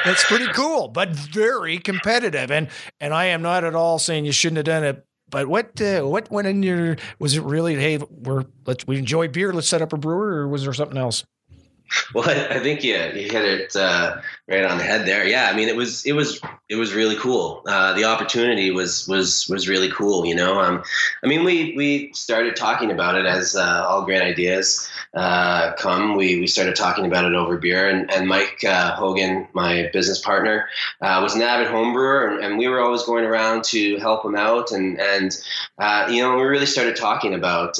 That's 0.04 0.24
pretty 0.24 0.48
cool, 0.48 0.88
but 0.88 1.10
very 1.10 1.78
competitive. 1.78 2.50
And 2.50 2.68
and 3.00 3.14
I 3.14 3.26
am 3.26 3.42
not 3.42 3.64
at 3.64 3.74
all 3.74 3.98
saying 3.98 4.24
you 4.24 4.32
shouldn't 4.32 4.56
have 4.56 4.66
done 4.66 4.84
it. 4.84 5.06
But 5.30 5.48
what 5.48 5.80
uh, 5.80 6.02
what 6.02 6.30
went 6.30 6.48
in 6.48 6.62
your? 6.62 6.96
Was 7.18 7.36
it 7.36 7.42
really? 7.42 7.76
Hey, 7.76 7.98
we're 7.98 8.44
let's 8.66 8.86
we 8.86 8.98
enjoy 8.98 9.28
beer. 9.28 9.52
Let's 9.52 9.68
set 9.68 9.82
up 9.82 9.92
a 9.92 9.96
brewery, 9.96 10.38
or 10.38 10.48
was 10.48 10.64
there 10.64 10.72
something 10.72 10.98
else? 10.98 11.24
Well, 12.14 12.28
I, 12.28 12.60
think 12.60 12.84
yeah, 12.84 13.12
you 13.12 13.28
hit 13.28 13.44
it 13.44 13.76
uh, 13.76 14.20
right 14.48 14.64
on 14.64 14.78
the 14.78 14.84
head 14.84 15.06
there. 15.06 15.26
Yeah, 15.26 15.50
I 15.52 15.56
mean, 15.56 15.68
it 15.68 15.76
was 15.76 16.06
it 16.06 16.12
was 16.12 16.40
it 16.68 16.76
was 16.76 16.94
really 16.94 17.16
cool. 17.16 17.62
Uh, 17.66 17.94
the 17.94 18.04
opportunity 18.04 18.70
was 18.70 19.08
was 19.08 19.48
was 19.48 19.68
really 19.68 19.90
cool. 19.90 20.24
You 20.24 20.34
know, 20.34 20.58
um, 20.60 20.82
I 21.22 21.26
mean, 21.26 21.44
we 21.44 21.74
we 21.76 22.12
started 22.12 22.56
talking 22.56 22.90
about 22.90 23.16
it 23.16 23.26
as 23.26 23.56
uh, 23.56 23.84
all 23.86 24.04
great 24.04 24.22
ideas 24.22 24.88
uh, 25.14 25.72
come. 25.74 26.16
We 26.16 26.40
we 26.40 26.46
started 26.46 26.76
talking 26.76 27.06
about 27.06 27.24
it 27.24 27.34
over 27.34 27.58
beer, 27.58 27.88
and 27.88 28.10
and 28.10 28.28
Mike 28.28 28.64
uh, 28.64 28.94
Hogan, 28.94 29.48
my 29.52 29.90
business 29.92 30.20
partner, 30.20 30.68
uh, 31.00 31.20
was 31.22 31.34
an 31.34 31.42
avid 31.42 31.68
home 31.68 31.92
brewer, 31.92 32.28
and, 32.28 32.44
and, 32.44 32.58
we 32.58 32.68
were 32.68 32.80
always 32.80 33.02
going 33.02 33.24
around 33.24 33.64
to 33.64 33.98
help 33.98 34.24
him 34.24 34.36
out, 34.36 34.70
and 34.72 35.00
and 35.00 35.36
you 36.08 36.22
know, 36.22 36.36
we 36.36 36.42
really 36.42 36.66
started 36.66 36.96
talking 36.96 37.34
about 37.34 37.78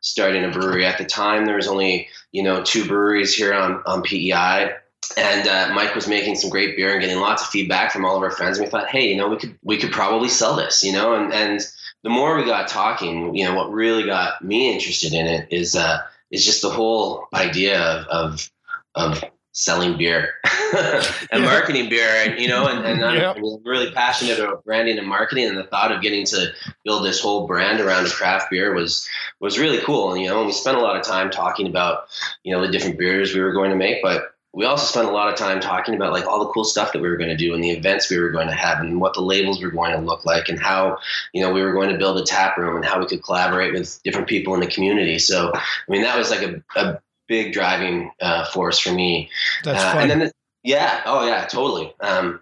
starting 0.00 0.44
a 0.44 0.50
brewery. 0.50 0.84
At 0.84 0.98
the 0.98 1.04
time, 1.04 1.46
there 1.46 1.56
was 1.56 1.68
only 1.68 2.08
you 2.32 2.42
know 2.42 2.62
two 2.62 2.86
breweries 2.86 3.34
here 3.34 3.54
on 3.54 3.82
on 3.86 4.02
PEI. 4.02 4.74
And 5.16 5.48
uh, 5.48 5.72
Mike 5.72 5.94
was 5.94 6.06
making 6.06 6.34
some 6.34 6.50
great 6.50 6.76
beer 6.76 6.92
and 6.92 7.00
getting 7.00 7.18
lots 7.18 7.42
of 7.42 7.48
feedback 7.48 7.92
from 7.92 8.04
all 8.04 8.16
of 8.16 8.22
our 8.22 8.30
friends. 8.30 8.58
And 8.58 8.66
we 8.66 8.70
thought, 8.70 8.90
hey, 8.90 9.08
you 9.08 9.16
know, 9.16 9.28
we 9.28 9.38
could 9.38 9.58
we 9.62 9.78
could 9.78 9.90
probably 9.90 10.28
sell 10.28 10.54
this, 10.56 10.84
you 10.84 10.92
know. 10.92 11.14
And 11.14 11.32
and 11.32 11.60
the 12.02 12.10
more 12.10 12.36
we 12.36 12.44
got 12.44 12.68
talking, 12.68 13.34
you 13.34 13.44
know, 13.44 13.54
what 13.54 13.72
really 13.72 14.04
got 14.04 14.44
me 14.44 14.72
interested 14.72 15.14
in 15.14 15.26
it 15.26 15.48
is 15.50 15.74
uh, 15.74 16.00
is 16.30 16.44
just 16.44 16.62
the 16.62 16.70
whole 16.70 17.26
idea 17.32 17.80
of 17.80 18.06
of, 18.10 18.50
of 18.94 19.24
selling 19.58 19.98
beer 19.98 20.34
and 21.32 21.42
marketing 21.42 21.90
beer 21.90 22.08
and 22.08 22.40
you 22.40 22.46
know 22.46 22.68
and, 22.68 22.86
and 22.86 23.04
I'm, 23.04 23.16
yep. 23.16 23.36
I'm, 23.36 23.42
really 23.64 23.90
passionate 23.90 24.38
about 24.38 24.64
branding 24.64 24.98
and 24.98 25.06
marketing 25.08 25.48
and 25.48 25.58
the 25.58 25.64
thought 25.64 25.90
of 25.90 26.00
getting 26.00 26.24
to 26.26 26.52
build 26.84 27.04
this 27.04 27.20
whole 27.20 27.48
brand 27.48 27.80
around 27.80 28.06
a 28.06 28.08
craft 28.08 28.52
beer 28.52 28.72
was 28.72 29.08
was 29.40 29.58
really 29.58 29.82
cool 29.82 30.12
and 30.12 30.22
you 30.22 30.28
know 30.28 30.38
and 30.38 30.46
we 30.46 30.52
spent 30.52 30.76
a 30.76 30.80
lot 30.80 30.96
of 30.96 31.02
time 31.02 31.28
talking 31.28 31.66
about 31.66 32.04
you 32.44 32.54
know 32.54 32.64
the 32.64 32.70
different 32.70 33.00
beers 33.00 33.34
we 33.34 33.40
were 33.40 33.52
going 33.52 33.70
to 33.70 33.76
make 33.76 34.00
but 34.00 34.32
we 34.54 34.64
also 34.64 34.86
spent 34.86 35.08
a 35.08 35.12
lot 35.12 35.28
of 35.28 35.34
time 35.34 35.60
talking 35.60 35.96
about 35.96 36.12
like 36.12 36.24
all 36.24 36.38
the 36.38 36.50
cool 36.52 36.64
stuff 36.64 36.92
that 36.92 37.02
we 37.02 37.08
were 37.08 37.16
going 37.16 37.28
to 37.28 37.36
do 37.36 37.52
and 37.52 37.62
the 37.62 37.70
events 37.70 38.08
we 38.08 38.18
were 38.18 38.30
going 38.30 38.46
to 38.46 38.54
have 38.54 38.78
and 38.78 39.00
what 39.00 39.12
the 39.14 39.20
labels 39.20 39.60
were 39.60 39.72
going 39.72 39.90
to 39.90 39.98
look 39.98 40.24
like 40.24 40.48
and 40.48 40.60
how 40.60 40.96
you 41.32 41.42
know 41.42 41.52
we 41.52 41.62
were 41.62 41.72
going 41.72 41.90
to 41.90 41.98
build 41.98 42.16
a 42.16 42.24
tap 42.24 42.56
room 42.56 42.76
and 42.76 42.84
how 42.84 43.00
we 43.00 43.06
could 43.06 43.24
collaborate 43.24 43.72
with 43.72 44.00
different 44.04 44.28
people 44.28 44.54
in 44.54 44.60
the 44.60 44.68
community 44.68 45.18
so 45.18 45.50
i 45.52 45.60
mean 45.88 46.02
that 46.02 46.16
was 46.16 46.30
like 46.30 46.42
a, 46.42 46.62
a 46.76 47.00
big 47.28 47.52
driving 47.52 48.10
uh, 48.20 48.44
force 48.46 48.78
for 48.78 48.90
me. 48.90 49.30
That's 49.62 49.82
uh, 49.82 49.98
and 49.98 50.10
then 50.10 50.18
the, 50.18 50.32
yeah, 50.64 51.02
oh 51.06 51.26
yeah, 51.26 51.44
totally. 51.46 51.94
Um, 52.00 52.40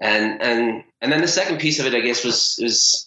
and 0.00 0.40
and 0.40 0.84
and 1.00 1.12
then 1.12 1.20
the 1.20 1.28
second 1.28 1.58
piece 1.58 1.80
of 1.80 1.86
it, 1.86 1.94
I 1.94 2.00
guess, 2.00 2.24
was 2.24 2.58
was 2.62 3.05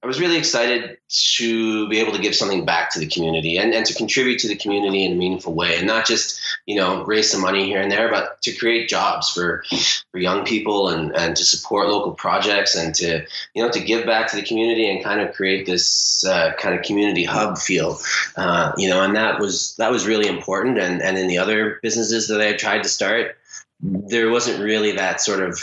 I 0.00 0.06
was 0.06 0.20
really 0.20 0.38
excited 0.38 0.98
to 1.36 1.88
be 1.88 1.98
able 1.98 2.12
to 2.12 2.20
give 2.20 2.36
something 2.36 2.64
back 2.64 2.92
to 2.92 3.00
the 3.00 3.08
community 3.08 3.56
and, 3.56 3.74
and 3.74 3.84
to 3.86 3.94
contribute 3.94 4.38
to 4.40 4.48
the 4.48 4.54
community 4.54 5.04
in 5.04 5.12
a 5.12 5.16
meaningful 5.16 5.54
way 5.54 5.76
and 5.76 5.88
not 5.88 6.06
just, 6.06 6.40
you 6.66 6.76
know, 6.76 7.04
raise 7.04 7.28
some 7.28 7.40
money 7.40 7.64
here 7.64 7.80
and 7.80 7.90
there, 7.90 8.08
but 8.08 8.40
to 8.42 8.52
create 8.52 8.88
jobs 8.88 9.28
for, 9.28 9.64
for 10.12 10.18
young 10.18 10.44
people 10.44 10.88
and, 10.88 11.16
and 11.16 11.36
to 11.36 11.44
support 11.44 11.88
local 11.88 12.12
projects 12.12 12.76
and 12.76 12.94
to, 12.94 13.26
you 13.54 13.62
know, 13.62 13.70
to 13.72 13.80
give 13.80 14.06
back 14.06 14.28
to 14.28 14.36
the 14.36 14.42
community 14.42 14.88
and 14.88 15.02
kind 15.02 15.20
of 15.20 15.34
create 15.34 15.66
this 15.66 16.24
uh, 16.24 16.52
kind 16.52 16.78
of 16.78 16.84
community 16.84 17.24
hub 17.24 17.58
feel, 17.58 17.98
uh, 18.36 18.70
you 18.76 18.88
know, 18.88 19.02
and 19.02 19.16
that 19.16 19.40
was, 19.40 19.74
that 19.76 19.90
was 19.90 20.06
really 20.06 20.28
important. 20.28 20.78
And, 20.78 21.02
and 21.02 21.18
in 21.18 21.26
the 21.26 21.38
other 21.38 21.80
businesses 21.82 22.28
that 22.28 22.40
I 22.40 22.52
tried 22.52 22.84
to 22.84 22.88
start, 22.88 23.36
there 23.80 24.30
wasn't 24.30 24.62
really 24.62 24.92
that 24.92 25.20
sort 25.20 25.42
of 25.42 25.58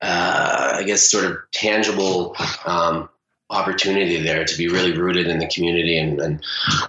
uh, 0.00 0.72
I 0.76 0.84
guess, 0.84 1.10
sort 1.10 1.24
of 1.24 1.38
tangible 1.52 2.36
um, 2.64 3.08
opportunity 3.50 4.20
there 4.22 4.44
to 4.44 4.56
be 4.56 4.68
really 4.68 4.96
rooted 4.96 5.26
in 5.26 5.38
the 5.38 5.48
community 5.48 5.98
and, 5.98 6.20
and 6.20 6.44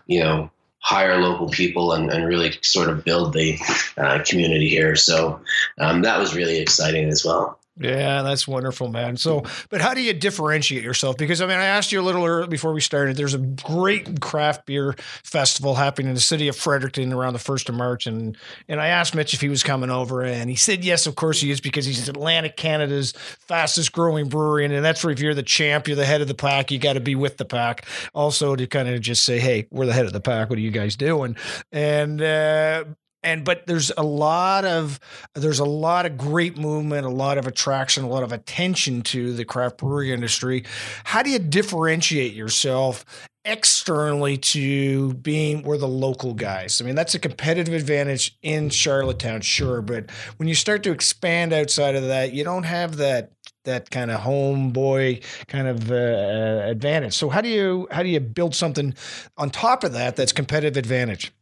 you 0.08 0.20
know 0.20 0.50
hire 0.82 1.22
local 1.22 1.50
people 1.50 1.92
and, 1.92 2.10
and 2.10 2.26
really 2.26 2.54
sort 2.62 2.90
of 2.90 3.04
build 3.04 3.34
the 3.34 3.58
uh, 3.98 4.24
community 4.26 4.70
here. 4.70 4.96
So 4.96 5.42
um, 5.78 6.02
that 6.04 6.18
was 6.18 6.36
really 6.36 6.58
exciting 6.60 7.10
as 7.10 7.26
well 7.26 7.59
yeah, 7.80 8.22
that's 8.24 8.48
wonderful, 8.48 8.90
man. 8.90 9.16
So, 9.16 9.44
but 9.70 9.80
how 9.80 9.94
do 9.94 10.02
you 10.02 10.14
differentiate 10.14 10.84
yourself? 10.84 11.18
Because 11.18 11.42
I 11.42 11.46
mean, 11.46 11.58
I 11.58 11.66
asked 11.66 11.92
you 11.92 12.02
a 12.02 12.04
little 12.04 12.26
earlier 12.26 12.48
before 12.48 12.74
we 12.74 12.82
started. 12.82 13.16
There's 13.16 13.34
a 13.34 13.40
great 13.40 14.20
craft 14.20 14.66
beer 14.66 14.96
festival 15.24 15.76
happening 15.76 16.10
in 16.10 16.14
the 16.14 16.22
city 16.22 16.50
of 16.50 16.58
Fredericton 16.58 17.14
around 17.14 17.34
the 17.34 17.40
first 17.40 17.70
of 17.70 17.76
March, 17.76 18.06
and 18.06 18.38
and 18.68 18.82
I 18.82 18.88
asked 18.88 19.16
Mitch 19.16 19.34
if 19.34 19.42
he 19.42 19.50
was 19.50 19.64
coming 19.64 19.90
over, 19.90 20.24
and 20.24 20.50
he 20.50 20.56
said 20.56 20.84
yes, 20.84 21.08
of 21.08 21.16
course 21.16 21.40
he 21.40 21.52
is, 21.52 21.62
because 21.62 21.86
he's 21.86 22.10
Atlantic 22.10 22.58
Canada's 22.58 23.14
fastest 23.40 23.92
growing 23.92 24.28
brewery, 24.28 24.66
and, 24.66 24.80
that's 24.80 25.04
where 25.04 25.12
if 25.12 25.20
you're 25.20 25.34
the 25.34 25.44
champ, 25.44 25.88
you're 25.88 25.96
the 25.96 26.06
head 26.06 26.22
of 26.22 26.28
the 26.28 26.34
pack, 26.34 26.72
you 26.72 26.80
got 26.80 26.94
to 26.94 27.00
be 27.00 27.16
with 27.16 27.38
the 27.38 27.46
pack. 27.46 27.86
Also, 28.14 28.56
to 28.56 28.66
kind 28.66 28.88
of 28.90 29.02
just 29.02 29.24
say, 29.24 29.40
hey, 29.40 29.68
we're 29.72 29.86
the 29.86 29.94
head 29.94 30.06
of 30.06 30.14
the 30.14 30.22
pack. 30.22 30.50
What 30.50 30.58
are 30.58 30.62
you 30.62 30.72
guys 30.72 30.96
doing? 30.96 31.36
And 31.72 32.22
uh, 32.22 32.86
and 33.24 33.44
but 33.44 33.68
there's 33.68 33.92
a 33.98 34.04
lot 34.04 34.66
of 34.66 35.00
there's 35.36 35.60
a 35.60 35.66
lot 35.66 36.06
of 36.06 36.18
great 36.18 36.58
movement 36.58 37.06
a 37.06 37.10
lot 37.10 37.38
of 37.38 37.48
attraction 37.48 38.04
a 38.04 38.08
lot 38.08 38.24
of 38.24 38.32
attention 38.32 39.02
to 39.02 39.34
the 39.34 39.46
craft 39.46 39.78
brewery 39.78 40.12
industry. 40.12 40.64
How 41.04 41.24
do 41.24 41.30
you 41.30 41.40
differentiate 41.40 42.34
yourself 42.34 43.06
externally 43.46 44.38
to 44.38 45.14
being 45.16 45.64
we're 45.64 45.78
the 45.78 45.88
local 45.88 46.34
guys? 46.34 46.82
I 46.82 46.86
mean 46.86 46.96
that's 46.96 47.16
a 47.16 47.20
competitive 47.20 47.74
advantage 47.74 48.38
in 48.42 48.70
charlottetown 48.70 49.42
sure 49.42 49.82
but 49.82 50.10
when 50.38 50.48
you 50.48 50.56
start 50.56 50.84
to 50.84 50.92
expand 50.92 51.54
outside 51.54 51.96
of 51.96 52.04
that 52.08 52.34
you 52.34 52.44
don't 52.44 52.64
have 52.64 52.98
that 52.98 53.32
that 53.66 53.92
kind 53.92 54.10
of 54.10 54.22
homeboy 54.22 55.22
kind 55.48 55.68
of 55.68 55.92
uh, 55.92 55.96
uh 55.96 56.62
advantage. 56.70 57.14
So 57.14 57.30
how 57.30 57.42
do 57.42 57.50
you 57.50 57.88
how 57.92 58.04
do 58.04 58.10
you 58.10 58.20
build 58.20 58.56
something 58.56 58.94
on 59.38 59.50
top 59.50 59.84
of 59.84 59.94
that 59.94 60.16
that's 60.16 60.32
competitive 60.32 60.78
advantage 60.78 61.34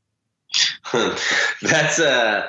that's 1.61 1.99
uh 1.99 2.47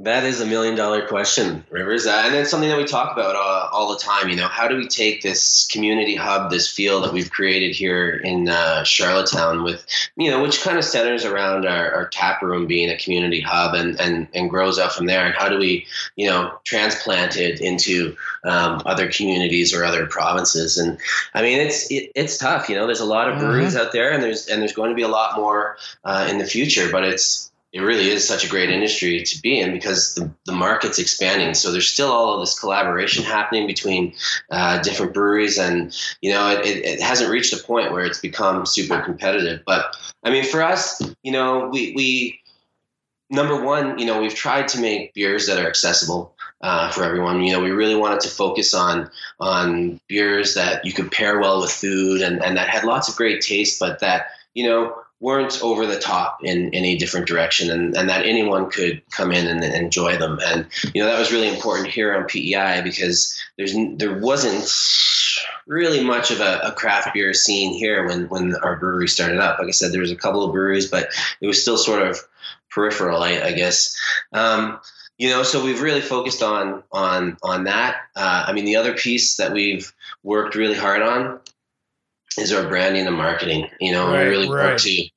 That 0.00 0.24
is 0.24 0.40
a 0.40 0.46
million 0.46 0.76
dollar 0.76 1.06
question, 1.06 1.62
Rivers. 1.68 2.06
Uh, 2.06 2.22
and 2.24 2.34
it's 2.34 2.50
something 2.50 2.70
that 2.70 2.78
we 2.78 2.86
talk 2.86 3.12
about 3.12 3.36
uh, 3.36 3.68
all 3.70 3.92
the 3.92 3.98
time. 3.98 4.30
You 4.30 4.36
know, 4.36 4.48
how 4.48 4.66
do 4.66 4.76
we 4.76 4.88
take 4.88 5.20
this 5.20 5.66
community 5.70 6.14
hub, 6.14 6.50
this 6.50 6.70
feel 6.70 7.02
that 7.02 7.12
we've 7.12 7.30
created 7.30 7.76
here 7.76 8.08
in 8.08 8.48
uh, 8.48 8.82
Charlottetown 8.82 9.62
with, 9.62 9.84
you 10.16 10.30
know, 10.30 10.42
which 10.42 10.62
kind 10.62 10.78
of 10.78 10.84
centers 10.84 11.26
around 11.26 11.66
our, 11.66 11.92
our, 11.92 12.08
tap 12.08 12.40
room 12.40 12.66
being 12.66 12.88
a 12.88 12.96
community 12.96 13.42
hub 13.42 13.74
and, 13.74 14.00
and, 14.00 14.26
and 14.32 14.48
grows 14.48 14.78
out 14.78 14.92
from 14.92 15.04
there. 15.04 15.26
And 15.26 15.34
how 15.34 15.50
do 15.50 15.58
we, 15.58 15.86
you 16.16 16.26
know, 16.26 16.58
transplant 16.64 17.36
it 17.36 17.60
into 17.60 18.16
um, 18.44 18.80
other 18.86 19.12
communities 19.12 19.74
or 19.74 19.84
other 19.84 20.06
provinces? 20.06 20.78
And 20.78 20.98
I 21.34 21.42
mean, 21.42 21.60
it's, 21.60 21.90
it, 21.90 22.10
it's 22.14 22.38
tough, 22.38 22.70
you 22.70 22.74
know, 22.74 22.86
there's 22.86 23.00
a 23.00 23.04
lot 23.04 23.28
of 23.28 23.38
breweries 23.38 23.74
mm-hmm. 23.74 23.84
out 23.84 23.92
there 23.92 24.12
and 24.12 24.22
there's, 24.22 24.48
and 24.48 24.62
there's 24.62 24.72
going 24.72 24.88
to 24.88 24.96
be 24.96 25.02
a 25.02 25.08
lot 25.08 25.36
more 25.36 25.76
uh, 26.04 26.26
in 26.30 26.38
the 26.38 26.46
future, 26.46 26.88
but 26.90 27.04
it's, 27.04 27.50
it 27.72 27.80
really 27.80 28.08
is 28.10 28.26
such 28.26 28.44
a 28.44 28.48
great 28.48 28.68
industry 28.68 29.22
to 29.22 29.40
be 29.40 29.60
in 29.60 29.72
because 29.72 30.14
the, 30.14 30.30
the 30.44 30.52
market's 30.52 30.98
expanding. 30.98 31.54
So 31.54 31.70
there's 31.70 31.88
still 31.88 32.10
all 32.10 32.34
of 32.34 32.40
this 32.40 32.58
collaboration 32.58 33.22
happening 33.22 33.66
between 33.66 34.14
uh, 34.50 34.82
different 34.82 35.14
breweries, 35.14 35.58
and 35.58 35.96
you 36.20 36.32
know 36.32 36.50
it, 36.50 36.66
it, 36.66 37.00
hasn't 37.00 37.30
reached 37.30 37.52
a 37.52 37.62
point 37.62 37.92
where 37.92 38.04
it's 38.04 38.20
become 38.20 38.66
super 38.66 39.00
competitive. 39.00 39.62
But 39.66 39.96
I 40.24 40.30
mean, 40.30 40.44
for 40.44 40.62
us, 40.62 41.00
you 41.22 41.30
know, 41.30 41.68
we 41.68 41.92
we 41.94 42.40
number 43.30 43.62
one, 43.62 43.98
you 43.98 44.06
know, 44.06 44.20
we've 44.20 44.34
tried 44.34 44.66
to 44.68 44.80
make 44.80 45.14
beers 45.14 45.46
that 45.46 45.58
are 45.58 45.68
accessible. 45.68 46.34
Uh, 46.62 46.90
for 46.90 47.04
everyone, 47.04 47.40
you 47.40 47.54
know, 47.54 47.60
we 47.60 47.70
really 47.70 47.94
wanted 47.94 48.20
to 48.20 48.28
focus 48.28 48.74
on 48.74 49.10
on 49.38 49.98
beers 50.08 50.52
that 50.54 50.84
you 50.84 50.92
could 50.92 51.10
pair 51.10 51.38
well 51.38 51.62
with 51.62 51.70
food 51.70 52.20
and, 52.20 52.44
and 52.44 52.54
that 52.58 52.68
had 52.68 52.84
lots 52.84 53.08
of 53.08 53.16
great 53.16 53.40
taste, 53.40 53.80
but 53.80 54.00
that 54.00 54.26
you 54.52 54.68
know 54.68 54.94
weren't 55.20 55.62
over 55.62 55.86
the 55.86 55.98
top 55.98 56.38
in 56.42 56.74
any 56.74 56.96
different 56.96 57.26
direction 57.26 57.70
and, 57.70 57.94
and 57.94 58.08
that 58.08 58.24
anyone 58.24 58.70
could 58.70 59.02
come 59.10 59.30
in 59.30 59.46
and, 59.46 59.62
and, 59.62 59.74
enjoy 59.74 60.16
them. 60.16 60.38
And, 60.46 60.66
you 60.94 61.02
know, 61.02 61.08
that 61.08 61.18
was 61.18 61.30
really 61.30 61.48
important 61.48 61.88
here 61.88 62.14
on 62.14 62.24
PEI 62.24 62.80
because 62.82 63.38
there's, 63.58 63.74
there 63.96 64.18
wasn't 64.18 64.66
really 65.66 66.02
much 66.02 66.30
of 66.30 66.40
a, 66.40 66.60
a, 66.64 66.72
craft 66.72 67.12
beer 67.12 67.34
scene 67.34 67.74
here 67.74 68.06
when, 68.08 68.28
when 68.28 68.56
our 68.56 68.76
brewery 68.76 69.08
started 69.08 69.38
up. 69.38 69.58
Like 69.58 69.68
I 69.68 69.72
said, 69.72 69.92
there 69.92 70.00
was 70.00 70.10
a 70.10 70.16
couple 70.16 70.42
of 70.42 70.52
breweries, 70.52 70.90
but 70.90 71.10
it 71.42 71.46
was 71.46 71.60
still 71.60 71.76
sort 71.76 72.02
of 72.02 72.18
peripheral, 72.70 73.22
I, 73.22 73.40
I 73.40 73.52
guess. 73.52 73.94
Um, 74.32 74.80
you 75.18 75.28
know, 75.28 75.42
so 75.42 75.62
we've 75.62 75.82
really 75.82 76.00
focused 76.00 76.42
on, 76.42 76.82
on, 76.92 77.36
on 77.42 77.64
that. 77.64 77.96
Uh, 78.16 78.44
I 78.46 78.54
mean, 78.54 78.64
the 78.64 78.76
other 78.76 78.94
piece 78.94 79.36
that 79.36 79.52
we've 79.52 79.92
worked 80.22 80.54
really 80.54 80.76
hard 80.76 81.02
on 81.02 81.40
is 82.38 82.52
our 82.52 82.68
branding 82.68 83.06
and 83.06 83.16
marketing. 83.16 83.68
You 83.80 83.92
know, 83.92 84.06
right, 84.06 84.24
we 84.24 84.30
really 84.30 84.48
right. 84.48 84.72
work 84.72 84.80
to 84.80 85.08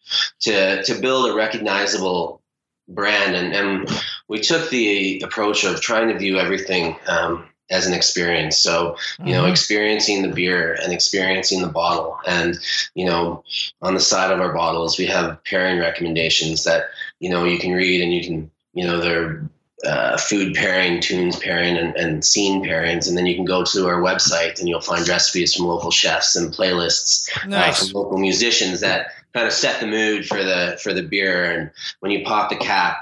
to 0.41 0.83
to 0.83 1.01
build 1.01 1.29
a 1.29 1.35
recognizable 1.35 2.41
brand, 2.87 3.35
and 3.35 3.53
and 3.53 4.03
we 4.27 4.39
took 4.39 4.69
the 4.69 5.21
approach 5.23 5.63
of 5.63 5.81
trying 5.81 6.09
to 6.09 6.17
view 6.17 6.37
everything. 6.37 6.95
Um, 7.07 7.45
as 7.71 7.87
an 7.87 7.93
experience. 7.93 8.59
So, 8.59 8.97
you 9.23 9.33
know, 9.33 9.43
mm-hmm. 9.43 9.51
experiencing 9.51 10.21
the 10.21 10.27
beer 10.27 10.77
and 10.83 10.93
experiencing 10.93 11.61
the 11.61 11.69
bottle. 11.69 12.19
And, 12.27 12.59
you 12.93 13.05
know, 13.05 13.43
on 13.81 13.93
the 13.93 13.99
side 13.99 14.31
of 14.31 14.39
our 14.39 14.53
bottles, 14.53 14.97
we 14.97 15.05
have 15.07 15.43
pairing 15.43 15.79
recommendations 15.79 16.65
that, 16.65 16.85
you 17.19 17.29
know, 17.29 17.45
you 17.45 17.57
can 17.57 17.71
read 17.71 18.01
and 18.01 18.13
you 18.13 18.23
can, 18.23 18.51
you 18.73 18.85
know, 18.85 18.99
they're 18.99 19.49
uh, 19.85 20.17
food 20.17 20.53
pairing, 20.53 21.01
tunes 21.01 21.37
pairing, 21.37 21.77
and, 21.77 21.95
and, 21.95 22.23
scene 22.23 22.63
pairings. 22.63 23.07
And 23.07 23.17
then 23.17 23.25
you 23.25 23.35
can 23.35 23.43
go 23.43 23.63
to 23.63 23.87
our 23.87 24.01
website 24.01 24.59
and 24.59 24.69
you'll 24.69 24.79
find 24.81 25.07
recipes 25.07 25.53
from 25.53 25.65
local 25.65 25.91
chefs 25.91 26.35
and 26.35 26.53
playlists 26.53 27.29
nice. 27.47 27.81
uh, 27.81 27.85
from 27.85 27.93
local 27.93 28.17
musicians 28.17 28.79
that 28.79 29.07
kind 29.33 29.45
of 29.45 29.51
set 29.51 29.81
the 29.81 29.87
mood 29.87 30.25
for 30.25 30.41
the 30.43 30.79
for 30.81 30.93
the 30.93 31.03
beer. 31.03 31.51
And 31.51 31.71
when 31.99 32.11
you 32.11 32.23
pop 32.23 32.49
the 32.49 32.55
cap, 32.55 32.97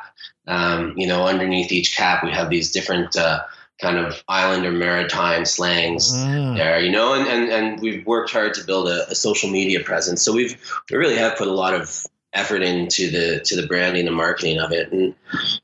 um, 0.47 0.93
you 0.97 1.05
know, 1.05 1.27
underneath 1.27 1.71
each 1.71 1.95
cap 1.95 2.23
we 2.23 2.31
have 2.31 2.49
these 2.49 2.71
different. 2.71 3.15
Uh, 3.15 3.41
kind 3.81 3.97
of 3.97 4.23
island 4.27 4.63
or 4.63 4.71
maritime 4.71 5.43
slangs 5.43 6.13
mm. 6.13 6.55
there, 6.55 6.79
you 6.79 6.91
know, 6.91 7.15
and, 7.15 7.27
and, 7.27 7.49
and 7.49 7.81
we've 7.81 8.05
worked 8.05 8.29
hard 8.29 8.53
to 8.53 8.63
build 8.63 8.88
a, 8.88 9.10
a 9.10 9.15
social 9.15 9.49
media 9.49 9.79
presence. 9.79 10.21
So 10.21 10.34
we've, 10.34 10.55
we 10.91 10.97
really 10.97 11.15
have 11.15 11.36
put 11.36 11.47
a 11.47 11.51
lot 11.51 11.73
of 11.73 12.05
effort 12.34 12.63
into 12.63 13.10
the 13.10 13.41
to 13.41 13.56
the 13.56 13.67
branding 13.67 14.08
and 14.08 14.15
marketing 14.15 14.60
of 14.60 14.72
it. 14.72 14.91
And 14.91 15.15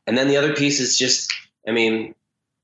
and 0.06 0.18
then 0.18 0.28
the 0.28 0.38
other 0.38 0.54
piece 0.54 0.80
is 0.80 0.98
just 0.98 1.34
i 1.68 1.72
mean 1.72 2.14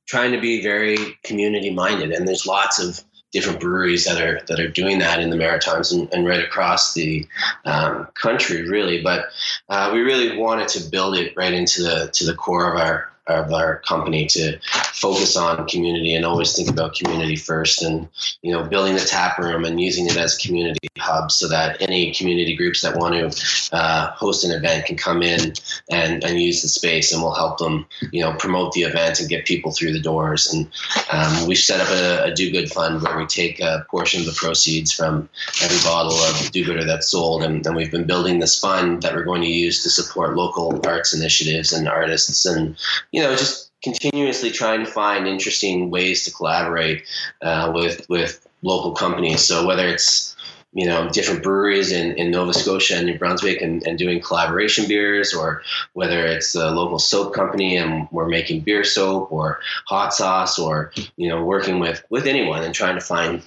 trying 0.07 0.31
to 0.31 0.41
be 0.41 0.61
very 0.61 0.97
community 1.23 1.69
minded. 1.69 2.11
And 2.11 2.27
there's 2.27 2.45
lots 2.45 2.79
of 2.79 3.03
different 3.31 3.59
breweries 3.59 4.05
that 4.05 4.21
are 4.21 4.41
that 4.47 4.59
are 4.59 4.67
doing 4.67 4.99
that 4.99 5.19
in 5.19 5.29
the 5.29 5.35
maritimes 5.35 5.91
and, 5.91 6.11
and 6.13 6.25
right 6.25 6.43
across 6.43 6.93
the 6.93 7.25
um, 7.65 8.07
country 8.13 8.67
really. 8.69 9.01
But 9.01 9.25
uh, 9.69 9.91
we 9.93 10.01
really 10.01 10.37
wanted 10.37 10.67
to 10.69 10.89
build 10.89 11.17
it 11.17 11.33
right 11.35 11.53
into 11.53 11.81
the 11.83 12.09
to 12.13 12.25
the 12.25 12.35
core 12.35 12.71
of 12.71 12.79
our 12.79 13.12
of 13.27 13.53
our 13.53 13.79
company 13.79 14.25
to 14.27 14.59
focus 14.93 15.35
on 15.35 15.67
community 15.67 16.13
and 16.13 16.25
always 16.25 16.55
think 16.55 16.69
about 16.69 16.95
community 16.95 17.35
first 17.35 17.81
and 17.81 18.07
you 18.41 18.51
know 18.51 18.63
building 18.63 18.95
the 18.95 19.01
tap 19.01 19.37
room 19.37 19.63
and 19.65 19.79
using 19.79 20.05
it 20.05 20.17
as 20.17 20.37
community 20.37 20.87
hub 20.97 21.31
so 21.31 21.47
that 21.47 21.81
any 21.81 22.13
community 22.13 22.55
groups 22.55 22.81
that 22.81 22.97
want 22.97 23.13
to 23.13 23.75
uh, 23.75 24.11
host 24.11 24.43
an 24.45 24.51
event 24.51 24.85
can 24.85 24.95
come 24.95 25.21
in 25.21 25.53
and, 25.89 26.23
and 26.23 26.39
use 26.39 26.61
the 26.61 26.67
space 26.67 27.13
and 27.13 27.21
we'll 27.21 27.33
help 27.33 27.57
them 27.57 27.85
you 28.11 28.21
know 28.21 28.33
promote 28.33 28.71
the 28.73 28.81
event 28.81 29.19
and 29.19 29.29
get 29.29 29.45
people 29.45 29.71
through 29.71 29.93
the 29.93 29.99
doors. 29.99 30.51
And 30.53 30.69
um, 31.11 31.47
we've 31.47 31.57
set 31.57 31.79
up 31.79 31.89
a, 31.89 32.31
a 32.31 32.33
do 32.33 32.51
good 32.51 32.71
fund 32.71 33.01
where 33.01 33.17
we 33.17 33.25
take 33.25 33.59
a 33.59 33.85
portion 33.89 34.19
of 34.19 34.25
the 34.25 34.33
proceeds 34.33 34.91
from 34.91 35.29
every 35.61 35.77
bottle 35.83 36.17
of 36.17 36.51
do 36.51 36.63
gooder 36.63 36.85
that's 36.85 37.09
sold. 37.09 37.43
And, 37.43 37.65
and 37.65 37.75
we've 37.75 37.91
been 37.91 38.05
building 38.05 38.39
this 38.39 38.59
fund 38.59 39.01
that 39.01 39.13
we're 39.13 39.23
going 39.23 39.41
to 39.41 39.47
use 39.47 39.83
to 39.83 39.89
support 39.89 40.35
local 40.35 40.79
arts 40.85 41.13
initiatives 41.13 41.73
and 41.73 41.87
artists 41.87 42.45
and 42.45 42.75
you 43.13 43.21
know, 43.21 43.35
just 43.35 43.71
continuously 43.83 44.49
trying 44.49 44.83
to 44.83 44.91
find 44.91 45.27
interesting 45.27 45.91
ways 45.91 46.25
to 46.25 46.31
collaborate 46.31 47.03
uh, 47.41 47.71
with 47.73 48.05
with 48.09 48.45
local 48.63 48.91
companies. 48.91 49.41
So 49.41 49.65
whether 49.65 49.87
it's 49.87 50.35
you 50.73 50.87
know 50.87 51.07
different 51.09 51.43
breweries 51.43 51.91
in, 51.91 52.17
in 52.17 52.31
Nova 52.31 52.53
Scotia 52.53 52.95
and 52.95 53.05
New 53.05 53.17
Brunswick 53.17 53.61
and, 53.61 53.85
and 53.85 53.99
doing 53.99 54.19
collaboration 54.19 54.87
beers, 54.87 55.31
or 55.31 55.61
whether 55.93 56.25
it's 56.25 56.55
a 56.55 56.71
local 56.71 56.97
soap 56.97 57.35
company 57.35 57.77
and 57.77 58.07
we're 58.11 58.27
making 58.27 58.61
beer 58.61 58.83
soap 58.83 59.31
or 59.31 59.61
hot 59.85 60.13
sauce, 60.13 60.57
or 60.57 60.91
you 61.15 61.29
know 61.29 61.43
working 61.43 61.79
with 61.79 62.03
with 62.09 62.25
anyone 62.25 62.63
and 62.63 62.73
trying 62.73 62.95
to 62.95 63.01
find 63.01 63.43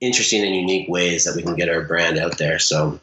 interesting 0.00 0.44
and 0.44 0.56
unique 0.56 0.88
ways 0.88 1.24
that 1.24 1.36
we 1.36 1.42
can 1.42 1.54
get 1.54 1.68
our 1.68 1.82
brand 1.82 2.18
out 2.18 2.36
there. 2.36 2.58
So 2.58 2.98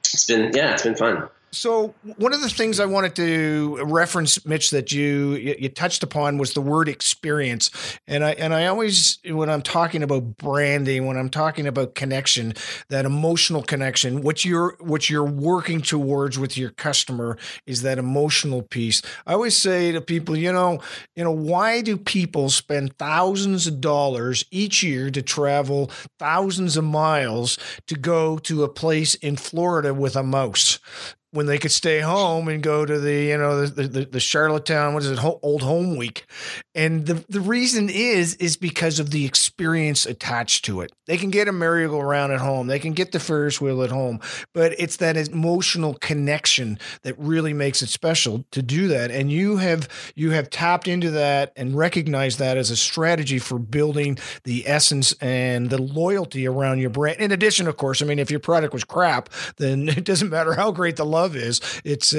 it's 0.00 0.24
been 0.24 0.54
yeah, 0.54 0.72
it's 0.72 0.84
been 0.84 0.96
fun. 0.96 1.28
So 1.54 1.94
one 2.16 2.32
of 2.32 2.40
the 2.40 2.48
things 2.48 2.80
I 2.80 2.86
wanted 2.86 3.14
to 3.16 3.78
reference, 3.84 4.44
Mitch, 4.44 4.70
that 4.70 4.92
you 4.92 5.34
you 5.34 5.68
touched 5.68 6.02
upon 6.02 6.36
was 6.36 6.52
the 6.52 6.60
word 6.60 6.88
experience, 6.88 7.70
and 8.08 8.24
I 8.24 8.32
and 8.32 8.52
I 8.52 8.66
always 8.66 9.18
when 9.24 9.48
I'm 9.48 9.62
talking 9.62 10.02
about 10.02 10.36
branding, 10.36 11.06
when 11.06 11.16
I'm 11.16 11.30
talking 11.30 11.66
about 11.66 11.94
connection, 11.94 12.54
that 12.88 13.04
emotional 13.04 13.62
connection, 13.62 14.22
what 14.22 14.44
you're 14.44 14.76
what 14.80 15.08
you're 15.08 15.24
working 15.24 15.80
towards 15.80 16.38
with 16.38 16.58
your 16.58 16.70
customer 16.70 17.38
is 17.66 17.82
that 17.82 17.98
emotional 17.98 18.62
piece. 18.62 19.00
I 19.24 19.34
always 19.34 19.56
say 19.56 19.92
to 19.92 20.00
people, 20.00 20.36
you 20.36 20.52
know, 20.52 20.80
you 21.14 21.22
know, 21.22 21.32
why 21.32 21.82
do 21.82 21.96
people 21.96 22.50
spend 22.50 22.98
thousands 22.98 23.68
of 23.68 23.80
dollars 23.80 24.44
each 24.50 24.82
year 24.82 25.08
to 25.10 25.22
travel 25.22 25.90
thousands 26.18 26.76
of 26.76 26.84
miles 26.84 27.58
to 27.86 27.94
go 27.94 28.38
to 28.38 28.64
a 28.64 28.68
place 28.68 29.14
in 29.14 29.36
Florida 29.36 29.94
with 29.94 30.16
a 30.16 30.24
mouse? 30.24 30.80
When 31.34 31.46
they 31.46 31.58
could 31.58 31.72
stay 31.72 31.98
home 31.98 32.46
and 32.46 32.62
go 32.62 32.86
to 32.86 32.98
the 33.00 33.24
you 33.24 33.36
know 33.36 33.66
the 33.66 33.82
the, 33.88 34.04
the 34.04 34.20
Charlottetown 34.20 34.94
what 34.94 35.02
is 35.02 35.10
it 35.10 35.18
old 35.42 35.62
home 35.62 35.96
week. 35.96 36.26
And 36.76 37.06
the 37.06 37.24
the 37.28 37.40
reason 37.40 37.88
is 37.90 38.34
is 38.36 38.56
because 38.56 39.00
of 39.00 39.10
the 39.10 39.24
experience 39.24 40.06
attached 40.06 40.64
to 40.66 40.80
it. 40.80 40.92
They 41.06 41.16
can 41.16 41.30
get 41.30 41.48
a 41.48 41.52
merry-go-round 41.52 42.32
at 42.32 42.40
home. 42.40 42.68
They 42.68 42.78
can 42.78 42.92
get 42.92 43.12
the 43.12 43.20
Ferris 43.20 43.60
wheel 43.60 43.82
at 43.82 43.90
home. 43.90 44.20
But 44.52 44.74
it's 44.78 44.96
that 44.98 45.16
emotional 45.16 45.94
connection 45.94 46.78
that 47.02 47.18
really 47.18 47.52
makes 47.52 47.82
it 47.82 47.88
special 47.88 48.44
to 48.52 48.62
do 48.62 48.88
that. 48.88 49.10
And 49.10 49.30
you 49.30 49.56
have 49.56 49.88
you 50.14 50.30
have 50.30 50.50
tapped 50.50 50.86
into 50.86 51.10
that 51.10 51.52
and 51.56 51.76
recognized 51.76 52.38
that 52.38 52.56
as 52.56 52.70
a 52.70 52.76
strategy 52.76 53.40
for 53.40 53.58
building 53.58 54.18
the 54.44 54.68
essence 54.68 55.12
and 55.20 55.68
the 55.68 55.82
loyalty 55.82 56.46
around 56.46 56.78
your 56.78 56.90
brand. 56.90 57.18
In 57.18 57.32
addition 57.32 57.66
of 57.66 57.76
course 57.76 58.00
I 58.00 58.04
mean 58.04 58.20
if 58.20 58.30
your 58.30 58.40
product 58.40 58.72
was 58.72 58.84
crap 58.84 59.30
then 59.56 59.88
it 59.96 60.04
doesn't 60.04 60.30
matter 60.30 60.54
how 60.54 60.70
great 60.70 60.96
the 60.96 61.04
love 61.04 61.23
love 61.24 61.36
is, 61.36 61.60
it's 61.84 62.14
uh, 62.14 62.18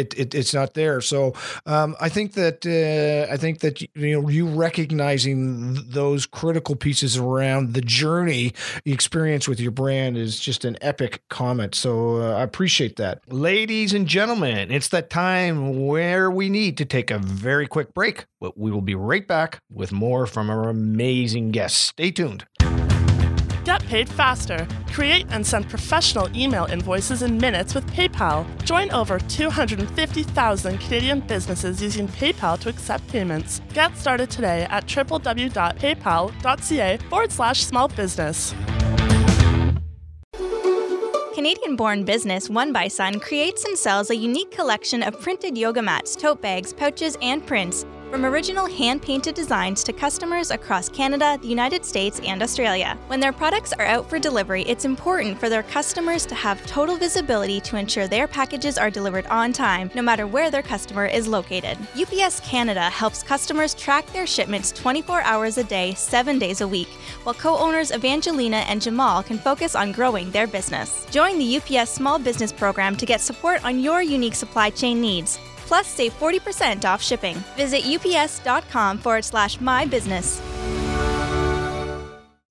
it, 0.00 0.14
it 0.16 0.34
it's 0.34 0.54
not 0.54 0.74
there. 0.74 1.00
So 1.00 1.34
um, 1.66 1.96
I 2.00 2.08
think 2.08 2.32
that 2.34 2.64
uh, 2.66 3.32
I 3.32 3.36
think 3.36 3.60
that 3.60 3.80
you 3.80 4.20
know 4.20 4.28
you 4.28 4.46
recognizing 4.46 5.74
those 5.90 6.26
critical 6.26 6.76
pieces 6.76 7.16
around 7.16 7.74
the 7.74 7.80
journey, 7.80 8.52
the 8.84 8.92
experience 8.92 9.48
with 9.48 9.60
your 9.60 9.72
brand 9.72 10.16
is 10.16 10.38
just 10.38 10.64
an 10.64 10.76
epic 10.80 11.22
comment. 11.28 11.74
So 11.74 12.20
uh, 12.22 12.38
I 12.38 12.42
appreciate 12.42 12.96
that, 12.96 13.20
ladies 13.32 13.92
and 13.92 14.06
gentlemen. 14.06 14.70
It's 14.70 14.88
that 14.88 15.10
time 15.10 15.86
where 15.86 16.30
we 16.30 16.48
need 16.48 16.76
to 16.78 16.84
take 16.84 17.10
a 17.10 17.18
very 17.18 17.66
quick 17.66 17.92
break, 17.94 18.26
but 18.40 18.56
we 18.56 18.70
will 18.70 18.82
be 18.82 18.94
right 18.94 19.26
back 19.26 19.60
with 19.70 19.92
more 19.92 20.26
from 20.26 20.50
our 20.50 20.68
amazing 20.68 21.50
guests. 21.50 21.78
Stay 21.78 22.10
tuned. 22.10 22.46
Get 23.64 23.84
paid 23.86 24.08
faster. 24.10 24.68
Create 24.92 25.26
and 25.30 25.46
send 25.46 25.70
professional 25.70 26.28
email 26.36 26.66
invoices 26.66 27.22
in 27.22 27.38
minutes 27.38 27.74
with 27.74 27.86
PayPal. 27.86 28.44
Join 28.64 28.90
over 28.90 29.18
250,000 29.18 30.78
Canadian 30.78 31.20
businesses 31.20 31.80
using 31.80 32.06
PayPal 32.06 32.58
to 32.60 32.68
accept 32.68 33.08
payments. 33.08 33.62
Get 33.72 33.96
started 33.96 34.30
today 34.30 34.66
at 34.68 34.86
www.paypal.ca 34.86 36.98
forward 37.08 37.32
slash 37.32 37.64
small 37.64 37.88
business. 37.88 38.54
Canadian 41.34 41.76
born 41.76 42.04
business 42.04 42.50
One 42.50 42.72
by 42.72 42.88
Sun 42.88 43.20
creates 43.20 43.64
and 43.64 43.76
sells 43.76 44.10
a 44.10 44.16
unique 44.16 44.50
collection 44.50 45.02
of 45.02 45.20
printed 45.20 45.58
yoga 45.58 45.82
mats, 45.82 46.14
tote 46.14 46.40
bags, 46.40 46.72
pouches, 46.72 47.18
and 47.20 47.44
prints 47.46 47.84
from 48.14 48.26
original 48.26 48.66
hand 48.66 49.02
painted 49.02 49.34
designs 49.34 49.82
to 49.82 49.92
customers 49.92 50.52
across 50.52 50.88
Canada, 50.88 51.36
the 51.42 51.48
United 51.48 51.84
States, 51.84 52.20
and 52.24 52.44
Australia. 52.44 52.96
When 53.08 53.18
their 53.18 53.32
products 53.32 53.72
are 53.72 53.86
out 53.86 54.08
for 54.08 54.20
delivery, 54.20 54.62
it's 54.68 54.84
important 54.84 55.40
for 55.40 55.48
their 55.48 55.64
customers 55.64 56.24
to 56.26 56.36
have 56.36 56.64
total 56.64 56.96
visibility 56.96 57.60
to 57.62 57.76
ensure 57.76 58.06
their 58.06 58.28
packages 58.28 58.78
are 58.78 58.88
delivered 58.88 59.26
on 59.26 59.52
time, 59.52 59.90
no 59.96 60.02
matter 60.02 60.28
where 60.28 60.48
their 60.48 60.62
customer 60.62 61.06
is 61.06 61.26
located. 61.26 61.76
UPS 62.00 62.38
Canada 62.38 62.88
helps 62.88 63.24
customers 63.24 63.74
track 63.74 64.06
their 64.12 64.28
shipments 64.28 64.70
24 64.70 65.22
hours 65.22 65.58
a 65.58 65.64
day, 65.64 65.92
7 65.94 66.38
days 66.38 66.60
a 66.60 66.68
week, 66.68 66.90
while 67.24 67.34
co 67.34 67.58
owners 67.58 67.90
Evangelina 67.90 68.58
and 68.68 68.80
Jamal 68.80 69.24
can 69.24 69.38
focus 69.38 69.74
on 69.74 69.90
growing 69.90 70.30
their 70.30 70.46
business. 70.46 71.04
Join 71.10 71.36
the 71.36 71.56
UPS 71.56 71.90
Small 71.90 72.20
Business 72.20 72.52
Program 72.52 72.94
to 72.94 73.06
get 73.06 73.20
support 73.20 73.64
on 73.64 73.80
your 73.80 74.02
unique 74.02 74.36
supply 74.36 74.70
chain 74.70 75.00
needs. 75.00 75.40
Plus, 75.66 75.86
save 75.86 76.18
40% 76.18 76.84
off 76.84 77.02
shipping. 77.02 77.36
Visit 77.56 77.86
ups.com 77.86 78.98
forward 78.98 79.24
slash 79.24 79.60
my 79.60 79.84
business. 79.86 80.40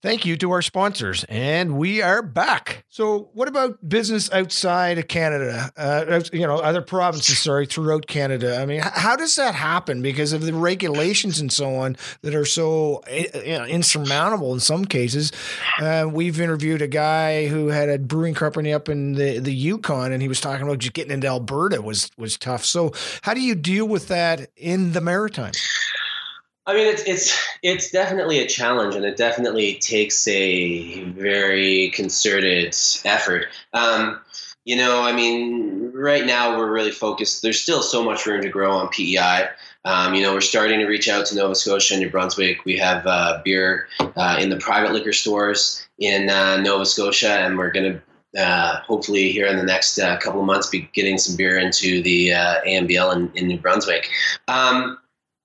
Thank 0.04 0.26
you 0.26 0.36
to 0.36 0.52
our 0.52 0.62
sponsors, 0.62 1.24
and 1.30 1.78
we 1.78 2.02
are 2.02 2.22
back. 2.22 2.84
So, 2.90 3.30
what 3.32 3.48
about 3.48 3.88
business 3.88 4.30
outside 4.34 4.98
of 4.98 5.08
Canada? 5.08 5.72
Uh, 5.78 6.20
you 6.34 6.46
know, 6.46 6.58
other 6.58 6.82
provinces, 6.82 7.40
sorry, 7.40 7.66
throughout 7.66 8.06
Canada. 8.06 8.58
I 8.58 8.66
mean, 8.66 8.82
how 8.84 9.16
does 9.16 9.38
that 9.38 9.56
happen? 9.56 10.02
Because 10.02 10.34
of 10.34 10.42
the 10.42 10.54
regulations 10.54 11.40
and 11.40 11.50
so 11.54 11.76
on 11.76 11.96
that 12.22 12.36
are 12.36 12.44
so 12.44 13.02
eh, 13.08 13.28
you 13.46 13.58
know, 13.58 13.64
insurmountable 13.64 14.54
in 14.54 14.60
some 14.60 14.84
cases. 14.84 15.32
Uh, 15.80 16.06
we've 16.12 16.42
interviewed 16.42 16.82
a 16.82 16.88
guy 16.90 17.48
who 17.48 17.70
had 17.70 17.88
a 17.88 17.98
brewing 17.98 18.34
company 18.34 18.74
up 18.74 18.90
in 18.90 19.14
the 19.14 19.40
the 19.40 19.54
Yukon, 19.54 20.12
and 20.12 20.22
he 20.22 20.28
was 20.28 20.42
talking 20.42 20.68
about 20.68 20.80
just 20.80 20.92
getting 20.92 21.14
into 21.14 21.28
Alberta 21.28 21.82
was 21.82 22.12
was 22.18 22.38
tough. 22.38 22.66
So, 22.66 22.92
how 23.22 23.34
do 23.34 23.40
you 23.40 23.56
deal 23.56 23.88
with 23.88 24.10
that 24.10 24.50
in 24.58 24.92
the 24.92 25.00
Maritimes? 25.00 25.66
I 26.66 26.74
mean, 26.74 26.88
it's 26.88 27.04
it's 27.04 27.38
it's 27.62 27.92
definitely 27.92 28.40
a 28.40 28.48
challenge, 28.48 28.96
and 28.96 29.04
it 29.04 29.18
definitely 29.18 29.76
takes 29.76 30.26
a 30.28 31.04
very 31.04 31.90
concerted 31.90 32.76
effort. 33.04 33.48
Um, 33.74 34.22
you 34.64 34.78
know, 34.78 35.02
I 35.02 35.12
mean, 35.12 35.92
right 35.94 36.26
now 36.26 36.58
we're 36.58 36.72
really 36.72 36.92
focused. 36.92 37.42
There's 37.42 37.60
still 37.60 37.82
so 37.82 38.04
much 38.04 38.26
room 38.26 38.42
to 38.42 38.50
grow 38.50 38.72
on 38.72 38.88
PEI. 38.90 39.50
Um, 39.86 40.14
you 40.14 40.22
know, 40.22 40.34
we're 40.34 40.40
starting 40.40 40.80
to 40.80 40.86
reach 40.86 41.10
out 41.10 41.26
to 41.26 41.36
Nova 41.36 41.56
Scotia 41.56 41.96
and 41.96 42.04
New 42.04 42.10
Brunswick. 42.10 42.64
We 42.64 42.78
have 42.78 43.06
uh, 43.06 43.42
beer 43.44 43.90
uh, 44.00 44.38
in 44.40 44.50
the 44.50 44.58
private 44.58 44.94
liquor 44.94 45.12
stores 45.12 45.86
in 46.00 46.30
uh, 46.30 46.58
Nova 46.58 46.86
Scotia, 46.86 47.40
and 47.40 47.58
we're 47.58 47.72
going 47.72 47.94
to 47.94 48.42
uh, 48.42 48.80
hopefully 48.82 49.32
here 49.32 49.48
in 49.48 49.58
the 49.58 49.64
next 49.64 50.00
uh, 50.00 50.18
couple 50.18 50.40
of 50.40 50.46
months 50.46 50.70
be 50.70 50.90
getting 50.94 51.18
some 51.18 51.36
beer 51.36 51.60
into 51.60 52.02
the 52.02 52.34
uh, 52.34 52.62
ANBL 52.66 53.14
in, 53.16 53.32
in 53.36 53.48
New 53.48 53.60
Brunswick. 53.60 54.10
Um, 54.48 54.98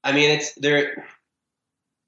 I 0.04 0.12
mean, 0.12 0.30
it's 0.30 0.54
there. 0.54 1.06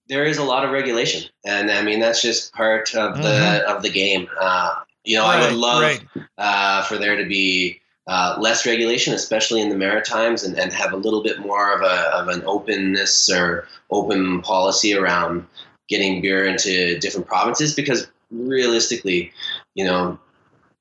There 0.08 0.24
is 0.24 0.38
a 0.38 0.44
lot 0.44 0.64
of 0.64 0.72
regulation, 0.72 1.30
and 1.44 1.70
I 1.70 1.82
mean 1.82 2.00
that's 2.00 2.22
just 2.22 2.52
part 2.52 2.94
of 2.94 3.16
the 3.16 3.22
mm-hmm. 3.22 3.76
of 3.76 3.82
the 3.82 3.90
game. 3.90 4.28
Uh, 4.40 4.80
you 5.04 5.16
know, 5.16 5.24
right, 5.24 5.42
I 5.42 5.46
would 5.46 5.56
love 5.56 5.82
right. 5.82 6.04
uh, 6.38 6.82
for 6.82 6.98
there 6.98 7.16
to 7.16 7.26
be 7.26 7.80
uh, 8.06 8.36
less 8.40 8.66
regulation, 8.66 9.14
especially 9.14 9.60
in 9.60 9.68
the 9.68 9.76
Maritimes, 9.76 10.42
and, 10.42 10.58
and 10.58 10.72
have 10.72 10.92
a 10.92 10.96
little 10.96 11.22
bit 11.22 11.38
more 11.40 11.72
of 11.72 11.82
a 11.82 12.16
of 12.16 12.28
an 12.28 12.42
openness 12.44 13.30
or 13.30 13.68
open 13.90 14.42
policy 14.42 14.94
around 14.94 15.46
getting 15.88 16.20
beer 16.20 16.44
into 16.44 16.98
different 16.98 17.26
provinces. 17.26 17.74
Because 17.74 18.08
realistically, 18.30 19.32
you 19.74 19.84
know, 19.84 20.18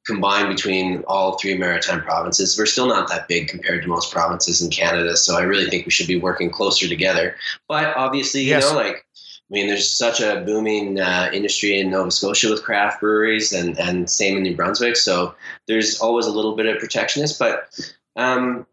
combined 0.10 0.50
between 0.50 1.04
all 1.08 1.38
three 1.38 1.56
maritime 1.56 2.02
provinces. 2.02 2.58
We're 2.58 2.66
still 2.66 2.88
not 2.88 3.08
that 3.10 3.28
big 3.28 3.48
compared 3.48 3.84
to 3.84 3.88
most 3.88 4.12
provinces 4.12 4.62
in 4.62 4.72
Canada, 4.72 5.16
so 5.16 5.38
I 5.38 5.44
really 5.44 5.70
think 5.70 5.86
we 5.86 5.92
should 5.92 6.08
be 6.08 6.20
working 6.20 6.50
closer 6.50 6.88
together. 6.88 7.36
But 7.68 7.96
obviously, 7.96 8.42
yes. 8.42 8.64
you 8.64 8.72
know, 8.72 8.76
like 8.76 8.96
I 8.96 9.52
mean, 9.52 9.68
there's 9.68 9.90
such 9.90 10.20
a 10.20 10.42
booming 10.46 11.00
uh, 11.00 11.30
industry 11.32 11.80
in 11.80 11.92
Nova 11.92 12.12
Scotia 12.12 12.50
with 12.50 12.64
craft 12.64 13.02
breweries, 13.02 13.54
and 13.54 13.80
and 13.80 14.10
same 14.10 14.38
in 14.38 14.44
New 14.44 14.56
Brunswick. 14.56 14.96
So 14.96 15.36
there's 15.68 16.00
always 16.00 16.26
a 16.26 16.32
little 16.32 16.56
bit 16.56 16.66
of 16.66 16.80
protectionist, 16.80 17.38
but 17.38 17.70
um, 18.16 18.66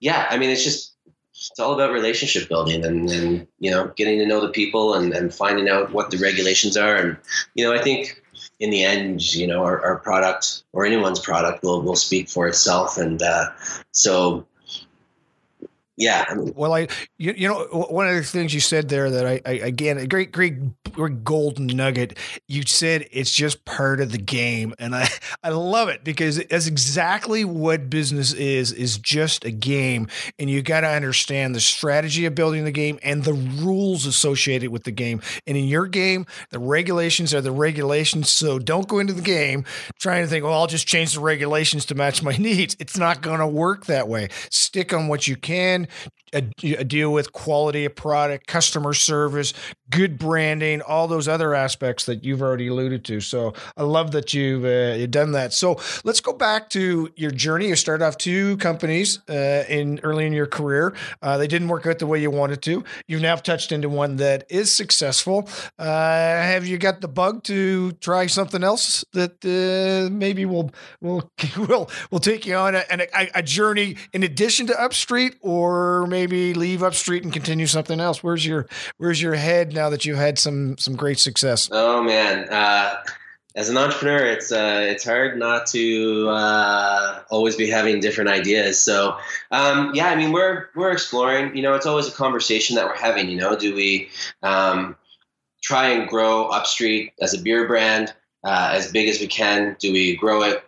yeah, 0.00 0.28
I 0.30 0.38
mean, 0.38 0.50
it's 0.50 0.64
just 0.64 0.94
it's 1.50 1.58
all 1.58 1.74
about 1.74 1.92
relationship 1.92 2.48
building 2.48 2.84
and, 2.84 3.10
and 3.10 3.46
you 3.58 3.70
know 3.70 3.92
getting 3.96 4.18
to 4.18 4.26
know 4.26 4.40
the 4.40 4.48
people 4.48 4.94
and, 4.94 5.12
and 5.12 5.34
finding 5.34 5.68
out 5.68 5.92
what 5.92 6.10
the 6.10 6.16
regulations 6.16 6.76
are 6.76 6.94
and 6.94 7.16
you 7.54 7.64
know 7.64 7.72
i 7.72 7.82
think 7.82 8.22
in 8.60 8.70
the 8.70 8.84
end, 8.84 9.34
you 9.34 9.46
know, 9.46 9.64
our, 9.64 9.80
our 9.84 9.98
product 9.98 10.62
or 10.72 10.84
anyone's 10.84 11.20
product 11.20 11.62
will 11.62 11.82
will 11.82 11.96
speak 11.96 12.28
for 12.28 12.46
itself. 12.46 12.96
And 12.98 13.22
uh, 13.22 13.50
so 13.92 14.46
yeah. 15.96 16.24
I 16.28 16.34
mean, 16.34 16.52
well, 16.56 16.74
I 16.74 16.88
you, 17.18 17.34
you 17.36 17.48
know 17.48 17.66
one 17.70 18.08
of 18.08 18.16
the 18.16 18.22
things 18.24 18.52
you 18.52 18.60
said 18.60 18.88
there 18.88 19.10
that 19.10 19.26
I, 19.26 19.40
I 19.46 19.52
again 19.52 19.98
a 19.98 20.06
great 20.06 20.32
great 20.32 20.54
golden 21.22 21.68
nugget. 21.68 22.18
You 22.48 22.62
said 22.66 23.06
it's 23.12 23.30
just 23.30 23.64
part 23.64 24.00
of 24.00 24.10
the 24.10 24.18
game, 24.18 24.74
and 24.80 24.94
I 24.94 25.08
I 25.44 25.50
love 25.50 25.88
it 25.88 26.02
because 26.02 26.42
that's 26.46 26.66
exactly 26.66 27.44
what 27.44 27.90
business 27.90 28.32
is 28.32 28.72
is 28.72 28.98
just 28.98 29.44
a 29.44 29.52
game, 29.52 30.08
and 30.38 30.50
you 30.50 30.62
got 30.62 30.80
to 30.80 30.88
understand 30.88 31.54
the 31.54 31.60
strategy 31.60 32.26
of 32.26 32.34
building 32.34 32.64
the 32.64 32.72
game 32.72 32.98
and 33.04 33.22
the 33.22 33.34
rules 33.34 34.04
associated 34.04 34.70
with 34.70 34.82
the 34.82 34.90
game. 34.90 35.22
And 35.46 35.56
in 35.56 35.64
your 35.64 35.86
game, 35.86 36.26
the 36.50 36.58
regulations 36.58 37.32
are 37.32 37.40
the 37.40 37.52
regulations. 37.52 38.30
So 38.30 38.58
don't 38.58 38.88
go 38.88 38.98
into 38.98 39.12
the 39.12 39.22
game 39.22 39.64
trying 40.00 40.24
to 40.24 40.28
think, 40.28 40.44
well, 40.44 40.54
I'll 40.54 40.66
just 40.66 40.88
change 40.88 41.14
the 41.14 41.20
regulations 41.20 41.84
to 41.86 41.94
match 41.94 42.22
my 42.22 42.32
needs. 42.38 42.76
It's 42.80 42.98
not 42.98 43.22
going 43.22 43.38
to 43.40 43.46
work 43.46 43.86
that 43.86 44.08
way. 44.08 44.28
Stick 44.50 44.92
on 44.92 45.06
what 45.06 45.28
you 45.28 45.36
can 45.36 45.83
a, 46.34 46.44
a 46.62 46.84
deal 46.84 47.12
with 47.12 47.32
quality 47.32 47.84
of 47.84 47.94
product, 47.94 48.46
customer 48.46 48.92
service, 48.92 49.52
good 49.90 50.18
branding, 50.18 50.82
all 50.82 51.06
those 51.06 51.28
other 51.28 51.54
aspects 51.54 52.06
that 52.06 52.24
you've 52.24 52.42
already 52.42 52.68
alluded 52.68 53.04
to. 53.04 53.20
So 53.20 53.54
I 53.76 53.82
love 53.82 54.12
that 54.12 54.32
you've, 54.32 54.64
uh, 54.64 54.96
you've 54.96 55.10
done 55.10 55.32
that. 55.32 55.52
So 55.52 55.78
let's 56.04 56.20
go 56.20 56.32
back 56.32 56.70
to 56.70 57.10
your 57.16 57.30
journey. 57.30 57.68
You 57.68 57.76
started 57.76 58.04
off 58.04 58.16
two 58.16 58.56
companies 58.56 59.20
uh, 59.28 59.64
in 59.68 60.00
early 60.02 60.26
in 60.26 60.32
your 60.32 60.46
career. 60.46 60.94
Uh, 61.22 61.38
they 61.38 61.46
didn't 61.46 61.68
work 61.68 61.86
out 61.86 61.98
the 61.98 62.06
way 62.06 62.20
you 62.20 62.30
wanted 62.30 62.62
to. 62.62 62.84
You've 63.06 63.22
now 63.22 63.36
touched 63.36 63.72
into 63.72 63.88
one 63.88 64.16
that 64.16 64.44
is 64.48 64.74
successful. 64.74 65.48
Uh, 65.78 65.84
have 65.84 66.66
you 66.66 66.78
got 66.78 67.00
the 67.00 67.08
bug 67.08 67.42
to 67.44 67.92
try 67.92 68.26
something 68.26 68.64
else 68.64 69.04
that 69.12 69.44
uh, 69.44 70.10
maybe 70.12 70.44
will 70.44 70.70
will 71.00 71.30
will 71.56 71.90
will 72.10 72.20
take 72.20 72.46
you 72.46 72.56
on 72.56 72.74
a, 72.74 72.84
a, 72.90 73.30
a 73.36 73.42
journey 73.42 73.96
in 74.12 74.22
addition 74.22 74.66
to 74.66 74.82
Upstreet, 74.82 75.36
or 75.40 76.06
maybe 76.06 76.54
leave 76.54 76.82
Upstreet 76.82 77.22
and 77.22 77.32
continue 77.32 77.66
something 77.66 78.00
else? 78.00 78.22
Where's 78.22 78.46
your 78.46 78.66
where's 78.96 79.20
your 79.20 79.34
head 79.34 79.73
now 79.74 79.90
that 79.90 80.04
you've 80.04 80.18
had 80.18 80.38
some 80.38 80.78
some 80.78 80.96
great 80.96 81.18
success? 81.18 81.68
Oh 81.70 82.02
man, 82.02 82.48
uh, 82.48 82.96
as 83.56 83.68
an 83.68 83.76
entrepreneur, 83.76 84.26
it's 84.26 84.50
uh, 84.50 84.86
it's 84.88 85.04
hard 85.04 85.38
not 85.38 85.66
to 85.68 86.28
uh, 86.28 87.22
always 87.30 87.56
be 87.56 87.68
having 87.68 88.00
different 88.00 88.30
ideas. 88.30 88.82
So 88.82 89.16
um, 89.50 89.92
yeah, 89.94 90.08
I 90.08 90.16
mean 90.16 90.32
we're 90.32 90.68
we're 90.74 90.92
exploring. 90.92 91.56
You 91.56 91.62
know, 91.62 91.74
it's 91.74 91.86
always 91.86 92.08
a 92.08 92.12
conversation 92.12 92.76
that 92.76 92.86
we're 92.86 92.96
having. 92.96 93.28
You 93.28 93.36
know, 93.36 93.56
do 93.56 93.74
we 93.74 94.08
um, 94.42 94.96
try 95.62 95.88
and 95.88 96.08
grow 96.08 96.48
Upstreet 96.48 97.12
as 97.20 97.34
a 97.34 97.40
beer 97.40 97.66
brand 97.68 98.12
uh, 98.44 98.70
as 98.72 98.90
big 98.90 99.08
as 99.08 99.20
we 99.20 99.26
can? 99.26 99.76
Do 99.78 99.92
we 99.92 100.16
grow 100.16 100.42
it? 100.42 100.64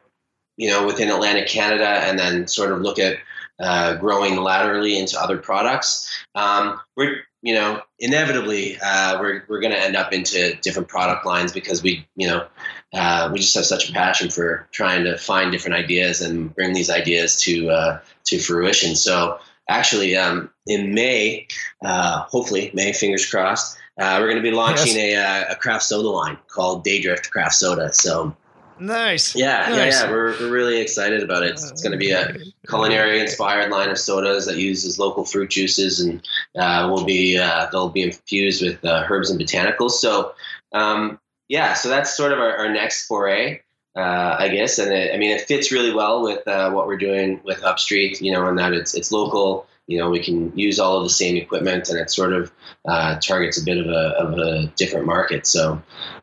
You 0.57 0.71
know, 0.71 0.87
within 0.87 1.11
Atlantic 1.11 1.49
Canada, 1.49 1.87
and 1.87 2.19
then 2.19 2.47
sort 2.47 2.73
of 2.73 2.81
look 2.81 2.99
at 2.99 3.19
uh, 3.61 3.95
growing 3.97 4.37
laterally 4.37 4.99
into 4.99 5.21
other 5.21 5.39
products. 5.39 6.11
Um, 6.35 6.81
we're 6.97 7.21
you 7.43 7.55
know 7.55 7.83
inevitably 7.99 8.79
uh, 8.83 9.19
we're 9.21 9.45
we're 9.49 9.61
going 9.61 9.73
to 9.73 9.81
end 9.81 9.97
up 9.97 10.13
into 10.13 10.57
different 10.57 10.89
product 10.89 11.27
lines 11.27 11.53
because 11.53 11.83
we 11.83 12.07
you 12.17 12.27
know 12.27 12.47
uh, 12.95 13.31
we 13.33 13.39
just 13.39 13.55
have 13.55 13.67
such 13.67 13.89
a 13.89 13.93
passion 13.93 14.31
for 14.31 14.69
trying 14.73 15.05
to 15.05 15.17
find 15.19 15.53
different 15.53 15.77
ideas 15.77 16.21
and 16.21 16.55
bring 16.55 16.73
these 16.73 16.91
ideas 16.91 17.41
to 17.43 17.71
uh, 17.71 18.01
to 18.25 18.39
fruition. 18.39 18.97
So 18.97 19.39
actually, 19.69 20.17
um, 20.17 20.51
in 20.67 20.95
May, 20.95 21.47
uh, 21.85 22.23
hopefully 22.23 22.71
May, 22.75 22.93
fingers 22.93 23.29
crossed. 23.29 23.79
Uh, 23.99 24.19
we're 24.21 24.27
going 24.27 24.43
to 24.43 24.43
be 24.43 24.55
launching 24.55 24.95
yes. 24.95 25.47
a, 25.49 25.53
a 25.53 25.57
craft 25.57 25.85
soda 25.85 26.09
line 26.09 26.37
called 26.49 26.85
Daydrift 26.85 27.31
Craft 27.31 27.55
Soda. 27.55 27.93
So 27.95 28.37
Nice. 28.79 29.35
Yeah, 29.35 29.69
nice. 29.69 29.77
yeah, 29.77 30.05
yeah. 30.05 30.11
We're, 30.11 30.39
we're 30.39 30.51
really 30.51 30.81
excited 30.81 31.23
about 31.23 31.43
it. 31.43 31.51
It's, 31.51 31.71
it's 31.71 31.83
going 31.83 31.93
to 31.93 31.99
be 31.99 32.11
a 32.11 32.37
culinary 32.69 33.21
inspired 33.21 33.71
line 33.71 33.91
of 33.91 33.99
sodas 33.99 34.47
that 34.47 34.57
uses 34.57 34.99
local 34.99 35.25
fruit 35.25 35.51
juices 35.51 36.01
and 36.01 36.27
uh, 36.59 36.89
will 36.91 37.05
be 37.05 37.39
uh, 37.39 37.69
they'll 37.73 37.89
be 37.89 38.03
infused 38.03 38.63
with 38.63 38.85
uh, 38.85 39.07
herbs 39.09 39.31
and 39.31 39.41
botanicals. 39.41 39.93
So 39.93 40.33
um, 40.73 41.19
yeah, 41.49 41.75
so 41.75 41.89
that's 41.89 42.17
sort 42.17 42.33
of 42.33 42.39
our, 42.39 42.57
our 42.57 42.73
next 42.73 43.07
foray. 43.07 43.61
Uh, 43.97 44.37
I 44.39 44.49
guess, 44.49 44.79
and 44.79 44.93
it, 44.93 45.15
I 45.15 45.17
mean, 45.17 45.31
it 45.31 45.41
fits 45.41 45.73
really 45.73 45.93
well 45.93 46.23
with 46.23 46.47
uh, 46.47 46.71
what 46.71 46.87
we're 46.87 46.99
doing 46.99 47.41
with 47.45 47.65
Upstreet, 47.65 48.21
you 48.21 48.31
know, 48.31 48.47
in 48.47 48.57
that 48.57 48.75
it's 48.75 48.95
it's 48.95 49.11
local, 49.11 49.67
you 49.87 49.99
know 49.99 50.11
we 50.11 50.21
can 50.21 50.57
use 50.57 50.79
all 50.79 50.97
of 50.99 51.05
the 51.05 51.11
same 51.11 51.37
equipment 51.37 51.89
and 51.89 51.99
it 51.99 52.11
sort 52.11 52.33
of 52.33 52.53
uh, 52.87 53.19
targets 53.21 53.61
a 53.61 53.65
bit 53.65 53.79
of 53.79 53.87
a, 53.87 54.15
of 54.19 54.39
a 54.39 54.67
different 54.77 55.07
market 55.07 55.47
so 55.47 55.81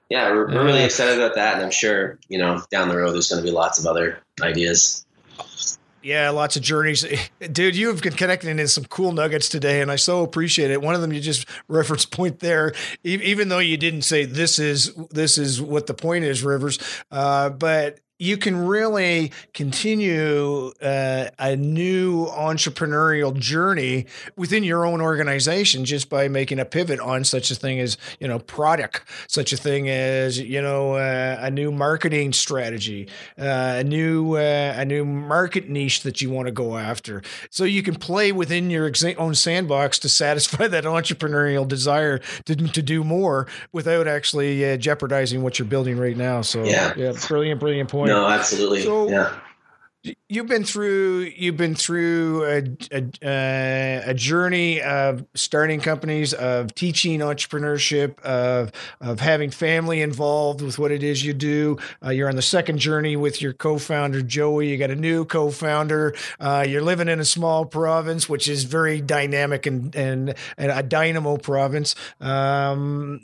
yeah 0.10 0.32
we're, 0.32 0.48
we're 0.48 0.66
really 0.66 0.84
excited 0.84 1.18
about 1.18 1.36
that 1.36 1.56
and 1.56 1.64
i'm 1.64 1.72
sure 1.72 2.20
you 2.30 2.38
know 2.38 2.62
down 2.72 2.90
the 2.90 2.98
road 2.98 3.12
there's 3.12 3.30
going 3.30 3.44
to 3.44 3.48
be 3.48 3.54
lots 3.54 3.80
of 3.80 3.86
other 3.86 4.20
ideas 4.42 5.06
yeah, 6.04 6.30
lots 6.32 6.58
of 6.58 6.62
journeys. 6.62 7.06
Dude, 7.52 7.76
you've 7.76 8.02
been 8.02 8.14
connecting 8.14 8.60
in 8.60 8.68
some 8.68 8.84
cool 8.86 9.14
nuggets 9.14 9.48
today, 9.48 9.82
and 9.82 9.90
I 9.90 9.96
so 9.96 10.22
appreciate 10.24 10.70
it. 10.70 10.82
One 10.82 10.96
of 10.96 11.02
them 11.02 11.14
you 11.14 11.22
just 11.22 11.48
reference 11.68 12.06
point 12.06 12.40
there, 12.40 12.74
even 13.04 13.48
though 13.48 13.60
you 13.60 13.78
didn't 13.78 14.02
say 14.04 14.26
this 14.26 14.60
is 14.60 14.94
this 15.12 15.38
is 15.38 15.62
what 15.62 15.88
the 15.88 15.94
point 15.94 16.26
is, 16.26 16.44
Rivers. 16.44 16.78
Uh, 17.10 17.50
but 17.50 18.02
you 18.24 18.38
can 18.38 18.56
really 18.56 19.34
continue 19.54 20.72
uh, 20.82 21.30
a 21.38 21.56
new 21.58 22.26
entrepreneurial 22.28 23.38
journey 23.38 24.06
within 24.38 24.64
your 24.64 24.86
own 24.86 25.02
organization 25.02 25.84
just 25.84 26.10
by 26.10 26.30
making 26.30 26.58
a 26.58 26.64
pivot 26.64 27.02
on 27.02 27.26
such 27.26 27.52
a 27.52 27.56
thing 27.56 27.82
as 27.82 27.98
you 28.22 28.28
know 28.28 28.40
product 28.40 29.04
such 29.28 29.52
a 29.52 29.58
thing 29.58 29.90
as 29.90 30.40
you 30.40 30.62
know 30.62 30.94
uh, 30.94 31.38
a 31.42 31.52
new 31.52 31.70
marketing 31.70 32.32
strategy 32.32 33.10
uh, 33.38 33.74
a 33.80 33.84
new 33.84 34.36
uh, 34.36 34.74
a 34.78 34.86
new 34.86 35.04
market 35.04 35.68
niche 35.68 36.04
that 36.04 36.22
you 36.22 36.30
want 36.30 36.46
to 36.46 36.52
go 36.52 36.78
after. 36.78 37.22
So 37.50 37.66
you 37.66 37.84
can 37.84 37.96
play 37.96 38.32
within 38.32 38.70
your 38.70 38.90
own 39.18 39.36
sandbox 39.36 40.00
to 40.00 40.10
satisfy 40.10 40.68
that 40.70 40.86
entrepreneurial 40.86 41.68
desire 41.68 42.20
to, 42.46 42.56
to 42.56 42.82
do 42.82 43.04
more 43.04 43.48
without 43.74 44.08
actually 44.08 44.72
uh, 44.72 44.78
jeopardizing 44.78 45.44
what 45.44 45.60
you're 45.60 45.68
building 45.68 45.98
right 45.98 46.16
now. 46.16 46.42
So 46.42 46.64
yeah, 46.64 46.94
yeah 46.96 47.12
brilliant 47.28 47.60
brilliant 47.60 47.90
point. 47.90 48.13
no, 48.13 48.13
absolutely. 48.28 48.84
So, 48.84 49.10
yeah. 49.10 49.40
You've 50.28 50.48
been 50.48 50.66
through 50.66 51.32
you've 51.38 51.56
been 51.56 51.76
through 51.76 52.44
a, 52.44 52.64
a, 52.92 54.10
a, 54.10 54.14
journey 54.14 54.82
of 54.82 55.26
starting 55.34 55.80
companies, 55.80 56.34
of 56.34 56.76
teaching 56.76 57.22
entrepreneurship, 57.22 58.20
of 58.20 58.74
of 59.00 59.22
having 59.22 59.50
family 59.50 60.02
involved 60.02 60.62
with 60.62 60.78
what 60.78 60.92
it 60.92 61.04
is 61.04 61.24
you 61.24 61.32
do. 61.32 61.78
Uh, 62.04 62.10
you're 62.10 62.28
on 62.28 62.36
the 62.36 62.42
second 62.42 62.80
journey 62.80 63.16
with 63.16 63.42
your 63.42 63.54
co-founder 63.54 64.22
Joey. 64.24 64.72
You 64.72 64.78
got 64.78 64.92
a 64.92 64.96
new 64.96 65.24
co-founder. 65.24 66.16
Uh, 66.38 66.66
you're 66.68 66.82
living 66.82 67.08
in 67.08 67.22
a 67.22 67.26
small 67.26 67.64
province, 67.64 68.28
which 68.28 68.50
is 68.50 68.66
very 68.66 69.00
dynamic 69.00 69.66
and 69.66 69.96
and, 69.96 70.36
and 70.58 70.72
a 70.72 70.84
dynamo 70.84 71.38
province. 71.38 71.96
Um, 72.20 73.22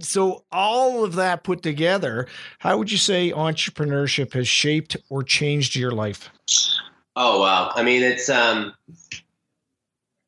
so 0.00 0.44
all 0.52 1.04
of 1.04 1.14
that 1.14 1.44
put 1.44 1.62
together, 1.62 2.26
how 2.58 2.78
would 2.78 2.90
you 2.90 2.98
say 2.98 3.32
entrepreneurship 3.32 4.32
has 4.34 4.48
shaped 4.48 4.96
or 5.08 5.22
changed 5.22 5.76
your 5.76 5.90
life? 5.90 6.30
Oh 7.14 7.40
wow! 7.40 7.72
I 7.74 7.82
mean, 7.82 8.02
it's 8.02 8.28
um, 8.28 8.74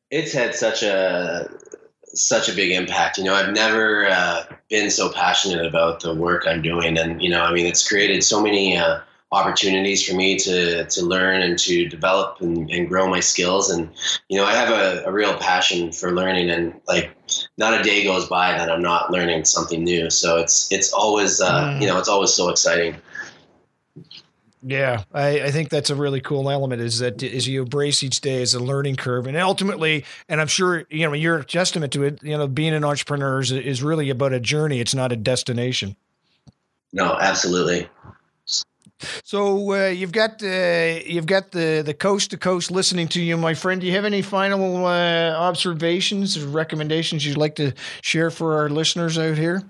it's 0.09 0.33
had 0.33 0.55
such 0.55 0.81
a 0.83 1.49
such 2.05 2.49
a 2.49 2.55
big 2.55 2.71
impact. 2.71 3.17
You 3.17 3.25
know, 3.25 3.35
I've 3.35 3.53
never 3.53 4.07
uh, 4.07 4.43
been 4.69 4.89
so 4.89 5.11
passionate 5.11 5.65
about 5.65 5.99
the 5.99 6.13
work 6.13 6.45
I'm 6.47 6.61
doing, 6.61 6.97
and 6.97 7.21
you 7.21 7.29
know, 7.29 7.43
I 7.43 7.53
mean, 7.53 7.67
it's 7.67 7.87
created 7.87 8.23
so 8.23 8.41
many 8.41 8.77
uh, 8.77 9.01
opportunities 9.31 10.05
for 10.07 10.15
me 10.15 10.37
to 10.39 10.85
to 10.85 11.05
learn 11.05 11.41
and 11.41 11.59
to 11.59 11.87
develop 11.87 12.41
and, 12.41 12.69
and 12.71 12.89
grow 12.89 13.07
my 13.07 13.19
skills 13.19 13.69
and 13.69 13.87
you 14.27 14.35
know 14.35 14.43
i 14.43 14.53
have 14.53 14.69
a, 14.69 15.03
a, 15.05 15.11
real 15.11 15.37
passion 15.37 15.91
for 15.91 16.11
learning 16.11 16.49
and 16.49 16.73
like 16.87 17.11
not 17.57 17.79
a 17.79 17.83
day 17.83 18.03
goes 18.03 18.27
by 18.27 18.51
that 18.57 18.71
i'm 18.71 18.81
not 18.81 19.11
learning 19.11 19.45
something 19.45 19.83
new 19.83 20.09
so 20.09 20.37
it's 20.37 20.71
it's 20.71 20.93
always 20.93 21.41
uh, 21.41 21.69
mm. 21.69 21.81
you 21.81 21.87
know 21.87 21.97
it's 21.97 22.09
always 22.09 22.33
so 22.33 22.49
exciting 22.49 22.95
yeah, 24.61 25.03
I, 25.13 25.43
I, 25.43 25.51
think 25.51 25.69
that's 25.69 25.89
a 25.89 25.95
really 25.95 26.19
cool 26.19 26.49
element 26.49 26.81
is 26.81 26.99
that 26.99 27.23
as 27.23 27.47
you 27.47 27.61
embrace 27.61 28.03
each 28.03 28.19
day 28.19 28.41
as 28.41 28.53
a 28.53 28.59
learning 28.59 28.97
curve 28.97 29.25
and 29.25 29.37
ultimately, 29.37 30.03
and 30.27 30.41
I'm 30.41 30.47
sure, 30.47 30.83
you 30.89 31.07
know, 31.07 31.13
you're 31.13 31.37
a 31.37 31.45
testament 31.45 31.93
to 31.93 32.03
it, 32.03 32.21
you 32.21 32.37
know, 32.37 32.45
being 32.45 32.73
an 32.73 32.83
entrepreneur 32.83 33.39
is, 33.39 33.53
is 33.53 33.81
really 33.81 34.09
about 34.09 34.33
a 34.33 34.39
journey. 34.39 34.81
It's 34.81 34.93
not 34.93 35.13
a 35.13 35.15
destination. 35.15 35.95
No, 36.91 37.17
absolutely. 37.19 37.87
So 39.23 39.73
uh, 39.73 39.87
you've 39.87 40.11
got 40.11 40.43
uh, 40.43 40.99
you've 41.05 41.25
got 41.25 41.51
the 41.51 41.81
the 41.85 41.93
coast 41.93 42.31
to 42.31 42.37
coast 42.37 42.71
listening 42.71 43.07
to 43.09 43.21
you, 43.21 43.37
my 43.37 43.53
friend. 43.53 43.79
Do 43.79 43.87
you 43.87 43.93
have 43.93 44.05
any 44.05 44.21
final 44.21 44.85
uh, 44.85 45.31
observations 45.31 46.37
or 46.37 46.47
recommendations 46.47 47.25
you'd 47.25 47.37
like 47.37 47.55
to 47.55 47.73
share 48.01 48.31
for 48.31 48.57
our 48.57 48.69
listeners 48.69 49.17
out 49.17 49.37
here? 49.37 49.63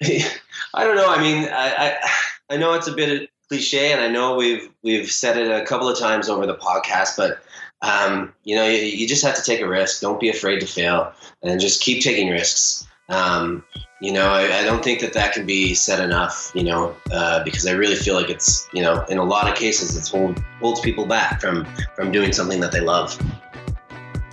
I 0.02 0.84
don't 0.84 0.96
know. 0.96 1.08
I 1.08 1.20
mean, 1.20 1.48
I, 1.48 1.74
I, 1.74 2.10
I 2.50 2.56
know 2.56 2.74
it's 2.74 2.86
a 2.86 2.92
bit 2.92 3.30
cliche, 3.48 3.92
and 3.92 4.00
I 4.00 4.08
know 4.08 4.36
we've 4.36 4.68
we've 4.82 5.10
said 5.10 5.36
it 5.36 5.50
a 5.50 5.64
couple 5.64 5.88
of 5.88 5.98
times 5.98 6.28
over 6.28 6.46
the 6.46 6.56
podcast, 6.56 7.16
but 7.16 7.42
um, 7.82 8.32
you 8.44 8.56
know, 8.56 8.66
you, 8.66 8.78
you 8.78 9.08
just 9.08 9.24
have 9.24 9.34
to 9.36 9.42
take 9.42 9.60
a 9.60 9.68
risk. 9.68 10.00
Don't 10.00 10.20
be 10.20 10.28
afraid 10.28 10.60
to 10.60 10.66
fail, 10.66 11.12
and 11.42 11.60
just 11.60 11.82
keep 11.82 12.02
taking 12.02 12.30
risks. 12.30 12.86
Um, 13.08 13.64
you 14.00 14.12
know, 14.12 14.30
I, 14.30 14.58
I, 14.58 14.64
don't 14.64 14.82
think 14.82 15.00
that 15.00 15.12
that 15.12 15.32
can 15.32 15.46
be 15.46 15.74
said 15.74 16.00
enough, 16.00 16.50
you 16.54 16.64
know, 16.64 16.94
uh, 17.12 17.44
because 17.44 17.64
I 17.66 17.72
really 17.72 17.94
feel 17.94 18.14
like 18.14 18.28
it's, 18.28 18.68
you 18.72 18.82
know, 18.82 19.04
in 19.04 19.18
a 19.18 19.24
lot 19.24 19.48
of 19.48 19.54
cases, 19.54 19.96
it's 19.96 20.10
hold, 20.10 20.42
holds 20.60 20.80
people 20.80 21.06
back 21.06 21.40
from, 21.40 21.64
from 21.94 22.10
doing 22.10 22.32
something 22.32 22.58
that 22.60 22.72
they 22.72 22.80
love. 22.80 23.16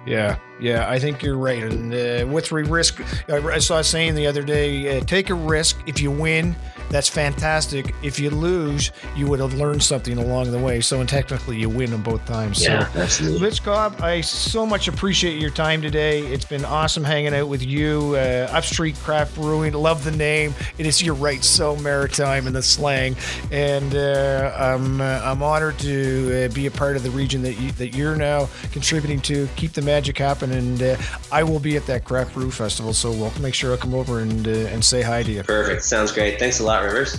Yeah, 0.05 0.37
yeah, 0.59 0.89
I 0.89 0.99
think 0.99 1.23
you're 1.23 1.37
right. 1.37 1.63
And 1.63 1.93
uh, 1.93 2.27
with 2.27 2.51
risk, 2.51 3.01
I 3.29 3.59
saw 3.59 3.79
a 3.79 3.83
saying 3.83 4.15
the 4.15 4.27
other 4.27 4.43
day: 4.43 4.97
uh, 4.97 5.01
take 5.05 5.29
a 5.29 5.33
risk. 5.33 5.77
If 5.85 6.01
you 6.01 6.11
win, 6.11 6.55
that's 6.89 7.09
fantastic. 7.09 7.93
If 8.03 8.19
you 8.19 8.29
lose, 8.29 8.91
you 9.15 9.27
would 9.27 9.39
have 9.39 9.53
learned 9.53 9.83
something 9.83 10.17
along 10.17 10.51
the 10.51 10.59
way. 10.59 10.81
So, 10.81 10.99
and 10.99 11.09
technically, 11.09 11.57
you 11.57 11.69
win 11.69 11.91
them 11.91 12.03
both 12.03 12.25
times. 12.25 12.63
Yeah, 12.63 12.91
so, 12.91 12.99
absolutely. 12.99 13.39
Mitch 13.39 13.63
Cobb, 13.63 14.01
I 14.01 14.21
so 14.21 14.65
much 14.65 14.87
appreciate 14.87 15.41
your 15.41 15.49
time 15.49 15.81
today. 15.81 16.21
It's 16.21 16.45
been 16.45 16.65
awesome 16.65 17.03
hanging 17.03 17.33
out 17.33 17.47
with 17.47 17.63
you. 17.63 18.15
Uh, 18.15 18.47
Upstreet 18.51 18.95
Craft 18.97 19.35
Brewing, 19.35 19.73
love 19.73 20.03
the 20.03 20.11
name. 20.11 20.53
It 20.77 20.85
is, 20.85 21.01
you're 21.01 21.15
right, 21.15 21.43
so 21.43 21.75
maritime 21.77 22.47
in 22.47 22.53
the 22.53 22.63
slang. 22.63 23.15
And 23.51 23.95
uh, 23.95 24.53
I'm, 24.57 25.01
uh, 25.01 25.21
I'm 25.23 25.41
honored 25.41 25.79
to 25.79 26.45
uh, 26.45 26.53
be 26.53 26.67
a 26.67 26.71
part 26.71 26.95
of 26.95 27.03
the 27.03 27.11
region 27.11 27.41
that, 27.43 27.53
you, 27.53 27.71
that 27.73 27.95
you're 27.95 28.15
now 28.15 28.49
contributing 28.71 29.19
to. 29.21 29.47
Keep 29.55 29.73
the 29.73 29.81
magic 29.81 30.17
happening. 30.17 30.53
And 30.53 30.81
uh, 30.83 30.97
I 31.31 31.43
will 31.43 31.59
be 31.59 31.77
at 31.77 31.85
that 31.87 32.03
Craft 32.03 32.33
Brew 32.33 32.51
Festival. 32.51 32.93
So, 32.93 33.11
we'll 33.11 33.31
make 33.39 33.53
sure 33.53 33.73
I 33.73 33.77
come 33.77 33.93
over 33.93 34.19
and, 34.19 34.47
uh, 34.47 34.51
and 34.51 34.83
say 34.83 35.01
hi 35.01 35.23
to 35.23 35.31
you. 35.31 35.43
Perfect. 35.43 35.83
Sounds 35.83 36.11
great. 36.11 36.37
Thanks 36.37 36.59
a 36.59 36.63
lot. 36.63 36.72
Rivers. 36.81 37.15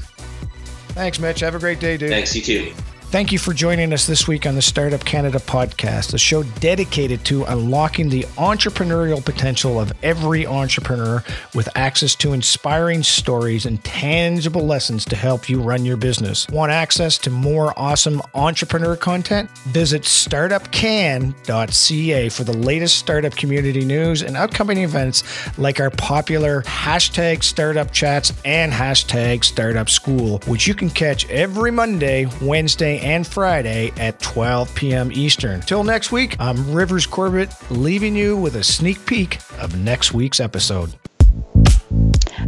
Thanks, 0.88 1.18
Mitch. 1.18 1.40
Have 1.40 1.54
a 1.54 1.58
great 1.58 1.80
day, 1.80 1.96
dude. 1.96 2.10
Thanks, 2.10 2.34
you 2.34 2.42
too. 2.42 2.72
Thank 3.14 3.30
you 3.30 3.38
for 3.38 3.54
joining 3.54 3.92
us 3.92 4.08
this 4.08 4.26
week 4.26 4.44
on 4.44 4.56
the 4.56 4.62
Startup 4.62 5.04
Canada 5.04 5.38
podcast, 5.38 6.14
a 6.14 6.18
show 6.18 6.42
dedicated 6.42 7.24
to 7.26 7.44
unlocking 7.44 8.08
the 8.08 8.22
entrepreneurial 8.36 9.24
potential 9.24 9.78
of 9.78 9.92
every 10.02 10.48
entrepreneur 10.48 11.22
with 11.54 11.68
access 11.76 12.16
to 12.16 12.32
inspiring 12.32 13.04
stories 13.04 13.66
and 13.66 13.84
tangible 13.84 14.66
lessons 14.66 15.04
to 15.04 15.14
help 15.14 15.48
you 15.48 15.62
run 15.62 15.84
your 15.84 15.96
business. 15.96 16.48
Want 16.48 16.72
access 16.72 17.16
to 17.18 17.30
more 17.30 17.72
awesome 17.76 18.20
entrepreneur 18.34 18.96
content? 18.96 19.48
Visit 19.68 20.02
startupcan.ca 20.02 22.28
for 22.30 22.42
the 22.42 22.56
latest 22.56 22.98
startup 22.98 23.36
community 23.36 23.84
news 23.84 24.22
and 24.22 24.36
upcoming 24.36 24.78
events 24.78 25.22
like 25.56 25.78
our 25.78 25.90
popular 25.90 26.62
hashtag 26.62 27.44
startup 27.44 27.92
chats 27.92 28.32
and 28.44 28.72
hashtag 28.72 29.44
startup 29.44 29.88
school, 29.88 30.40
which 30.48 30.66
you 30.66 30.74
can 30.74 30.90
catch 30.90 31.30
every 31.30 31.70
Monday, 31.70 32.26
Wednesday, 32.42 33.03
and 33.04 33.26
Friday 33.26 33.92
at 33.98 34.18
12 34.20 34.74
p.m. 34.74 35.12
Eastern. 35.12 35.60
Till 35.60 35.84
next 35.84 36.10
week, 36.10 36.36
I'm 36.40 36.72
Rivers 36.72 37.06
Corbett, 37.06 37.54
leaving 37.70 38.16
you 38.16 38.36
with 38.36 38.56
a 38.56 38.64
sneak 38.64 39.04
peek 39.04 39.38
of 39.60 39.76
next 39.78 40.14
week's 40.14 40.40
episode. 40.40 40.94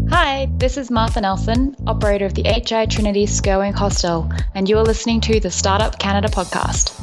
Hi, 0.08 0.48
this 0.52 0.78
is 0.78 0.90
Martha 0.90 1.20
Nelson, 1.20 1.76
operator 1.86 2.24
of 2.24 2.34
the 2.34 2.42
HI 2.42 2.86
Trinity 2.86 3.26
Skerwink 3.26 3.74
Hostel, 3.74 4.30
and 4.54 4.68
you 4.68 4.78
are 4.78 4.84
listening 4.84 5.20
to 5.22 5.38
the 5.40 5.50
Startup 5.50 5.98
Canada 5.98 6.28
podcast. 6.28 6.98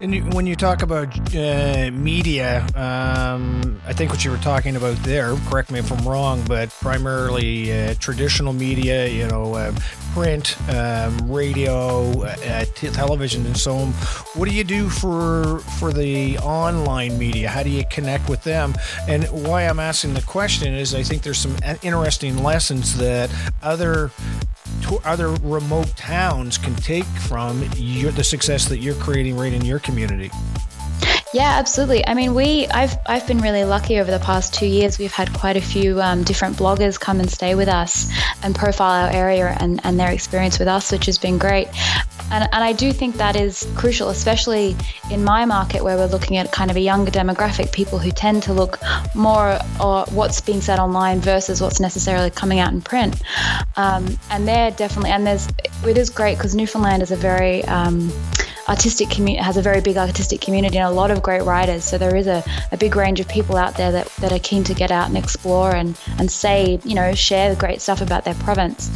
And 0.00 0.32
when 0.32 0.46
you 0.46 0.56
talk 0.56 0.80
about 0.80 1.08
uh, 1.36 1.90
media, 1.92 2.66
um, 2.74 3.80
I 3.86 3.92
think 3.92 4.10
what 4.10 4.24
you 4.24 4.30
were 4.30 4.38
talking 4.38 4.76
about 4.76 4.96
there, 5.02 5.36
correct 5.50 5.70
me 5.70 5.78
if 5.78 5.92
I'm 5.92 6.08
wrong, 6.08 6.42
but 6.48 6.70
primarily 6.70 7.70
uh, 7.70 7.94
traditional 7.98 8.54
media, 8.54 9.06
you 9.08 9.28
know, 9.28 9.54
uh, 9.54 9.74
print, 10.12 10.56
um, 10.70 11.30
radio, 11.30 12.22
uh, 12.22 12.64
t- 12.74 12.90
television, 12.90 13.46
and 13.46 13.56
so 13.56 13.76
on. 13.76 13.92
What 14.34 14.48
do 14.48 14.54
you 14.54 14.64
do 14.64 14.88
for 14.88 15.60
for 15.78 15.92
the 15.92 16.38
online 16.38 17.18
media? 17.18 17.48
How 17.48 17.62
do 17.62 17.70
you 17.70 17.84
connect 17.90 18.28
with 18.28 18.42
them? 18.44 18.74
And 19.08 19.24
why 19.24 19.62
I'm 19.62 19.80
asking 19.80 20.14
the 20.14 20.22
question 20.22 20.74
is, 20.74 20.94
I 20.94 21.02
think 21.02 21.22
there's 21.22 21.38
some 21.38 21.56
interesting 21.82 22.42
lessons 22.42 22.96
that 22.98 23.30
other 23.62 24.10
other 25.04 25.30
remote 25.42 25.94
towns 25.96 26.58
can 26.58 26.74
take 26.76 27.04
from 27.04 27.62
your, 27.76 28.12
the 28.12 28.24
success 28.24 28.68
that 28.68 28.78
you're 28.78 28.94
creating 28.96 29.36
right 29.36 29.52
in 29.52 29.64
your 29.64 29.78
community. 29.78 30.30
Yeah, 31.32 31.58
absolutely. 31.58 32.04
I 32.04 32.14
mean, 32.14 32.34
we 32.34 32.66
I've 32.66 32.96
I've 33.06 33.24
been 33.28 33.38
really 33.38 33.62
lucky 33.62 34.00
over 34.00 34.10
the 34.10 34.18
past 34.18 34.52
two 34.52 34.66
years. 34.66 34.98
We've 34.98 35.12
had 35.12 35.32
quite 35.32 35.56
a 35.56 35.60
few 35.60 36.00
um, 36.02 36.24
different 36.24 36.56
bloggers 36.56 36.98
come 36.98 37.20
and 37.20 37.30
stay 37.30 37.54
with 37.54 37.68
us 37.68 38.10
and 38.42 38.52
profile 38.52 39.06
our 39.06 39.12
area 39.12 39.56
and, 39.60 39.80
and 39.84 39.98
their 39.98 40.10
experience 40.10 40.58
with 40.58 40.66
us, 40.66 40.90
which 40.90 41.06
has 41.06 41.18
been 41.18 41.38
great. 41.38 41.68
And, 42.32 42.48
and 42.52 42.64
I 42.64 42.72
do 42.72 42.92
think 42.92 43.16
that 43.16 43.36
is 43.36 43.64
crucial, 43.76 44.08
especially 44.08 44.76
in 45.10 45.22
my 45.22 45.44
market 45.44 45.84
where 45.84 45.96
we're 45.96 46.06
looking 46.06 46.36
at 46.36 46.50
kind 46.50 46.68
of 46.68 46.76
a 46.76 46.80
younger 46.80 47.12
demographic, 47.12 47.72
people 47.72 48.00
who 48.00 48.10
tend 48.10 48.42
to 48.44 48.52
look 48.52 48.80
more 49.14 49.50
at 49.50 50.08
what's 50.12 50.40
being 50.40 50.60
said 50.60 50.80
online 50.80 51.20
versus 51.20 51.60
what's 51.60 51.78
necessarily 51.78 52.30
coming 52.30 52.58
out 52.58 52.72
in 52.72 52.80
print. 52.80 53.20
Um, 53.76 54.18
and 54.30 54.48
they're 54.48 54.70
definitely, 54.72 55.10
and 55.10 55.26
there's, 55.26 55.48
it 55.86 55.98
is 55.98 56.10
great 56.10 56.38
because 56.38 56.54
Newfoundland 56.54 57.02
is 57.02 57.10
a 57.10 57.16
very, 57.16 57.64
um, 57.64 58.12
artistic 58.70 59.10
community 59.10 59.44
has 59.44 59.56
a 59.56 59.62
very 59.62 59.80
big 59.80 59.96
artistic 59.96 60.40
community 60.40 60.78
and 60.78 60.86
a 60.86 60.90
lot 60.90 61.10
of 61.10 61.22
great 61.22 61.42
writers. 61.42 61.84
So 61.84 61.98
there 61.98 62.14
is 62.14 62.28
a, 62.28 62.42
a 62.70 62.76
big 62.76 62.94
range 62.94 63.18
of 63.18 63.26
people 63.26 63.56
out 63.56 63.76
there 63.76 63.90
that, 63.90 64.06
that 64.20 64.32
are 64.32 64.38
keen 64.38 64.62
to 64.64 64.74
get 64.74 64.92
out 64.92 65.08
and 65.08 65.18
explore 65.18 65.74
and, 65.74 65.98
and 66.18 66.30
say, 66.30 66.78
you 66.84 66.94
know, 66.94 67.12
share 67.12 67.52
the 67.52 67.58
great 67.58 67.80
stuff 67.80 68.00
about 68.00 68.24
their 68.24 68.34
province. 68.34 68.88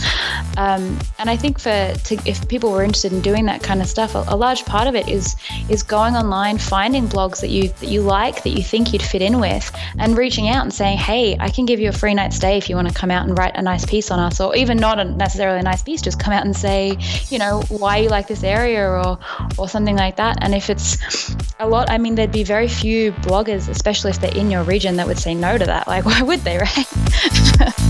Um, 0.57 0.99
and 1.19 1.29
I 1.29 1.37
think 1.37 1.59
for 1.59 1.93
to, 1.93 2.19
if 2.25 2.49
people 2.49 2.71
were 2.71 2.85
interested 2.85 3.13
in 3.13 3.21
doing 3.21 3.47
that 3.47 3.63
kind 3.63 3.81
of 3.81 3.89
stuff, 3.89 4.15
a, 4.15 4.25
a, 4.29 4.37
large 4.37 4.65
part 4.65 4.87
of 4.87 4.95
it 4.95 5.09
is 5.09 5.35
is 5.69 5.83
going 5.83 6.15
online, 6.15 6.59
finding 6.59 7.09
blogs 7.09 7.41
that 7.41 7.49
you 7.49 7.69
that 7.81 7.89
you 7.89 8.03
like, 8.03 8.45
that 8.45 8.51
you 8.51 8.63
think 8.63 8.93
you'd 8.93 9.03
fit 9.03 9.23
in 9.23 9.41
with, 9.41 9.75
and 9.99 10.17
reaching 10.17 10.49
out 10.49 10.63
and 10.63 10.73
saying, 10.73 10.99
hey, 10.99 11.37
I 11.41 11.49
can 11.49 11.67
give 11.67 11.81
you 11.81 11.89
a 11.89 11.93
free 11.93 12.15
night 12.15 12.33
stay 12.33 12.57
if 12.57 12.69
you 12.69 12.77
want 12.77 12.89
to 12.89 12.95
come 12.95 13.11
out 13.11 13.27
and 13.27 13.37
write 13.37 13.57
a 13.57 13.63
nice 13.63 13.85
piece 13.85 14.11
on 14.13 14.21
us, 14.21 14.41
or 14.41 14.55
even 14.55 14.77
not 14.77 15.01
a 15.01 15.05
necessarily 15.05 15.59
a 15.59 15.63
nice 15.63 15.83
piece, 15.83 16.01
just 16.01 16.21
come 16.21 16.33
out 16.33 16.45
and 16.45 16.55
say, 16.55 16.97
you 17.31 17.39
know, 17.39 17.63
why 17.69 17.97
you 17.97 18.09
like 18.09 18.29
this 18.29 18.45
area 18.45 18.89
or 18.89 19.19
or 19.59 19.64
or 19.65 19.69
something 19.69 19.97
like 19.97 20.17
that. 20.17 20.39
And 20.43 20.55
if 20.55 20.71
it's 20.71 20.99
a 21.59 21.67
lot, 21.67 21.91
I 21.91 21.99
mean, 21.99 22.15
there'd 22.15 22.33
be 22.33 22.45
very 22.45 22.69
few 22.69 23.13
bloggers, 23.13 23.69
especially 23.69 24.11
if 24.11 24.21
they're 24.21 24.37
in 24.37 24.51
your 24.51 24.63
region, 24.63 24.97
that 24.97 25.07
would 25.07 25.19
say 25.19 25.35
no 25.35 25.57
to 25.57 25.65
that. 25.65 25.87
Like, 25.87 26.05
why 26.11 26.23
would 26.23 26.41
they, 26.41 26.59
right? 26.59 27.75